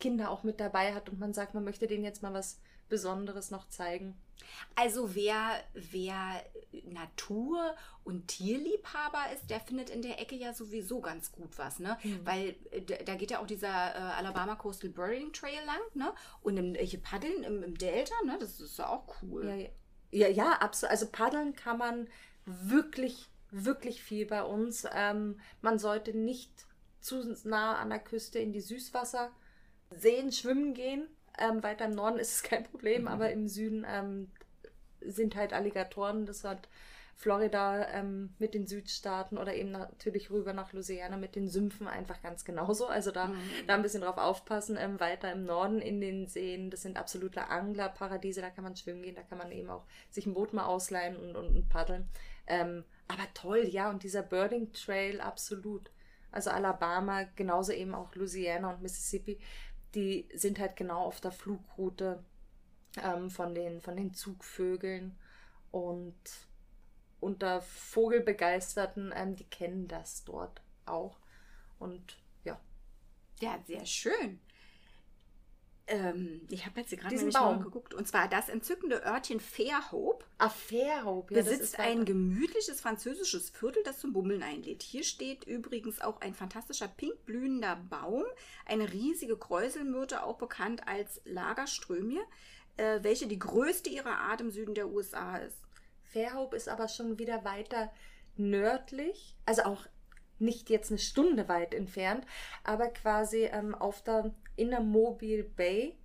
[0.00, 3.50] Kinder auch mit dabei hat und man sagt, man möchte denen jetzt mal was Besonderes
[3.50, 4.16] noch zeigen.
[4.74, 6.44] Also wer, wer
[6.84, 11.96] Natur- und Tierliebhaber ist, der findet in der Ecke ja sowieso ganz gut was, ne?
[12.02, 12.26] Mhm.
[12.26, 16.12] Weil äh, da geht ja auch dieser äh, Alabama Coastal Birding Trail lang, ne?
[16.42, 18.36] Und im, hier paddeln im, im Delta, ne?
[18.38, 19.46] Das ist ja auch cool.
[19.48, 19.68] Ja, ja,
[20.10, 20.90] ja, ja absolut.
[20.90, 22.08] Also paddeln kann man
[22.44, 24.86] wirklich wirklich viel bei uns.
[24.92, 26.50] Ähm, man sollte nicht
[27.00, 29.30] zu nah an der Küste in die Süßwasser
[29.90, 31.06] Seen schwimmen gehen.
[31.38, 33.08] Ähm, weiter im Norden ist es kein Problem, mhm.
[33.08, 34.30] aber im Süden ähm,
[35.00, 36.26] sind halt Alligatoren.
[36.26, 36.68] Das hat
[37.16, 42.20] Florida ähm, mit den Südstaaten oder eben natürlich rüber nach Louisiana mit den Sümpfen einfach
[42.22, 42.86] ganz genauso.
[42.86, 43.38] Also da, mhm.
[43.66, 44.76] da ein bisschen drauf aufpassen.
[44.78, 49.02] Ähm, weiter im Norden in den Seen, das sind absolute Anglerparadiese, da kann man schwimmen
[49.02, 52.08] gehen, da kann man eben auch sich ein Boot mal ausleihen und, und, und paddeln.
[52.46, 55.90] Ähm, aber toll, ja, und dieser Birding Trail absolut.
[56.30, 59.38] Also Alabama, genauso eben auch Louisiana und Mississippi,
[59.94, 62.24] die sind halt genau auf der Flugroute
[63.02, 65.16] ähm, von, den, von den Zugvögeln.
[65.70, 66.14] Und
[67.20, 71.18] unter Vogelbegeisterten, ähm, die kennen das dort auch.
[71.78, 72.58] Und ja.
[73.40, 74.40] Ja, sehr schön.
[75.86, 77.56] Ähm, ich habe jetzt gerade nämlich Baum.
[77.56, 77.92] mal geguckt.
[77.92, 80.24] Und zwar das entzückende Örtchen Fairhope.
[80.38, 81.34] Ah, Fairhope.
[81.34, 84.82] Ja, besitzt ein gemütliches französisches Viertel, das zum Bummeln einlädt.
[84.82, 88.24] Hier steht übrigens auch ein fantastischer pink blühender Baum,
[88.64, 92.20] eine riesige Kräuselmyrte, auch bekannt als Lagerströmie,
[92.78, 95.58] äh, welche die größte ihrer Art im Süden der USA ist.
[96.02, 97.92] Fairhope ist aber schon wieder weiter
[98.36, 99.86] nördlich, also auch
[100.38, 102.26] nicht jetzt eine Stunde weit entfernt,
[102.64, 105.96] aber quasi ähm, auf der in der Mobile Bay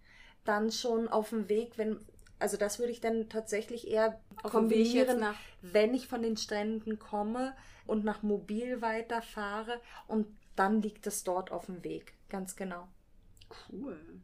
[0.45, 1.99] dann schon auf dem Weg, wenn
[2.39, 5.23] also das würde ich dann tatsächlich eher auf kombinieren,
[5.61, 7.53] wenn ich von den Stränden komme
[7.85, 12.87] und nach Mobil weiterfahre und dann liegt es dort auf dem Weg, ganz genau.
[13.69, 14.21] Cool.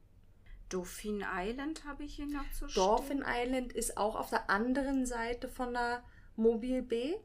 [0.69, 2.83] Dauphin Island habe ich hier noch zu stehen.
[2.83, 6.03] Dauphin Island ist auch auf der anderen Seite von der
[6.35, 7.15] Mobile Bay.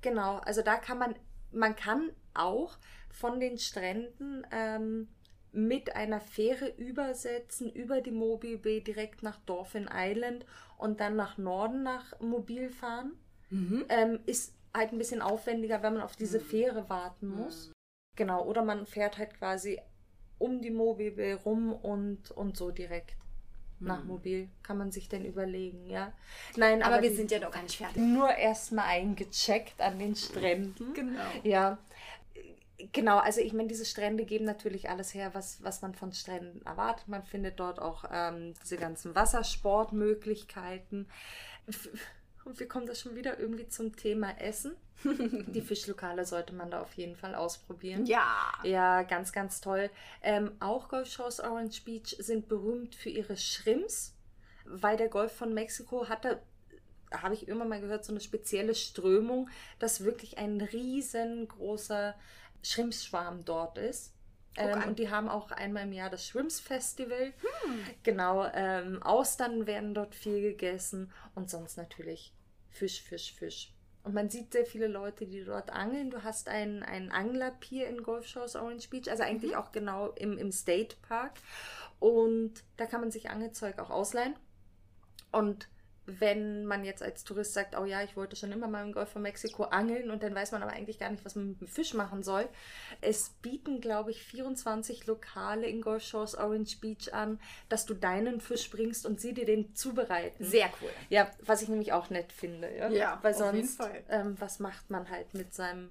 [0.00, 1.14] Genau, also da kann man,
[1.52, 2.78] man kann auch
[3.10, 5.08] von den Stränden ähm,
[5.56, 10.44] mit einer Fähre übersetzen über die Mobile Bay direkt nach Dolphin Island
[10.76, 13.12] und dann nach Norden nach Mobil fahren.
[13.48, 13.86] Mhm.
[13.88, 16.44] Ähm, ist halt ein bisschen aufwendiger, wenn man auf diese mhm.
[16.44, 17.36] Fähre warten mhm.
[17.36, 17.68] muss.
[17.68, 17.72] Mhm.
[18.16, 19.80] Genau, oder man fährt halt quasi
[20.38, 23.16] um die Mobile Bay rum und, und so direkt
[23.80, 24.08] nach mhm.
[24.08, 24.48] Mobil.
[24.62, 26.12] Kann man sich denn überlegen, ja?
[26.56, 27.96] Nein, aber, aber wir sind ja noch gar nicht fertig.
[27.96, 30.92] Nur erstmal eingecheckt an den Stränden.
[30.92, 31.20] Genau.
[31.44, 31.78] Ja.
[32.92, 36.64] Genau, also ich meine, diese Strände geben natürlich alles her, was, was man von Stränden
[36.66, 37.08] erwartet.
[37.08, 41.08] Man findet dort auch ähm, diese ganzen Wassersportmöglichkeiten.
[42.44, 44.76] Und wir kommen da schon wieder irgendwie zum Thema Essen.
[45.04, 48.06] Die Fischlokale sollte man da auf jeden Fall ausprobieren.
[48.06, 48.52] Ja.
[48.62, 49.90] Ja, ganz, ganz toll.
[50.22, 54.14] Ähm, auch Golf Shores Orange Beach sind berühmt für ihre Shrimps,
[54.64, 56.42] weil der Golf von Mexiko hatte
[57.12, 59.48] habe ich immer mal gehört, so eine spezielle Strömung,
[59.78, 62.16] dass wirklich ein riesengroßer
[62.66, 64.12] Schrimpsschwarm dort ist.
[64.56, 67.32] Ähm, und die haben auch einmal im Jahr das Shrimps Festival.
[67.64, 67.80] Hm.
[68.02, 72.32] Genau, ähm, Austern werden dort viel gegessen und sonst natürlich
[72.70, 73.72] Fisch, Fisch, Fisch.
[74.02, 76.10] Und man sieht sehr viele Leute, die dort angeln.
[76.10, 79.58] Du hast einen, einen Anglerpier in Golf Shores Orange Beach, also eigentlich mhm.
[79.58, 81.32] auch genau im, im State Park.
[81.98, 84.36] Und da kann man sich Angelzeug auch ausleihen.
[85.32, 85.68] Und
[86.06, 89.10] wenn man jetzt als Tourist sagt, oh ja, ich wollte schon immer mal im Golf
[89.10, 91.68] von Mexiko angeln und dann weiß man aber eigentlich gar nicht, was man mit dem
[91.68, 92.48] Fisch machen soll.
[93.00, 98.40] Es bieten, glaube ich, 24 Lokale in Golf Shores Orange Beach an, dass du deinen
[98.40, 100.44] Fisch bringst und sie dir den zubereiten.
[100.44, 100.90] Sehr cool.
[101.10, 102.74] Ja, was ich nämlich auch nett finde.
[102.76, 105.90] Ja, ja weil sonst, ähm, was macht man halt mit seinem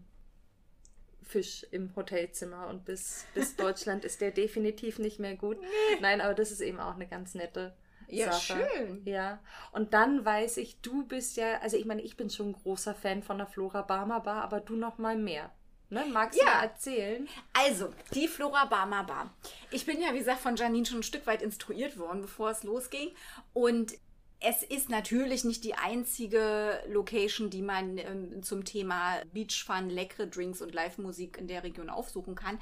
[1.24, 5.58] Fisch im Hotelzimmer und bis, bis Deutschland ist der definitiv nicht mehr gut.
[6.00, 7.76] Nein, aber das ist eben auch eine ganz nette
[8.08, 8.68] ja, Sache.
[8.76, 9.02] schön.
[9.06, 9.40] Ja.
[9.72, 12.94] Und dann weiß ich, du bist ja, also ich meine, ich bin schon ein großer
[12.94, 15.52] Fan von der Flora Barmer Bar, aber du noch mal mehr.
[15.90, 16.06] Ne?
[16.12, 16.46] Magst ja.
[16.46, 17.30] du mal erzählen?
[17.54, 19.34] Also, die Flora Barmer Bar.
[19.72, 22.64] Ich bin ja, wie gesagt, von Janine schon ein Stück weit instruiert worden, bevor es
[22.64, 23.12] losging.
[23.54, 23.94] Und
[24.40, 30.28] es ist natürlich nicht die einzige Location, die man ähm, zum Thema Beach Fun, leckere
[30.28, 32.60] Drinks und Live-Musik in der Region aufsuchen kann.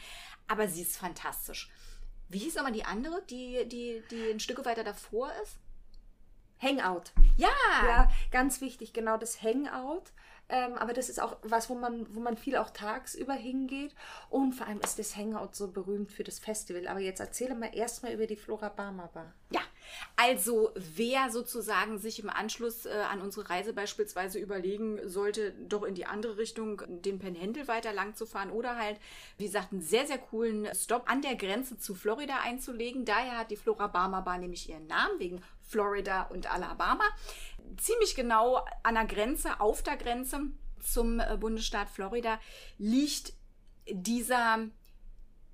[0.48, 1.70] Aber sie ist fantastisch.
[2.30, 5.58] Wie hieß aber die andere, die, die, die ein Stück weiter davor ist?
[6.60, 7.12] Hangout.
[7.38, 7.50] Ja.
[7.86, 10.12] Ja, ganz wichtig, genau das Hangout.
[10.50, 13.96] Ähm, aber das ist auch was, wo man, wo man viel auch tagsüber hingeht.
[14.30, 16.88] Und vor allem ist das Hangout so berühmt für das Festival.
[16.88, 19.34] Aber jetzt erzähle mal erstmal über die Flora Barmer Bar.
[19.50, 19.62] Ja,
[20.16, 25.96] also wer sozusagen sich im Anschluss äh, an unsere Reise beispielsweise überlegen sollte, doch in
[25.96, 29.00] die andere Richtung den Penhandel weiter lang zu fahren oder halt,
[29.38, 33.06] wie gesagt, einen sehr, sehr coolen Stop an der Grenze zu Florida einzulegen.
[33.06, 35.42] Daher hat die Flora Barmer Bar nämlich ihren Namen wegen
[35.74, 37.04] Florida und Alabama
[37.78, 40.42] ziemlich genau an der Grenze, auf der Grenze
[40.80, 42.40] zum äh, Bundesstaat Florida,
[42.78, 43.34] liegt
[43.90, 44.60] dieser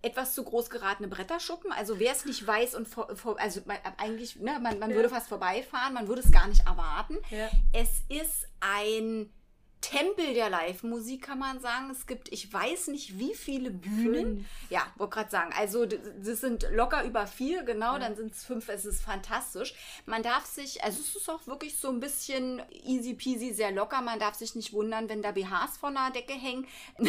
[0.01, 1.71] etwas zu groß geratene Bretterschuppen.
[1.71, 4.95] Also wer es nicht weiß und vor, vor, also man, eigentlich, ne, man, man ja.
[4.97, 7.17] würde fast vorbeifahren, man würde es gar nicht erwarten.
[7.29, 7.49] Ja.
[7.71, 9.31] Es ist ein
[9.81, 11.89] Tempel der Live-Musik, kann man sagen.
[11.89, 14.37] Es gibt, ich weiß nicht, wie viele Bühnen.
[14.37, 14.47] Fünf.
[14.69, 15.53] Ja, wollte gerade sagen.
[15.57, 17.99] Also, das sind locker über vier, genau, ja.
[17.99, 18.67] dann sind es fünf.
[18.69, 19.73] Es ist fantastisch.
[20.05, 24.01] Man darf sich, also, es ist auch wirklich so ein bisschen easy peasy, sehr locker.
[24.01, 26.67] Man darf sich nicht wundern, wenn da BHs von der Decke hängen.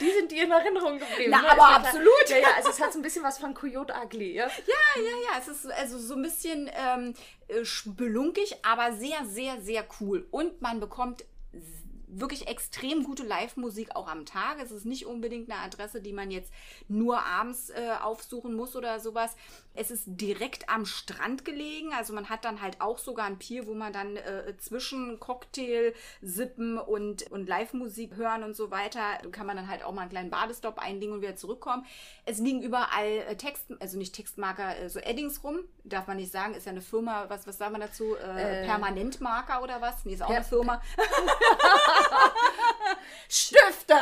[0.00, 1.30] Die sind dir in Erinnerung geblieben.
[1.30, 1.50] Na, ne?
[1.50, 2.28] aber absolut.
[2.28, 4.46] Ja, ja, also es hat so ein bisschen was von Coyote Ugly, ja?
[4.46, 5.38] Ja, ja, ja.
[5.38, 7.14] Es ist also so ein bisschen ähm,
[7.48, 10.26] äh, spelunkig, aber sehr, sehr, sehr cool.
[10.30, 11.24] Und man bekommt
[11.60, 14.58] z- wirklich extrem gute Live-Musik auch am Tag.
[14.62, 16.52] Es ist nicht unbedingt eine Adresse, die man jetzt
[16.88, 19.36] nur abends äh, aufsuchen muss oder sowas.
[19.74, 21.92] Es ist direkt am Strand gelegen.
[21.92, 25.94] Also man hat dann halt auch sogar ein Pier, wo man dann äh, zwischen Cocktail,
[26.22, 30.10] Sippen und, und Live-Musik hören und so weiter, kann man dann halt auch mal einen
[30.10, 31.84] kleinen Badestopp einlegen und wieder zurückkommen.
[32.24, 35.60] Es liegen überall äh, Text, also nicht Textmarker, äh, so Eddings rum.
[35.84, 38.16] Darf man nicht sagen, ist ja eine Firma, was, was sagen wir dazu?
[38.16, 38.66] Äh, äh.
[38.66, 40.04] Permanentmarker oder was?
[40.04, 40.36] Nee, ist auch ja.
[40.36, 40.82] eine Firma.
[43.28, 43.94] Stifte!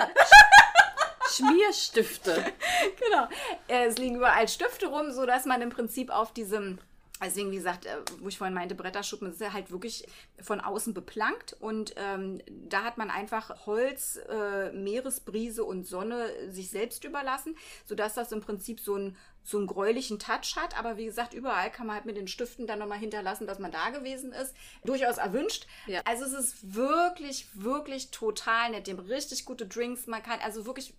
[1.31, 2.53] Schmierstifte.
[3.01, 3.29] genau.
[3.67, 6.79] Es liegen überall Stifte rum, sodass man im Prinzip auf diesem
[7.23, 10.07] Deswegen, wie gesagt, äh, wo ich vorhin meinte, Bretterschuppen, das ist ja halt wirklich
[10.43, 16.71] von außen beplankt und ähm, da hat man einfach Holz, äh, Meeresbrise und Sonne sich
[16.71, 17.57] selbst überlassen,
[17.87, 21.71] sodass das im Prinzip so ein so einen gräulichen Touch hat, aber wie gesagt, überall
[21.71, 24.55] kann man halt mit den Stiften dann nochmal hinterlassen, dass man da gewesen ist.
[24.85, 25.67] Durchaus erwünscht.
[25.87, 26.01] Ja.
[26.05, 28.87] Also es ist wirklich, wirklich total nett.
[28.87, 30.07] Dem richtig gute Drinks.
[30.07, 30.95] Man kann also wirklich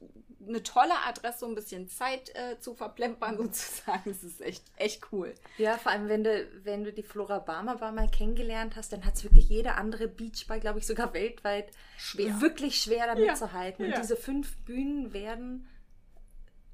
[0.48, 4.12] eine tolle Adresse, um ein bisschen Zeit äh, zu verplempern sozusagen.
[4.12, 5.34] Es ist echt, echt cool.
[5.58, 8.92] Ja, vor allem, allem, wenn du, wenn du die Flora Barmer Bar mal kennengelernt hast,
[8.94, 12.42] dann hat es wirklich jede andere Beachbar, glaube ich, sogar weltweit schwer.
[12.42, 13.36] wirklich schwer damit ja.
[13.36, 13.84] zu halten.
[13.84, 14.00] Und ja.
[14.00, 15.68] diese fünf Bühnen werden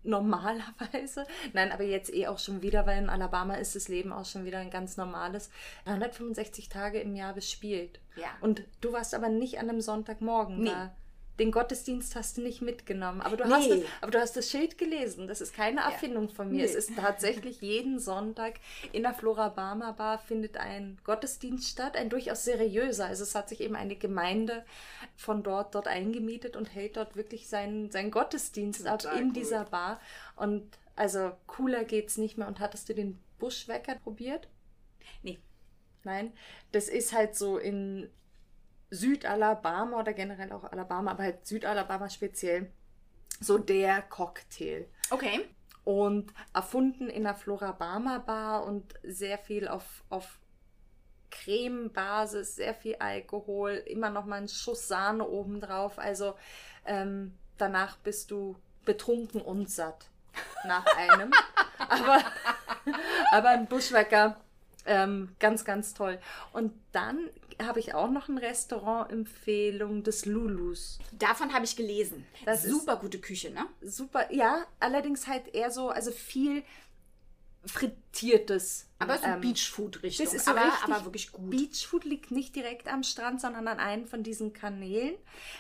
[0.04, 1.26] normalerweise.
[1.54, 4.46] Nein, aber jetzt eh auch schon wieder, weil in Alabama ist das Leben auch schon
[4.46, 5.50] wieder ein ganz normales.
[5.86, 8.00] 165 Tage im Jahr bespielt.
[8.16, 8.28] Ja.
[8.42, 10.70] Und du warst aber nicht an einem Sonntagmorgen nee.
[10.70, 10.96] da
[11.40, 13.22] den Gottesdienst hast du nicht mitgenommen.
[13.22, 13.54] Aber du, nee.
[13.54, 15.28] hast, das, aber du hast das Schild gelesen.
[15.28, 16.34] Das ist keine Erfindung ja.
[16.34, 16.58] von mir.
[16.58, 16.64] Nee.
[16.64, 18.60] Es ist tatsächlich jeden Sonntag
[18.92, 23.06] in der Flora Barmer Bar findet ein Gottesdienst statt, ein durchaus seriöser.
[23.06, 24.66] Also es hat sich eben eine Gemeinde
[25.16, 29.34] von dort dort eingemietet und hält dort wirklich seinen, seinen Gottesdienst ab in cool.
[29.34, 30.00] dieser Bar.
[30.36, 32.48] Und also cooler geht's nicht mehr.
[32.48, 34.48] Und hattest du den Buschwecker probiert?
[35.24, 35.40] Nee.
[36.04, 36.34] Nein,
[36.72, 38.10] das ist halt so in
[38.92, 42.72] Südalabama oder generell auch Alabama, aber halt Südalabama speziell,
[43.40, 44.86] so der Cocktail.
[45.10, 45.48] Okay.
[45.84, 50.40] Und erfunden in der Florabama Bar und sehr viel auf, auf
[51.32, 55.98] Creme-Basis, sehr viel Alkohol, immer noch mal ein Schuss Sahne obendrauf.
[55.98, 56.36] Also
[56.86, 60.10] ähm, danach bist du betrunken und satt
[60.66, 61.32] nach einem.
[61.90, 62.24] aber,
[63.32, 64.36] aber ein Buschwecker,
[64.86, 66.20] ähm, ganz, ganz toll.
[66.54, 67.30] Und dann
[67.66, 71.00] habe ich auch noch eine Restaurant-Empfehlung des Lulus.
[71.12, 72.26] Davon habe ich gelesen.
[72.46, 73.66] Das super gute Küche, ne?
[73.82, 76.64] Super, ja, allerdings halt eher so, also viel
[77.66, 78.88] frittiertes.
[79.00, 80.26] Aber so ähm, Beachfood-Richtung.
[80.26, 81.50] Das ist so aber, aber wirklich gut.
[81.50, 85.16] Beachfood liegt nicht direkt am Strand, sondern an einem von diesen Kanälen.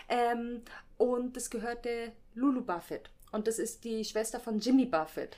[0.10, 0.62] Ähm,
[0.98, 3.10] und das gehört der Lulu Buffett.
[3.32, 5.38] Und das ist die Schwester von Jimmy Buffett.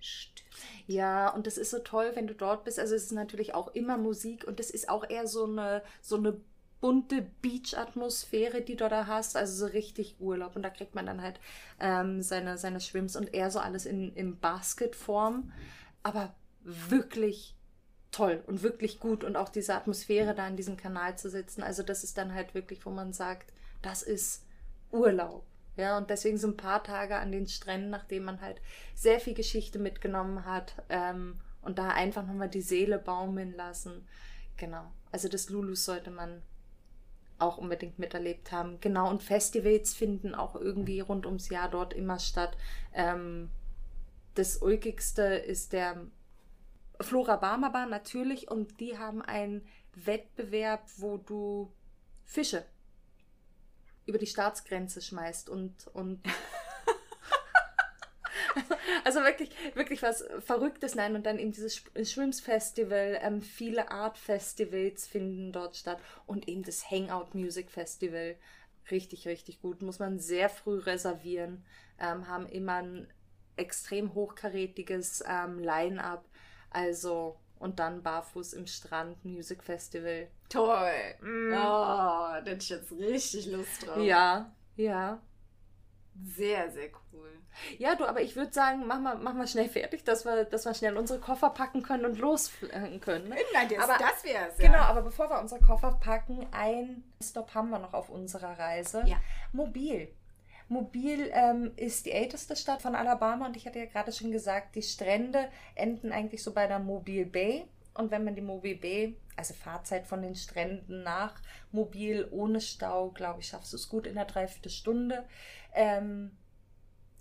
[0.00, 0.37] Stimmt.
[0.86, 2.78] Ja, und das ist so toll, wenn du dort bist.
[2.78, 6.16] Also es ist natürlich auch immer Musik und das ist auch eher so eine, so
[6.16, 6.40] eine
[6.80, 9.36] bunte Beach-Atmosphäre, die du da hast.
[9.36, 10.56] Also so richtig Urlaub.
[10.56, 11.40] Und da kriegt man dann halt
[11.80, 15.52] ähm, seine, seine Schwimms und eher so alles in, in Basketform.
[16.02, 17.56] Aber wirklich
[18.10, 19.24] toll und wirklich gut.
[19.24, 21.62] Und auch diese Atmosphäre da in diesem Kanal zu sitzen.
[21.62, 23.52] Also das ist dann halt wirklich, wo man sagt,
[23.82, 24.44] das ist
[24.90, 25.44] Urlaub.
[25.78, 28.60] Ja, und deswegen so ein paar Tage an den Stränden, nachdem man halt
[28.96, 34.04] sehr viel Geschichte mitgenommen hat ähm, und da einfach nochmal die Seele baumeln lassen.
[34.56, 34.90] Genau.
[35.12, 36.42] Also das Lulus sollte man
[37.38, 38.80] auch unbedingt miterlebt haben.
[38.80, 42.56] Genau, und Festivals finden auch irgendwie rund ums Jahr dort immer statt.
[42.92, 43.48] Ähm,
[44.34, 46.08] das ulkigste ist der
[47.00, 49.64] Flora Barmer Bar natürlich und die haben einen
[49.94, 51.72] Wettbewerb, wo du
[52.24, 52.64] Fische
[54.08, 56.20] über die Staatsgrenze schmeißt und, und
[59.04, 65.52] also wirklich, wirklich was Verrücktes, nein, und dann eben dieses Schwimmsfestival, ähm, viele Art-Festivals finden
[65.52, 68.36] dort statt und eben das Hangout Music Festival.
[68.90, 69.82] Richtig, richtig gut.
[69.82, 71.66] Muss man sehr früh reservieren,
[72.00, 73.12] ähm, haben immer ein
[73.56, 76.24] extrem hochkarätiges ähm, Line-up.
[76.70, 80.28] Also und dann barfuß im Strand Music Festival.
[80.48, 81.14] Toll.
[81.20, 81.52] Mm.
[81.52, 83.98] Oh, da hätte ich jetzt richtig Lust drauf.
[83.98, 85.20] Ja, ja.
[86.24, 87.30] Sehr, sehr cool.
[87.78, 90.64] Ja, du, aber ich würde sagen, mach mal, mach mal schnell fertig, dass wir, dass
[90.64, 93.28] wir schnell unsere Koffer packen können und losfliegen können.
[93.28, 93.36] Ne?
[93.52, 94.58] Nein, das, aber, das wäre es.
[94.58, 94.66] Ja.
[94.66, 99.02] Genau, aber bevor wir unsere Koffer packen, ein Stop haben wir noch auf unserer Reise.
[99.06, 99.16] Ja.
[99.52, 100.08] Mobil.
[100.68, 104.74] Mobil ähm, ist die älteste Stadt von Alabama und ich hatte ja gerade schon gesagt,
[104.74, 107.64] die Strände enden eigentlich so bei der Mobile Bay.
[107.94, 111.40] Und wenn man die Mobile Bay, also Fahrzeit von den Stränden nach
[111.72, 115.24] Mobil ohne Stau, glaube ich, schaffst du es gut in einer Dreiviertelstunde.
[115.74, 116.32] Ähm,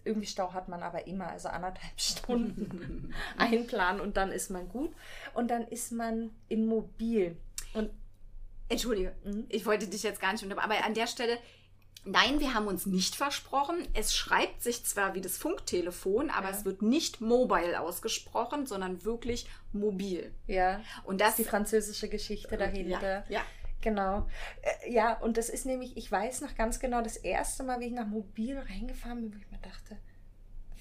[0.03, 4.93] irgendwie Stau hat man aber immer, also anderthalb Stunden einplanen und dann ist man gut.
[5.33, 7.37] Und dann ist man in Mobil.
[7.73, 7.91] Und
[8.69, 9.45] Entschuldige, mhm.
[9.49, 11.37] ich wollte dich jetzt gar nicht unterbrechen, aber an der Stelle,
[12.07, 13.85] Nein, wir haben uns nicht versprochen.
[13.93, 16.55] Es schreibt sich zwar wie das Funktelefon, aber ja.
[16.55, 20.33] es wird nicht mobile ausgesprochen, sondern wirklich mobil.
[20.47, 20.81] Ja.
[21.03, 23.25] Und das ist die französische Geschichte äh, dahinter.
[23.29, 23.39] Ja.
[23.39, 23.41] ja.
[23.81, 24.27] Genau.
[24.61, 27.87] Äh, ja, und das ist nämlich, ich weiß noch ganz genau, das erste Mal, wie
[27.87, 29.97] ich nach Mobil reingefahren bin, wo ich mir dachte,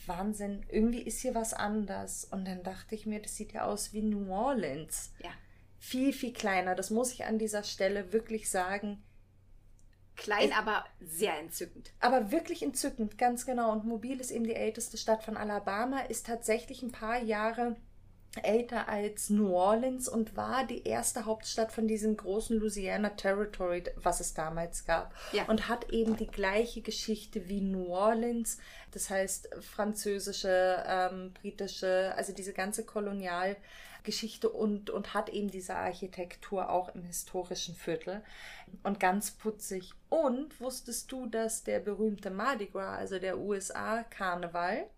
[0.07, 2.25] Wahnsinn, irgendwie ist hier was anders.
[2.25, 5.13] Und dann dachte ich mir, das sieht ja aus wie New Orleans.
[5.23, 5.31] Ja.
[5.79, 6.77] Viel, viel kleiner.
[6.77, 9.03] Das muss ich an dieser Stelle wirklich sagen
[10.17, 11.93] Klein, es, aber sehr entzückend.
[12.01, 13.73] Aber wirklich entzückend, ganz genau.
[13.73, 17.77] Und Mobil ist eben die älteste Stadt von Alabama, ist tatsächlich ein paar Jahre
[18.43, 24.21] älter als New Orleans und war die erste Hauptstadt von diesem großen Louisiana Territory, was
[24.21, 25.15] es damals gab.
[25.33, 25.45] Ja.
[25.47, 28.59] Und hat eben die gleiche Geschichte wie New Orleans.
[28.93, 33.57] Das heißt, französische, ähm, britische, also diese ganze Kolonial-
[34.07, 38.23] Geschichte und, und hat eben diese Architektur auch im historischen Viertel
[38.83, 39.93] und ganz putzig.
[40.09, 44.89] Und wusstest du, dass der berühmte Mardi Gras, also der USA-Karneval,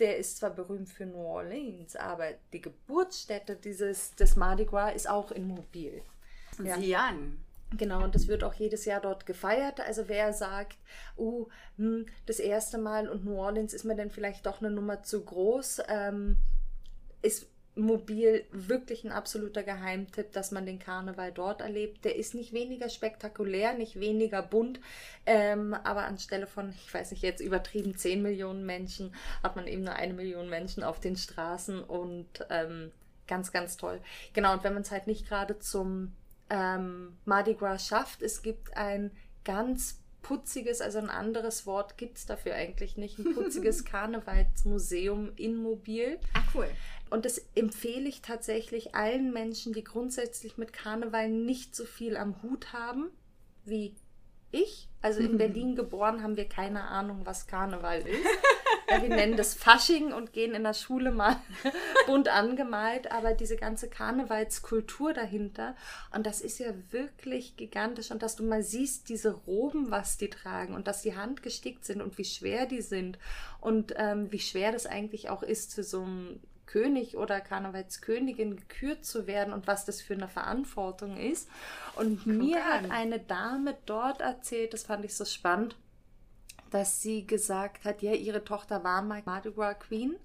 [0.00, 5.08] der ist zwar berühmt für New Orleans, aber die Geburtsstätte dieses, des Mardi Gras ist
[5.08, 6.02] auch in Mobil.
[6.62, 6.76] Ja.
[6.76, 7.38] Sieh an.
[7.76, 9.80] Genau, und das wird auch jedes Jahr dort gefeiert.
[9.80, 10.78] Also wer sagt,
[11.16, 15.02] oh, hm, das erste Mal und New Orleans ist mir dann vielleicht doch eine Nummer
[15.02, 16.36] zu groß, ähm,
[17.22, 22.04] ist mobil wirklich ein absoluter Geheimtipp, dass man den Karneval dort erlebt.
[22.04, 24.80] Der ist nicht weniger spektakulär, nicht weniger bunt,
[25.26, 29.82] ähm, aber anstelle von, ich weiß nicht, jetzt übertrieben 10 Millionen Menschen, hat man eben
[29.82, 32.92] nur eine Million Menschen auf den Straßen und ähm,
[33.26, 34.00] ganz, ganz toll.
[34.34, 36.12] Genau, und wenn man es halt nicht gerade zum
[36.50, 38.22] ähm, Mardi Gras schafft.
[38.22, 39.10] Es gibt ein
[39.44, 45.56] ganz putziges, also ein anderes Wort gibt es dafür eigentlich nicht, ein putziges Karnevalsmuseum in
[45.56, 46.18] Mobil.
[46.32, 46.68] Ach cool.
[47.14, 52.42] Und das empfehle ich tatsächlich allen Menschen, die grundsätzlich mit Karneval nicht so viel am
[52.42, 53.12] Hut haben
[53.64, 53.94] wie
[54.50, 54.88] ich.
[55.00, 58.26] Also in Berlin geboren haben wir keine Ahnung, was Karneval ist.
[58.90, 61.36] Ja, wir nennen das Fasching und gehen in der Schule mal
[62.06, 65.76] bunt angemalt, aber diese ganze Karnevalskultur dahinter
[66.12, 70.30] und das ist ja wirklich gigantisch und dass du mal siehst, diese Roben, was die
[70.30, 73.20] tragen und dass die handgestickt sind und wie schwer die sind
[73.60, 79.04] und ähm, wie schwer das eigentlich auch ist für so ein König oder Karnevalskönigin gekürt
[79.04, 81.48] zu werden und was das für eine Verantwortung ist.
[81.96, 82.84] Und Guck mir an.
[82.84, 85.76] hat eine Dame dort erzählt, das fand ich so spannend,
[86.70, 90.16] dass sie gesagt hat, ja, ihre Tochter war mal Mardi Gras Queen.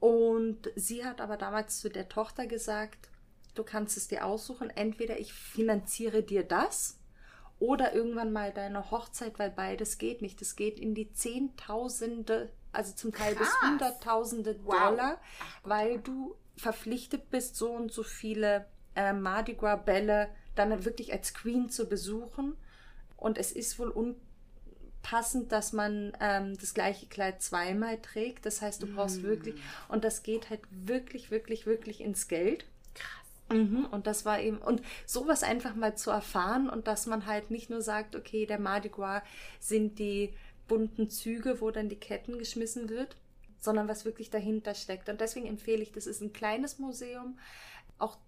[0.00, 3.08] Und sie hat aber damals zu der Tochter gesagt,
[3.54, 6.98] du kannst es dir aussuchen, entweder ich finanziere dir das
[7.58, 10.42] oder irgendwann mal deine Hochzeit, weil beides geht nicht.
[10.42, 13.48] Es geht in die Zehntausende, also zum Teil Krass.
[13.48, 14.90] bis Hunderttausende wow.
[14.90, 15.20] Dollar,
[15.64, 21.34] weil du verpflichtet bist, so und so viele äh, Mardi Gras Bälle dann wirklich als
[21.34, 22.56] Queen zu besuchen.
[23.16, 24.16] Und es ist wohl un
[25.02, 28.44] passend, dass man ähm, das gleiche Kleid zweimal trägt.
[28.44, 29.26] Das heißt, du brauchst mm.
[29.26, 29.54] wirklich,
[29.88, 32.64] und das geht halt wirklich, wirklich, wirklich ins Geld.
[32.94, 33.56] Krass.
[33.56, 37.52] Mhm, und das war eben, und sowas einfach mal zu erfahren und dass man halt
[37.52, 39.22] nicht nur sagt, okay, der Mardi Gras
[39.60, 40.34] sind die
[40.68, 43.16] bunten Züge, wo dann die Ketten geschmissen wird,
[43.58, 45.08] sondern was wirklich dahinter steckt.
[45.08, 47.38] Und deswegen empfehle ich, das ist ein kleines Museum.
[47.98, 48.18] Auch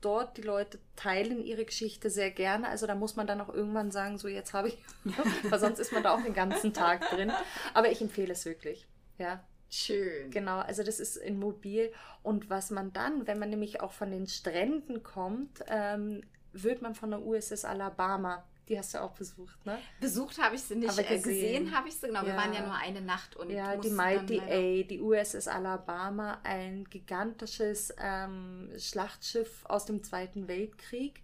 [0.00, 2.68] dort, die Leute teilen ihre Geschichte sehr gerne.
[2.68, 4.78] Also da muss man dann auch irgendwann sagen, so jetzt habe ich,
[5.50, 7.32] weil sonst ist man da auch den ganzen Tag drin.
[7.74, 8.86] Aber ich empfehle es wirklich.
[9.18, 9.42] Ja.
[9.68, 10.30] Schön.
[10.30, 11.92] Genau, also das ist in Mobil.
[12.22, 16.22] Und was man dann, wenn man nämlich auch von den Stränden kommt, ähm,
[16.52, 19.78] wird man von der USS Alabama die hast du auch besucht, ne?
[20.00, 20.90] Besucht habe ich sie nicht.
[20.90, 22.20] Aber gesehen, gesehen habe ich sie, genau.
[22.20, 22.26] Ja.
[22.26, 23.50] Wir waren ja nur eine Nacht und.
[23.50, 31.22] Ja, die Mighty A, die USS Alabama, ein gigantisches ähm, Schlachtschiff aus dem Zweiten Weltkrieg,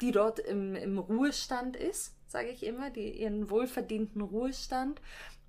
[0.00, 5.00] die dort im, im Ruhestand ist, sage ich immer, die ihren wohlverdienten Ruhestand.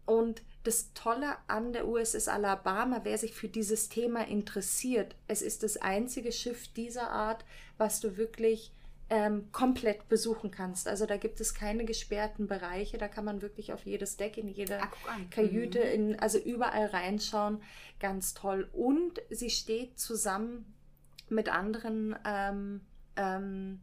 [0.06, 5.64] Und das Tolle an der USS Alabama, wer sich für dieses Thema interessiert, es ist
[5.64, 7.46] das einzige Schiff dieser Art,
[7.78, 8.72] was du wirklich
[9.14, 10.88] ähm, komplett besuchen kannst.
[10.88, 14.48] Also da gibt es keine gesperrten Bereiche, da kann man wirklich auf jedes Deck, in
[14.48, 14.90] jede Ach,
[15.30, 15.86] Kajüte, mhm.
[15.86, 17.62] in, also überall reinschauen.
[18.00, 18.68] Ganz toll.
[18.74, 20.74] Und sie steht zusammen
[21.30, 22.82] mit anderen, ähm,
[23.16, 23.82] ähm,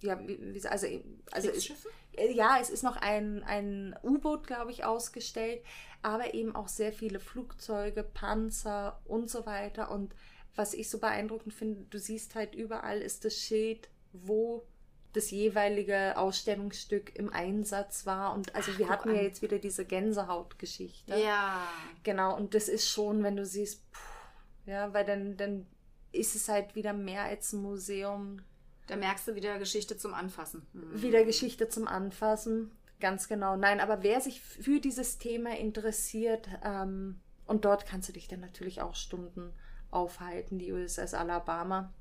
[0.00, 0.86] ja, wie, also,
[1.32, 1.70] also ist,
[2.16, 5.62] äh, ja, es ist noch ein, ein U-Boot, glaube ich, ausgestellt,
[6.00, 9.90] aber eben auch sehr viele Flugzeuge, Panzer und so weiter.
[9.90, 10.14] Und
[10.54, 13.90] was ich so beeindruckend finde, du siehst halt überall ist das Schild
[14.22, 14.66] wo
[15.12, 18.34] das jeweilige Ausstellungsstück im Einsatz war.
[18.34, 21.16] Und also Ach, wir hatten ja jetzt wieder diese Gänsehautgeschichte.
[21.18, 21.66] Ja.
[22.02, 24.16] Genau, und das ist schon, wenn du siehst, pff,
[24.66, 25.66] ja, weil dann, dann
[26.12, 28.42] ist es halt wieder mehr als ein Museum.
[28.88, 30.66] Da merkst du wieder Geschichte zum Anfassen.
[30.72, 31.02] Mhm.
[31.02, 33.56] Wieder Geschichte zum Anfassen, ganz genau.
[33.56, 38.40] Nein, aber wer sich für dieses Thema interessiert, ähm, und dort kannst du dich dann
[38.40, 39.52] natürlich auch Stunden
[39.90, 41.92] aufhalten, die USS Alabama.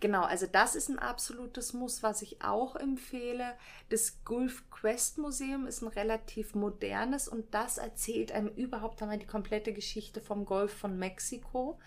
[0.00, 3.54] Genau, also das ist ein absolutes Muss, was ich auch empfehle.
[3.88, 9.26] Das Gulf Quest Museum ist ein relativ modernes und das erzählt einem überhaupt einmal die
[9.26, 11.78] komplette Geschichte vom Golf von Mexiko.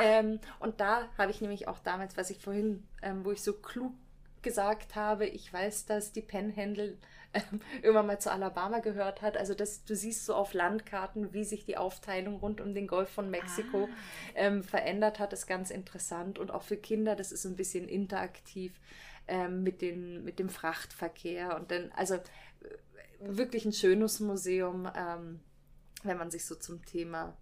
[0.00, 3.52] Ähm, und da habe ich nämlich auch damals, was ich vorhin, ähm, wo ich so
[3.52, 3.92] klug
[4.42, 6.98] gesagt habe, ich weiß, dass die Penhändel
[7.32, 9.36] ähm, irgendwann mal zu Alabama gehört hat.
[9.36, 13.10] Also das, du siehst so auf Landkarten, wie sich die Aufteilung rund um den Golf
[13.10, 13.96] von Mexiko ah.
[14.34, 16.38] ähm, verändert hat, ist ganz interessant.
[16.38, 18.72] Und auch für Kinder, das ist ein bisschen interaktiv
[19.28, 21.56] ähm, mit, den, mit dem Frachtverkehr.
[21.56, 22.20] Und dann, also äh,
[23.20, 25.40] wirklich ein schönes Museum, ähm,
[26.02, 27.36] wenn man sich so zum Thema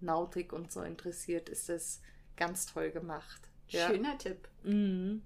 [0.00, 2.00] Nautik und so interessiert, ist das
[2.36, 3.49] ganz toll gemacht.
[3.72, 3.88] Ja.
[3.88, 4.48] Schöner Tipp.
[4.62, 5.22] Mhm.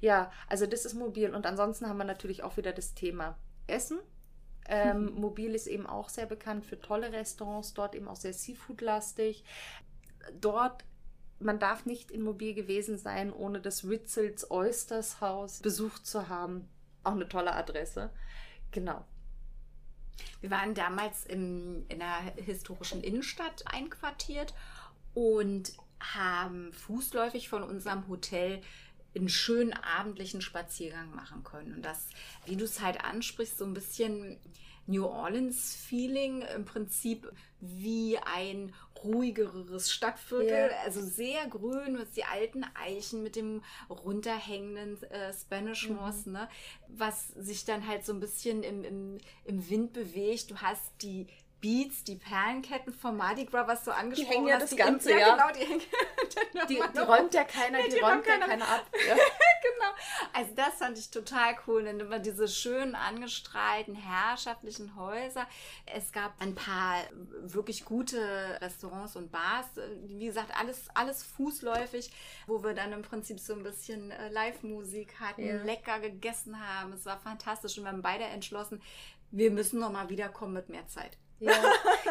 [0.00, 1.34] Ja, also das ist mobil.
[1.34, 3.98] Und ansonsten haben wir natürlich auch wieder das Thema Essen.
[4.70, 9.44] Ähm, Mobil ist eben auch sehr bekannt für tolle Restaurants, dort eben auch sehr Seafood-lastig.
[10.40, 10.84] Dort
[11.40, 16.68] man darf nicht in Mobil gewesen sein, ohne das Ritzels Oysters Haus besucht zu haben.
[17.04, 18.10] Auch eine tolle Adresse.
[18.72, 19.04] Genau.
[20.40, 24.52] Wir waren damals im, in einer historischen Innenstadt einquartiert
[25.14, 28.62] und haben fußläufig von unserem Hotel
[29.16, 31.74] einen schönen abendlichen Spaziergang machen können.
[31.74, 32.08] Und das,
[32.46, 34.38] wie du es halt ansprichst, so ein bisschen
[34.86, 37.30] New Orleans-Feeling, im Prinzip
[37.60, 40.82] wie ein ruhigeres Stadtviertel, yeah.
[40.84, 46.32] also sehr grün, mit die alten Eichen mit dem runterhängenden äh, Spanish Moss, mhm.
[46.32, 46.48] ne?
[46.88, 50.50] was sich dann halt so ein bisschen im, im, im Wind bewegt.
[50.50, 51.26] Du hast die
[51.60, 54.72] Beats, die Perlenketten vom Mardi Gras, was du angesprochen die hängen ja hast.
[54.72, 55.82] Das ganze, ja, genau, die hängen.
[56.68, 58.86] die, die räumt ja keiner, ja, die, die, räumt ja keiner ab.
[59.08, 59.14] Ja.
[59.14, 59.92] genau.
[60.34, 61.84] Also das fand ich total cool.
[61.84, 65.46] Dann immer diese schönen, angestrahlten, herrschaftlichen Häuser.
[65.86, 67.02] Es gab ein paar
[67.42, 68.20] wirklich gute
[68.60, 69.66] Restaurants und Bars.
[70.06, 72.10] Wie gesagt, alles, alles fußläufig,
[72.46, 75.62] wo wir dann im Prinzip so ein bisschen äh, Live-Musik hatten, ja.
[75.62, 76.92] lecker gegessen haben.
[76.92, 78.82] Es war fantastisch und wir haben beide entschlossen,
[79.30, 81.16] wir müssen noch mal wiederkommen mit mehr Zeit.
[81.40, 81.52] Ja.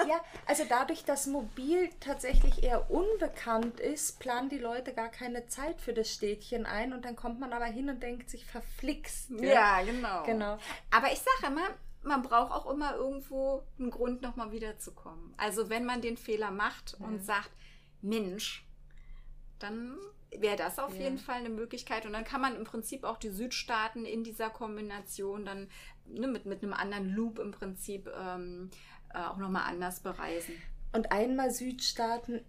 [0.07, 5.81] ja, also dadurch, dass Mobil tatsächlich eher unbekannt ist, planen die Leute gar keine Zeit
[5.81, 9.31] für das Städtchen ein und dann kommt man aber hin und denkt sich verflixt.
[9.31, 10.23] Ja, ja genau.
[10.23, 10.57] genau.
[10.91, 11.67] Aber ich sage immer,
[12.03, 15.33] man braucht auch immer irgendwo einen Grund, nochmal wiederzukommen.
[15.37, 17.05] Also wenn man den Fehler macht ja.
[17.05, 17.51] und sagt,
[18.01, 18.65] Mensch,
[19.59, 19.97] dann
[20.31, 21.03] wäre das auf ja.
[21.03, 22.05] jeden Fall eine Möglichkeit.
[22.05, 25.69] Und dann kann man im Prinzip auch die Südstaaten in dieser Kombination dann
[26.05, 28.69] ne, mit, mit einem anderen Loop im Prinzip ähm,
[29.13, 30.53] äh, auch nochmal anders bereisen.
[30.93, 32.41] Und einmal Südstaaten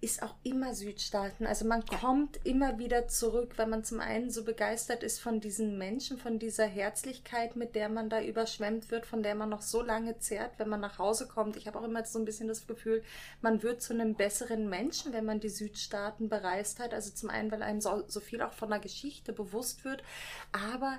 [0.00, 1.46] ist auch immer Südstaaten.
[1.46, 1.98] Also man ja.
[1.98, 6.38] kommt immer wieder zurück, wenn man zum einen so begeistert ist von diesen Menschen, von
[6.38, 10.58] dieser Herzlichkeit, mit der man da überschwemmt wird, von der man noch so lange zehrt,
[10.58, 11.56] wenn man nach Hause kommt.
[11.56, 13.02] Ich habe auch immer so ein bisschen das Gefühl,
[13.40, 16.94] man wird zu einem besseren Menschen, wenn man die Südstaaten bereist hat.
[16.94, 20.04] Also zum einen, weil einem so, so viel auch von der Geschichte bewusst wird,
[20.52, 20.98] aber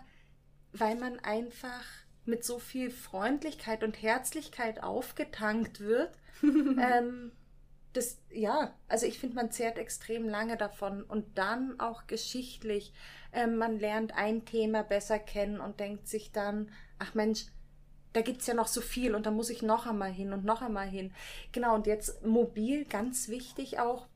[0.74, 1.86] weil man einfach
[2.30, 6.12] mit so viel Freundlichkeit und Herzlichkeit aufgetankt wird.
[6.44, 7.32] ähm,
[7.94, 12.94] das, ja, also ich finde, man zehrt extrem lange davon und dann auch geschichtlich.
[13.34, 17.48] Ähm, man lernt ein Thema besser kennen und denkt sich dann, ach Mensch,
[18.14, 20.46] da gibt es ja noch so viel und da muss ich noch einmal hin und
[20.46, 21.14] noch einmal hin.
[21.52, 24.08] Genau, und jetzt mobil, ganz wichtig auch,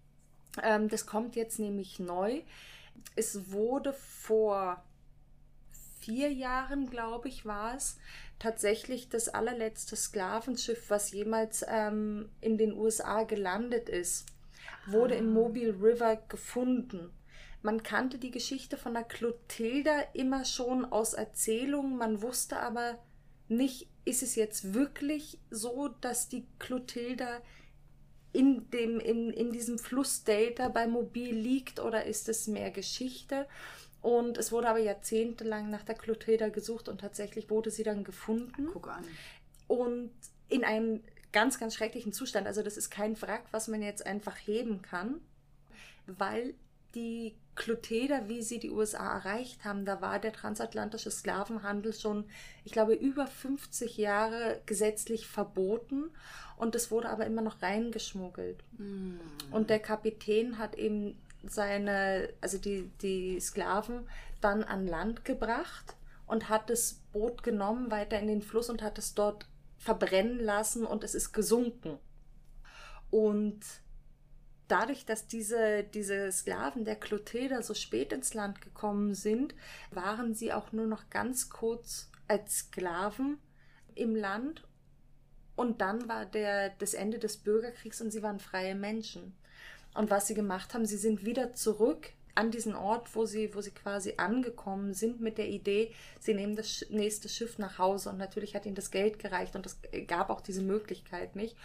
[0.61, 2.41] ähm, das kommt jetzt nämlich neu.
[3.15, 4.83] Es wurde vor
[6.03, 7.97] vier Jahren, glaube ich, war es,
[8.39, 14.25] tatsächlich das allerletzte Sklavenschiff, was jemals ähm, in den USA gelandet ist,
[14.85, 15.19] wurde ah.
[15.19, 17.09] im Mobile River gefunden.
[17.61, 22.99] Man kannte die Geschichte von der Clotilda immer schon aus Erzählungen, man wusste aber
[23.47, 27.41] nicht, ist es jetzt wirklich so, dass die Clotilda
[28.33, 33.47] in, dem, in, in diesem Flussdelta bei Mobil liegt oder ist es mehr Geschichte?
[34.03, 38.67] Und es wurde aber jahrzehntelang nach der Clotilda gesucht und tatsächlich wurde sie dann gefunden.
[38.71, 39.03] Guck an.
[39.67, 40.11] Und
[40.49, 41.01] in einem
[41.31, 42.45] ganz, ganz schrecklichen Zustand.
[42.45, 45.21] Also das ist kein Wrack, was man jetzt einfach heben kann,
[46.05, 46.53] weil
[46.95, 52.25] die Clotilda, wie sie die USA erreicht haben, da war der transatlantische Sklavenhandel schon,
[52.65, 56.11] ich glaube, über 50 Jahre gesetzlich verboten
[56.57, 58.63] und es wurde aber immer noch reingeschmuggelt.
[58.77, 59.15] Mm.
[59.51, 64.07] Und der Kapitän hat eben seine, also die, die Sklaven
[64.41, 65.95] dann an Land gebracht
[66.25, 69.47] und hat das Boot genommen weiter in den Fluss und hat es dort
[69.77, 71.99] verbrennen lassen und es ist gesunken.
[73.11, 73.61] Und
[74.67, 79.53] dadurch, dass diese, diese Sklaven der Clotilda so spät ins Land gekommen sind,
[79.91, 83.37] waren sie auch nur noch ganz kurz als Sklaven
[83.93, 84.67] im Land.
[85.55, 89.35] Und dann war der, das Ende des Bürgerkriegs und sie waren freie Menschen.
[89.93, 93.61] Und was sie gemacht haben, sie sind wieder zurück an diesen Ort, wo sie, wo
[93.61, 98.09] sie quasi angekommen sind mit der Idee, sie nehmen das nächste Schiff nach Hause.
[98.09, 101.55] Und natürlich hat ihnen das Geld gereicht und es gab auch diese Möglichkeit nicht.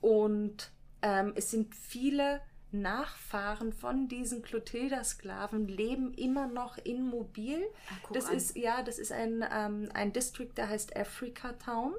[0.00, 0.70] Und
[1.02, 2.40] ähm, es sind viele
[2.72, 7.64] Nachfahren von diesen Clotilda-Sklaven leben immer noch in Mobil.
[7.90, 8.36] Ach, das an.
[8.36, 11.94] ist ja, das ist ein, ähm, ein District, der heißt Africa Town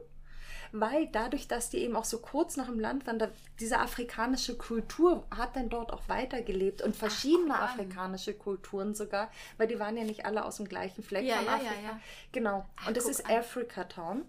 [0.72, 3.30] weil dadurch, dass die eben auch so kurz nach dem Land waren, da,
[3.60, 9.68] diese afrikanische Kultur hat dann dort auch weitergelebt und verschiedene Ach, afrikanische Kulturen sogar, weil
[9.68, 11.74] die waren ja nicht alle aus dem gleichen Fleck ja, von ja, Afrika.
[11.84, 12.00] Ja,
[12.32, 12.66] genau.
[12.78, 13.38] Ach, und das ist an.
[13.38, 14.26] Africa Town.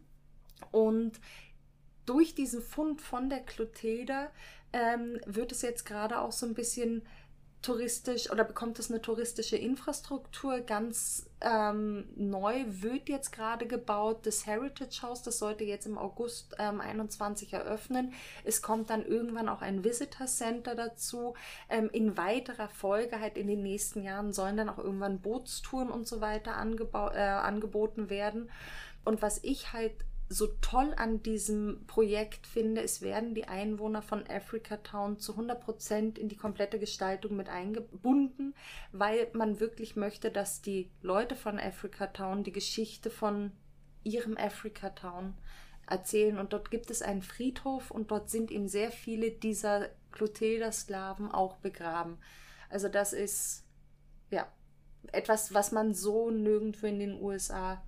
[0.71, 1.21] Und
[2.07, 4.31] durch diesen Fund von der Clotilda
[4.73, 7.07] ähm, wird es jetzt gerade auch so ein bisschen
[7.63, 10.61] touristisch oder bekommt es eine touristische Infrastruktur.
[10.61, 15.23] Ganz ähm, neu wird jetzt gerade gebaut das Heritage House.
[15.23, 18.13] Das sollte jetzt im August ähm, 21 eröffnen.
[18.45, 21.35] Es kommt dann irgendwann auch ein Visitor Center dazu.
[21.69, 26.07] Ähm, in weiterer Folge, halt in den nächsten Jahren, sollen dann auch irgendwann Bootstouren und
[26.07, 28.51] so weiter äh, angeboten werden.
[29.05, 29.95] Und was ich halt
[30.29, 36.19] so toll an diesem Projekt finde, es werden die Einwohner von Africa Town zu 100%
[36.19, 38.55] in die komplette Gestaltung mit eingebunden,
[38.93, 43.53] weil man wirklich möchte, dass die Leute von Africa Town die Geschichte von
[44.05, 45.35] ihrem Africa Town
[45.87, 46.39] erzählen.
[46.39, 51.57] Und dort gibt es einen Friedhof und dort sind eben sehr viele dieser Clotilda-Sklaven auch
[51.57, 52.19] begraben.
[52.69, 53.65] Also das ist
[54.31, 54.47] ja
[55.13, 57.83] etwas, was man so nirgendwo in den USA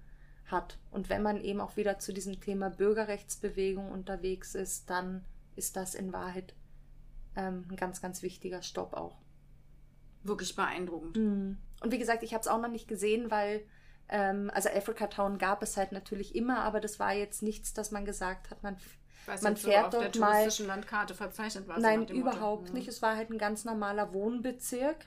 [0.51, 0.79] hat.
[0.91, 5.25] Und wenn man eben auch wieder zu diesem Thema Bürgerrechtsbewegung unterwegs ist, dann
[5.57, 6.55] ist das in Wahrheit
[7.37, 9.19] ähm, ein ganz, ganz wichtiger Stopp auch.
[10.23, 11.17] Wirklich beeindruckend.
[11.17, 11.59] Mhm.
[11.83, 13.63] Und wie gesagt, ich habe es auch noch nicht gesehen, weil,
[14.09, 17.91] ähm, also Africa Town gab es halt natürlich immer, aber das war jetzt nichts, dass
[17.91, 18.77] man gesagt hat, man,
[19.27, 20.49] Weiß man fährt so auf dort der mal.
[20.67, 21.79] Landkarte verzeichnet war.
[21.79, 22.75] Nein, überhaupt Motto.
[22.75, 22.89] nicht.
[22.89, 25.07] Es war halt ein ganz normaler Wohnbezirk.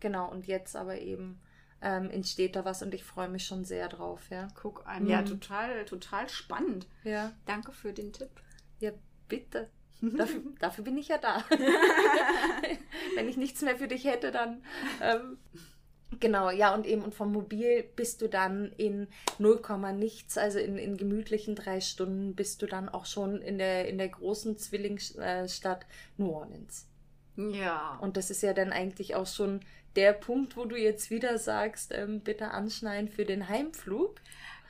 [0.00, 1.40] Genau, und jetzt aber eben
[1.80, 4.48] ähm, entsteht da was und ich freue mich schon sehr drauf, ja.
[4.54, 5.04] Guck an.
[5.04, 5.10] Mhm.
[5.10, 6.86] Ja, total, total spannend.
[7.04, 7.32] Ja.
[7.46, 8.30] Danke für den Tipp.
[8.80, 8.92] Ja,
[9.28, 9.68] bitte.
[10.00, 11.44] Dafür, dafür bin ich ja da.
[13.16, 14.62] Wenn ich nichts mehr für dich hätte, dann.
[15.00, 15.38] Ähm,
[16.20, 19.60] Genau, ja, und eben und vom Mobil bist du dann in 0,
[19.94, 23.98] nichts, also in, in gemütlichen drei Stunden bist du dann auch schon in der, in
[23.98, 25.84] der großen Zwillingsstadt
[26.16, 26.86] New Orleans.
[27.36, 27.98] Ja.
[28.00, 29.60] Und das ist ja dann eigentlich auch schon
[29.98, 34.14] der Punkt, wo du jetzt wieder sagst, ähm, bitte anschneiden für den Heimflug.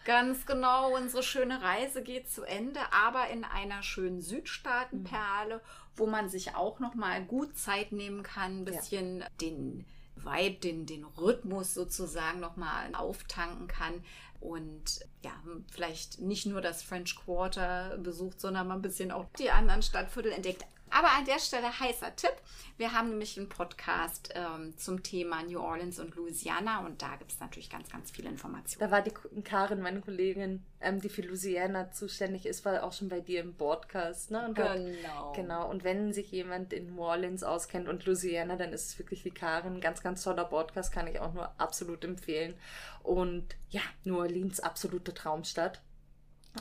[0.07, 5.61] Ganz genau, unsere schöne Reise geht zu Ende, aber in einer schönen Südstaatenperle, mhm.
[5.97, 9.27] wo man sich auch noch mal gut Zeit nehmen kann, ein bisschen ja.
[9.43, 9.85] den
[10.17, 14.03] Vibe, den, den Rhythmus sozusagen noch mal auftanken kann
[14.41, 15.33] und ja,
[15.71, 20.33] vielleicht nicht nur das French Quarter besucht, sondern mal ein bisschen auch die anderen Stadtviertel
[20.33, 20.65] entdeckt.
[20.91, 22.33] Aber an der Stelle heißer Tipp.
[22.77, 27.33] Wir haben nämlich einen Podcast ähm, zum Thema New Orleans und Louisiana und da gibt
[27.33, 28.89] es natürlich ganz, ganz viele Informationen.
[28.89, 29.13] Da war die
[29.43, 33.55] Karin, meine Kollegin, ähm, die für Louisiana zuständig ist, war auch schon bei dir im
[33.55, 34.31] Podcast.
[34.31, 34.47] Ne?
[34.47, 34.69] Und genau.
[34.69, 35.69] Hat, genau.
[35.69, 39.33] Und wenn sich jemand in New Orleans auskennt und Louisiana, dann ist es wirklich die
[39.33, 39.81] Karin.
[39.81, 42.55] Ganz, ganz toller Podcast, kann ich auch nur absolut empfehlen.
[43.03, 45.83] Und ja, New Orleans, absolute Traumstadt.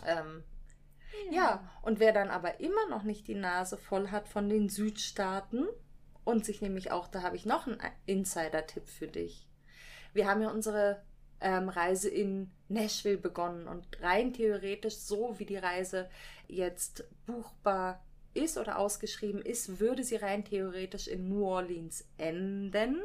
[0.06, 0.44] Ähm,
[1.32, 5.68] ja, und wer dann aber immer noch nicht die Nase voll hat von den Südstaaten
[6.24, 9.48] und sich nämlich auch, da habe ich noch einen Insider-Tipp für dich.
[10.14, 11.02] Wir haben ja unsere
[11.40, 16.10] ähm, Reise in Nashville begonnen und rein theoretisch, so wie die Reise
[16.48, 18.04] jetzt buchbar
[18.34, 23.02] ist oder ausgeschrieben ist, würde sie rein theoretisch in New Orleans enden.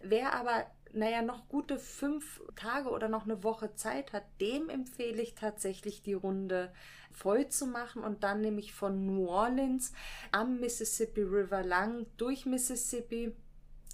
[0.00, 5.20] Wer aber naja, noch gute fünf Tage oder noch eine Woche Zeit hat, dem empfehle
[5.20, 6.72] ich tatsächlich die Runde
[7.16, 9.92] voll zu machen und dann nämlich von New Orleans
[10.32, 13.34] am Mississippi River lang durch Mississippi.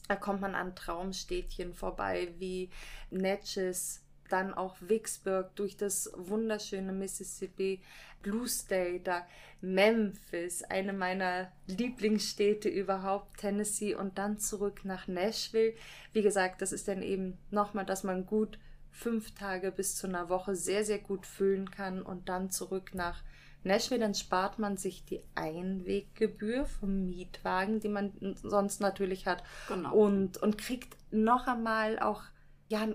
[0.09, 2.69] Da kommt man an Traumstädtchen vorbei wie
[3.11, 7.81] Natchez, dann auch Vicksburg durch das wunderschöne Mississippi,
[8.23, 9.23] Blue State,
[9.61, 15.75] Memphis, eine meiner Lieblingsstädte überhaupt, Tennessee und dann zurück nach Nashville.
[16.13, 18.59] Wie gesagt, das ist dann eben nochmal, dass man gut
[18.93, 23.23] fünf Tage bis zu einer Woche sehr, sehr gut füllen kann und dann zurück nach
[23.65, 28.13] Nashville, dann spart man sich die Einweggebühr vom Mietwagen, die man
[28.43, 29.43] sonst natürlich hat.
[29.69, 29.95] Genau.
[29.95, 32.23] Und, und kriegt noch einmal auch
[32.69, 32.89] ja,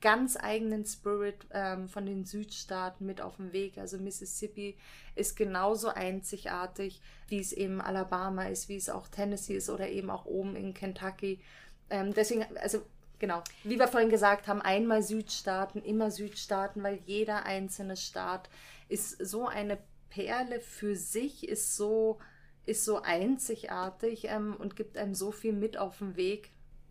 [0.00, 3.78] ganz eigenen Spirit ähm, von den Südstaaten mit auf dem Weg.
[3.78, 4.76] Also Mississippi
[5.14, 10.10] ist genauso einzigartig, wie es eben Alabama ist, wie es auch Tennessee ist oder eben
[10.10, 11.40] auch oben in Kentucky.
[11.88, 12.82] Ähm, deswegen, also
[13.18, 18.48] genau, wie wir vorhin gesagt haben, einmal Südstaaten, immer Südstaaten, weil jeder einzelne Staat
[18.88, 19.78] ist so eine
[20.10, 22.18] Perle für sich, ist so
[22.66, 26.50] ist so einzigartig ähm, und gibt einem so viel mit auf den Weg.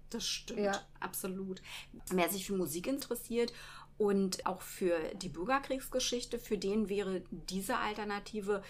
[0.10, 0.82] Das stimmt, ja.
[1.00, 1.62] absolut.
[2.10, 3.52] Wer sich für Musik interessiert
[3.98, 8.64] und auch für die Bürgerkriegsgeschichte, für den wäre diese Alternative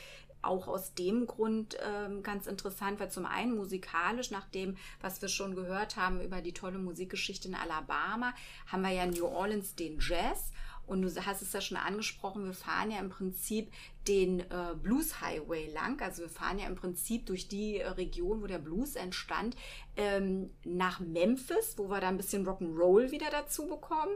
[0.45, 5.29] auch aus dem Grund ähm, ganz interessant, weil zum einen musikalisch, nach dem, was wir
[5.29, 8.33] schon gehört haben über die tolle Musikgeschichte in Alabama,
[8.67, 10.51] haben wir ja New Orleans den Jazz
[10.87, 13.71] und du hast es ja schon angesprochen, wir fahren ja im Prinzip
[14.07, 15.99] den äh, Blues Highway lang.
[16.01, 19.55] Also wir fahren ja im Prinzip durch die äh, Region, wo der Blues entstand,
[19.97, 24.13] ähm, nach Memphis, wo wir da ein bisschen Rock'n'Roll wieder dazu bekommen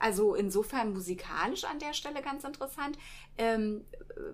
[0.00, 2.98] Also insofern musikalisch an der Stelle ganz interessant.
[3.36, 3.84] Ähm,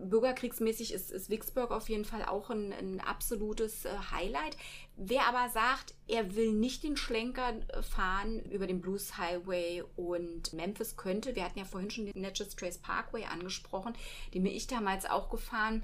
[0.02, 4.56] bürgerkriegsmäßig ist, ist Vicksburg auf jeden Fall auch ein, ein absolutes äh, Highlight.
[4.96, 10.96] Wer aber sagt, er will nicht den Schlenker fahren über den Blues Highway und Memphis
[10.96, 13.94] könnte, wir hatten ja vorhin schon den Natchez Trace Parkway angesprochen,
[14.32, 15.82] den bin ich damals auch gefahren,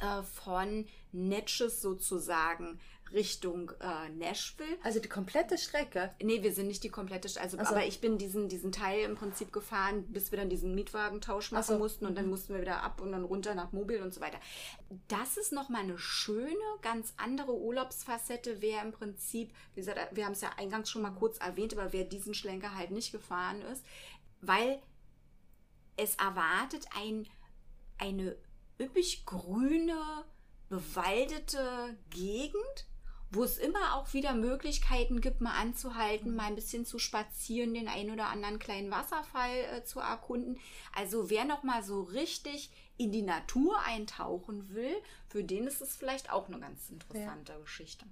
[0.00, 2.80] äh, von Natchez sozusagen
[3.12, 4.78] Richtung äh, Nashville.
[4.82, 6.14] Also die komplette Strecke?
[6.22, 7.44] Nee, wir sind nicht die komplette Strecke.
[7.44, 10.74] Also, also, aber ich bin diesen, diesen Teil im Prinzip gefahren, bis wir dann diesen
[10.74, 11.78] Mietwagentausch machen so.
[11.78, 12.30] mussten und dann mhm.
[12.30, 14.38] mussten wir wieder ab und dann runter nach Mobil und so weiter.
[15.08, 20.32] Das ist nochmal eine schöne, ganz andere Urlaubsfacette, wer im Prinzip, wie gesagt, wir haben
[20.32, 23.84] es ja eingangs schon mal kurz erwähnt, aber wer diesen Schlenker halt nicht gefahren ist,
[24.40, 24.80] weil
[25.96, 27.26] es erwartet ein,
[27.98, 28.36] eine
[28.80, 30.24] üppig grüne,
[30.68, 32.86] bewaldete Gegend
[33.32, 37.88] wo es immer auch wieder Möglichkeiten gibt, mal anzuhalten, mal ein bisschen zu spazieren, den
[37.88, 40.60] einen oder anderen kleinen Wasserfall äh, zu erkunden.
[40.94, 44.94] Also wer noch mal so richtig in die Natur eintauchen will,
[45.28, 47.58] für den ist es vielleicht auch eine ganz interessante ja.
[47.58, 48.04] Geschichte.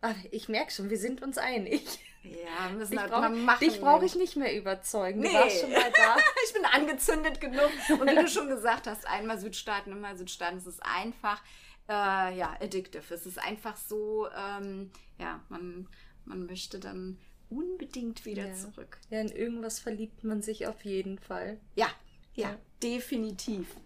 [0.00, 1.82] Ach, ich merke schon, wir sind uns einig.
[2.22, 3.66] Ja, wir müssen halt brauch, mal machen.
[3.66, 5.20] Dich brauche ich nicht mehr überzeugen.
[5.20, 5.28] Nee.
[5.28, 6.16] Du warst schon mal da.
[6.46, 7.70] ich bin angezündet genug.
[7.90, 10.58] Und wie du schon gesagt hast, einmal Südstaaten, immer Südstaaten.
[10.58, 11.42] Es ist einfach
[11.88, 13.14] äh, ja, addictive.
[13.14, 15.88] Es ist einfach so, ähm, ja, man,
[16.24, 17.18] man möchte dann
[17.50, 18.54] unbedingt wieder ja.
[18.54, 18.98] zurück.
[19.10, 21.60] Ja, in irgendwas verliebt man sich auf jeden Fall.
[21.76, 21.88] Ja,
[22.34, 23.76] ja, ja, definitiv.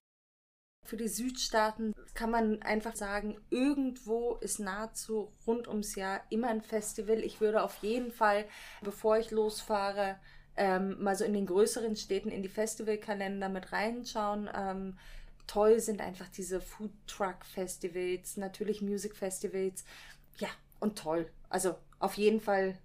[0.86, 6.62] Für die Südstaaten kann man einfach sagen, irgendwo ist nahezu rund ums Jahr immer ein
[6.62, 7.18] Festival.
[7.18, 8.46] Ich würde auf jeden Fall,
[8.80, 10.18] bevor ich losfahre,
[10.56, 14.48] ähm, mal so in den größeren Städten in die Festivalkalender mit reinschauen.
[14.54, 14.98] Ähm,
[15.48, 19.84] toll sind einfach diese Food Truck Festivals, natürlich Music Festivals.
[20.38, 20.48] Ja,
[20.78, 21.28] und toll.
[21.48, 22.78] Also auf jeden Fall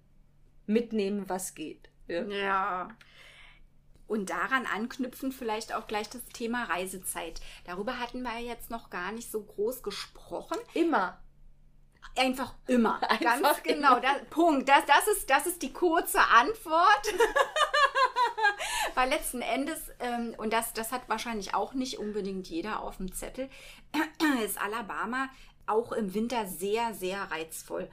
[0.66, 1.88] mitnehmen, was geht.
[2.08, 2.24] Ja.
[2.24, 2.88] ja.
[4.06, 7.40] Und daran anknüpfen vielleicht auch gleich das Thema Reisezeit.
[7.64, 10.58] Darüber hatten wir jetzt noch gar nicht so groß gesprochen.
[10.74, 11.20] Immer.
[12.16, 13.02] Einfach immer.
[13.10, 13.92] Einfach Ganz genau.
[13.92, 14.00] Immer.
[14.00, 14.68] Das, Punkt.
[14.68, 17.14] Das, das, ist, das ist die kurze Antwort.
[18.94, 23.12] Weil letzten Endes, ähm, und das, das hat wahrscheinlich auch nicht unbedingt jeder auf dem
[23.12, 23.48] Zettel,
[24.44, 25.28] ist Alabama
[25.66, 27.88] auch im Winter sehr, sehr reizvoll.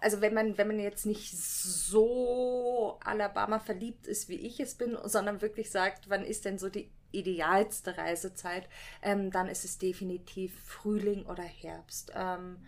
[0.00, 4.96] Also wenn man, wenn man jetzt nicht so Alabama verliebt ist, wie ich es bin,
[5.04, 8.68] sondern wirklich sagt, wann ist denn so die idealste Reisezeit,
[9.02, 12.12] ähm, dann ist es definitiv Frühling oder Herbst.
[12.14, 12.58] Ähm,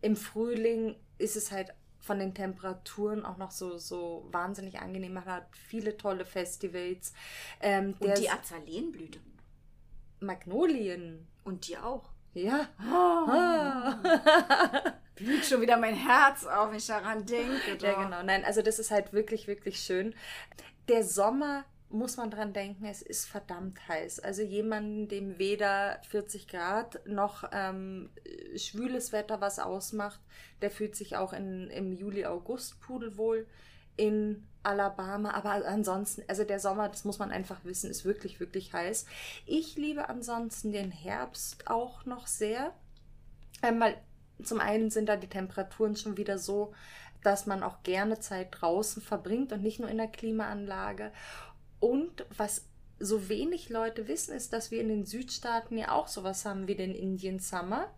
[0.00, 1.72] Im Frühling ist es halt
[2.02, 5.14] von den Temperaturen auch noch so, so wahnsinnig angenehm.
[5.14, 7.14] Man hat viele tolle Festivals.
[7.60, 9.20] Ähm, Und die Azalenblüte.
[10.20, 11.28] Magnolien.
[11.44, 12.10] Und die auch.
[12.34, 12.68] Ja.
[12.90, 13.30] Oh.
[15.14, 17.76] Blüht schon wieder mein Herz auf, wenn ich daran denke.
[17.78, 17.86] Doch.
[17.86, 18.22] Ja, genau.
[18.22, 20.14] Nein, also das ist halt wirklich, wirklich schön.
[20.88, 24.20] Der Sommer muss man dran denken, es ist verdammt heiß.
[24.20, 28.10] Also jemanden, dem weder 40 Grad noch ähm,
[28.56, 30.20] schwüles Wetter was ausmacht,
[30.60, 33.46] der fühlt sich auch in, im Juli, August pudelwohl
[33.96, 35.32] in Alabama.
[35.32, 39.06] Aber ansonsten, also der Sommer, das muss man einfach wissen, ist wirklich, wirklich heiß.
[39.46, 42.72] Ich liebe ansonsten den Herbst auch noch sehr,
[43.62, 43.96] ähm, weil
[44.42, 46.72] zum einen sind da die Temperaturen schon wieder so,
[47.22, 51.12] dass man auch gerne Zeit draußen verbringt und nicht nur in der Klimaanlage.
[51.78, 52.66] Und was
[52.98, 56.74] so wenig Leute wissen, ist, dass wir in den Südstaaten ja auch sowas haben wie
[56.74, 57.92] den Indian Summer.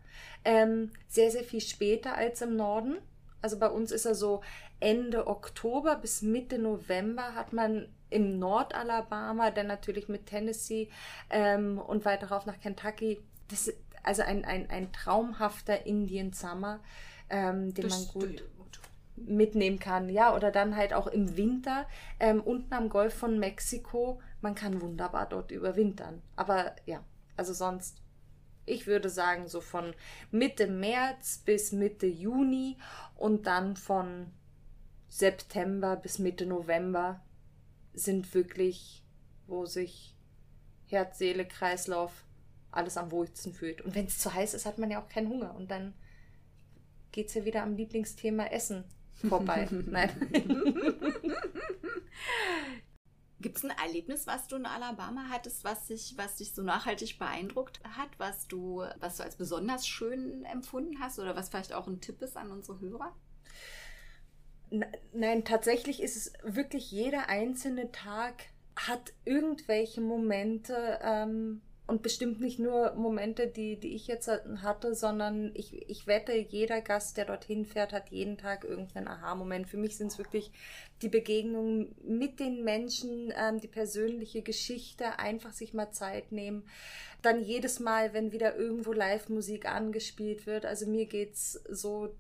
[0.45, 2.97] Ähm, sehr, sehr viel später als im Norden.
[3.43, 4.43] Also bei uns ist er so
[4.81, 10.89] Ende Oktober bis Mitte November hat man im Nordalabama, dann natürlich mit Tennessee
[11.31, 13.21] ähm, und weiter rauf nach Kentucky.
[13.49, 16.81] Das ist also ein, ein, ein traumhafter Indian Summer,
[17.31, 18.45] ähm, den das man gut
[19.17, 20.09] mitnehmen kann.
[20.09, 21.87] Ja, oder dann halt auch im Winter
[22.21, 24.21] ähm, unten am Golf von Mexiko.
[24.41, 26.23] Man kann wunderbar dort überwintern.
[26.37, 27.03] Aber ja,
[27.37, 28.01] also sonst,
[28.67, 29.95] ich würde sagen, so von
[30.31, 32.77] Mitte März bis Mitte Juni
[33.17, 34.31] und dann von
[35.09, 37.23] September bis Mitte November
[37.93, 39.05] sind wirklich,
[39.47, 40.17] wo sich
[40.87, 42.25] Herz, Seele, Kreislauf
[42.71, 43.81] alles am wohlsten fühlt.
[43.83, 45.55] Und wenn es zu heiß ist, hat man ja auch keinen Hunger.
[45.55, 45.95] Und dann
[47.13, 48.85] geht es ja wieder am Lieblingsthema Essen
[49.15, 49.69] vorbei.
[49.87, 50.11] Nein.
[53.41, 57.19] Gibt es ein Erlebnis, was du in Alabama hattest, was dich, was dich so nachhaltig
[57.19, 61.87] beeindruckt hat, was du, was du als besonders schön empfunden hast oder was vielleicht auch
[61.87, 63.15] ein Tipp ist an unsere Hörer?
[65.13, 68.47] Nein, tatsächlich ist es wirklich jeder einzelne Tag
[68.77, 74.29] hat irgendwelche Momente, ähm, und bestimmt nicht nur Momente, die, die ich jetzt
[74.63, 79.69] hatte, sondern ich, ich wette, jeder Gast, der dorthin fährt, hat jeden Tag irgendeinen Aha-Moment.
[79.69, 80.51] Für mich sind es wirklich
[81.03, 86.65] die Begegnungen mit den Menschen, ähm, die persönliche Geschichte, einfach sich mal Zeit nehmen.
[87.21, 90.65] Dann jedes Mal, wenn wieder irgendwo Live-Musik angespielt wird.
[90.65, 92.15] Also mir geht es so,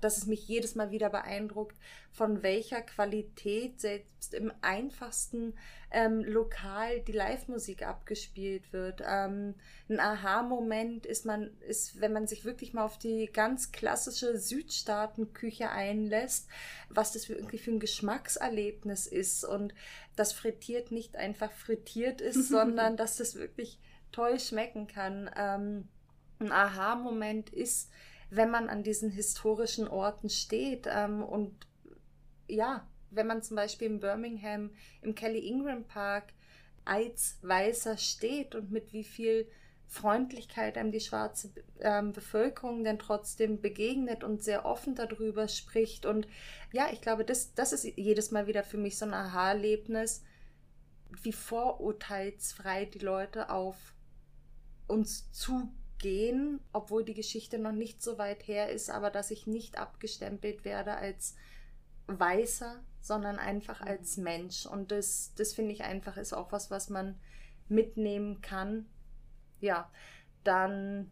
[0.00, 1.76] dass es mich jedes Mal wieder beeindruckt,
[2.10, 5.54] von welcher Qualität selbst im einfachsten
[5.90, 9.02] ähm, Lokal die Live-Musik abgespielt wird.
[9.06, 9.54] Ähm,
[9.88, 15.70] ein Aha-Moment ist man, ist, wenn man sich wirklich mal auf die ganz klassische Südstaatenküche
[15.70, 16.48] einlässt,
[16.88, 19.74] was das wirklich für ein Geschmackserlebnis ist und
[20.16, 23.78] das frittiert nicht einfach frittiert ist, sondern dass das wirklich
[24.12, 25.30] toll schmecken kann.
[25.36, 25.88] Ähm,
[26.38, 27.90] ein Aha-Moment ist,
[28.36, 31.66] wenn man an diesen historischen Orten steht ähm, und
[32.48, 36.32] ja, wenn man zum Beispiel in Birmingham im Kelly Ingram Park
[36.84, 39.48] als Weißer steht und mit wie viel
[39.88, 41.50] Freundlichkeit einem die schwarze
[41.80, 46.06] ähm, Bevölkerung denn trotzdem begegnet und sehr offen darüber spricht.
[46.06, 46.28] Und
[46.72, 50.22] ja, ich glaube, das, das ist jedes Mal wieder für mich so ein Aha-Erlebnis,
[51.22, 53.76] wie vorurteilsfrei die Leute auf
[54.88, 59.46] uns zugehen gehen, obwohl die Geschichte noch nicht so weit her ist, aber dass ich
[59.46, 61.36] nicht abgestempelt werde als
[62.06, 63.88] Weißer, sondern einfach mhm.
[63.88, 64.66] als Mensch.
[64.66, 67.18] Und das, das finde ich einfach ist auch was, was man
[67.68, 68.86] mitnehmen kann.
[69.60, 69.90] Ja,
[70.44, 71.10] dann,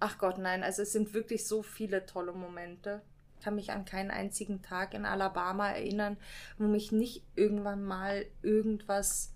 [0.00, 3.02] ach Gott, nein, also es sind wirklich so viele tolle Momente.
[3.36, 6.16] Ich kann mich an keinen einzigen Tag in Alabama erinnern,
[6.56, 9.32] wo mich nicht irgendwann mal irgendwas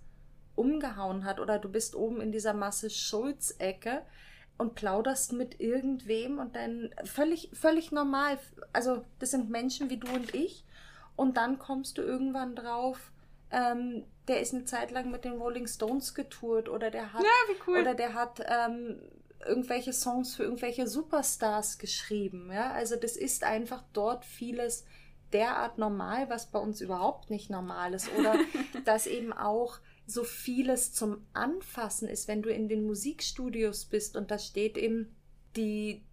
[0.55, 4.03] umgehauen hat oder du bist oben in dieser Masse Schulz-Ecke
[4.57, 8.37] und plauderst mit irgendwem und dann völlig, völlig normal.
[8.71, 10.63] Also, das sind Menschen wie du und ich.
[11.15, 13.11] Und dann kommst du irgendwann drauf,
[13.51, 17.55] ähm, der ist eine Zeit lang mit den Rolling Stones getourt oder der hat, ja,
[17.67, 17.81] cool.
[17.81, 18.99] oder der hat ähm,
[19.45, 22.51] irgendwelche Songs für irgendwelche Superstars geschrieben.
[22.51, 22.71] Ja?
[22.71, 24.85] Also das ist einfach dort vieles
[25.33, 28.09] derart normal, was bei uns überhaupt nicht normal ist.
[28.17, 28.35] Oder
[28.85, 34.31] dass eben auch so vieles zum Anfassen ist, wenn du in den Musikstudios bist und
[34.31, 35.15] da steht eben
[35.55, 36.03] die,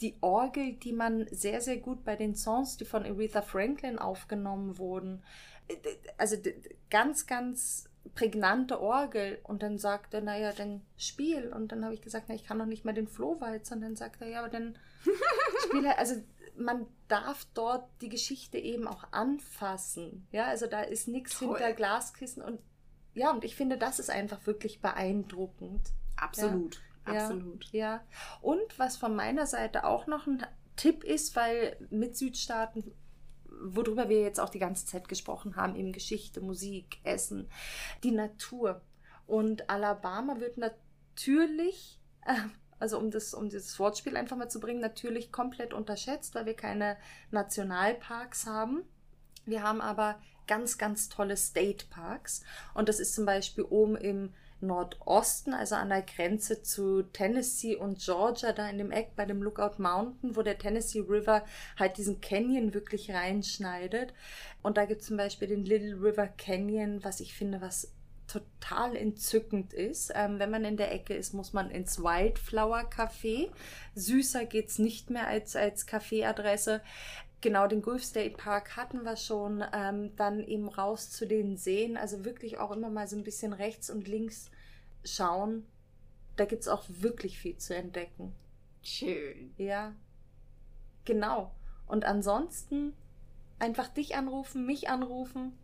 [0.00, 4.78] die Orgel, die man sehr, sehr gut bei den Songs, die von Aretha Franklin aufgenommen
[4.78, 5.22] wurden,
[6.16, 6.36] also
[6.90, 9.38] ganz, ganz prägnante Orgel.
[9.42, 11.52] Und dann sagt er, naja, dann spiel.
[11.52, 13.96] Und dann habe ich gesagt, na, ich kann noch nicht mal den Flohwalzer und dann
[13.96, 14.78] sagt er, ja, aber dann
[15.64, 16.16] spiele, also
[16.56, 22.42] man darf dort die Geschichte eben auch anfassen, ja, also da ist nichts hinter Glaskissen.
[22.42, 22.60] Und
[23.14, 25.92] ja, und ich finde, das ist einfach wirklich beeindruckend.
[26.16, 26.80] Absolut.
[27.06, 27.64] Ja, absolut.
[27.72, 28.04] Ja, ja.
[28.40, 30.44] Und was von meiner Seite auch noch ein
[30.76, 32.94] Tipp ist, weil mit Südstaaten,
[33.44, 37.48] worüber wir jetzt auch die ganze Zeit gesprochen haben, eben Geschichte, Musik, Essen,
[38.04, 38.80] die Natur.
[39.26, 42.00] Und Alabama wird natürlich,
[42.78, 46.54] also um das, um dieses Wortspiel einfach mal zu bringen, natürlich komplett unterschätzt, weil wir
[46.54, 46.96] keine
[47.30, 48.82] Nationalparks haben.
[49.46, 50.20] Wir haben aber
[50.50, 52.42] ganz, ganz tolle State Parks.
[52.74, 58.00] Und das ist zum Beispiel oben im Nordosten, also an der Grenze zu Tennessee und
[58.00, 61.44] Georgia, da in dem Eck bei dem Lookout Mountain, wo der Tennessee River
[61.78, 64.12] halt diesen Canyon wirklich reinschneidet.
[64.60, 67.92] Und da gibt es zum Beispiel den Little River Canyon, was ich finde, was
[68.26, 70.12] total entzückend ist.
[70.16, 73.50] Ähm, wenn man in der Ecke ist, muss man ins Wildflower Café.
[73.94, 76.80] Süßer geht es nicht mehr als, als Kaffeeadresse.
[77.40, 79.64] Genau, den Gulf State Park hatten wir schon.
[79.72, 81.96] Ähm, dann eben raus zu den Seen.
[81.96, 84.50] Also wirklich auch immer mal so ein bisschen rechts und links
[85.04, 85.66] schauen.
[86.36, 88.34] Da gibt es auch wirklich viel zu entdecken.
[88.82, 89.54] Schön.
[89.56, 89.94] Ja.
[91.04, 91.54] Genau.
[91.86, 92.94] Und ansonsten
[93.58, 95.58] einfach dich anrufen, mich anrufen.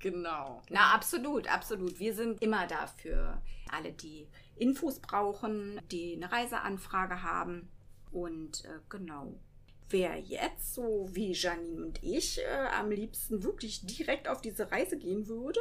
[0.00, 0.62] Genau.
[0.70, 1.98] Na, absolut, absolut.
[1.98, 3.42] Wir sind immer dafür.
[3.70, 7.68] Alle, die Infos brauchen, die eine Reiseanfrage haben.
[8.10, 9.34] Und äh, genau,
[9.90, 14.96] wer jetzt, so wie Janine und ich, äh, am liebsten wirklich direkt auf diese Reise
[14.96, 15.60] gehen würde,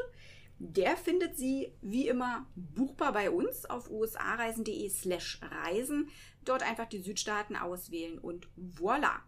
[0.59, 6.09] der findet sie wie immer buchbar bei uns auf usareisen.de slash reisen.
[6.45, 9.19] Dort einfach die Südstaaten auswählen und voilà.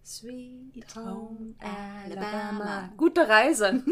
[0.04, 2.90] Sweet Home Alabama.
[2.96, 3.82] Gute Reise.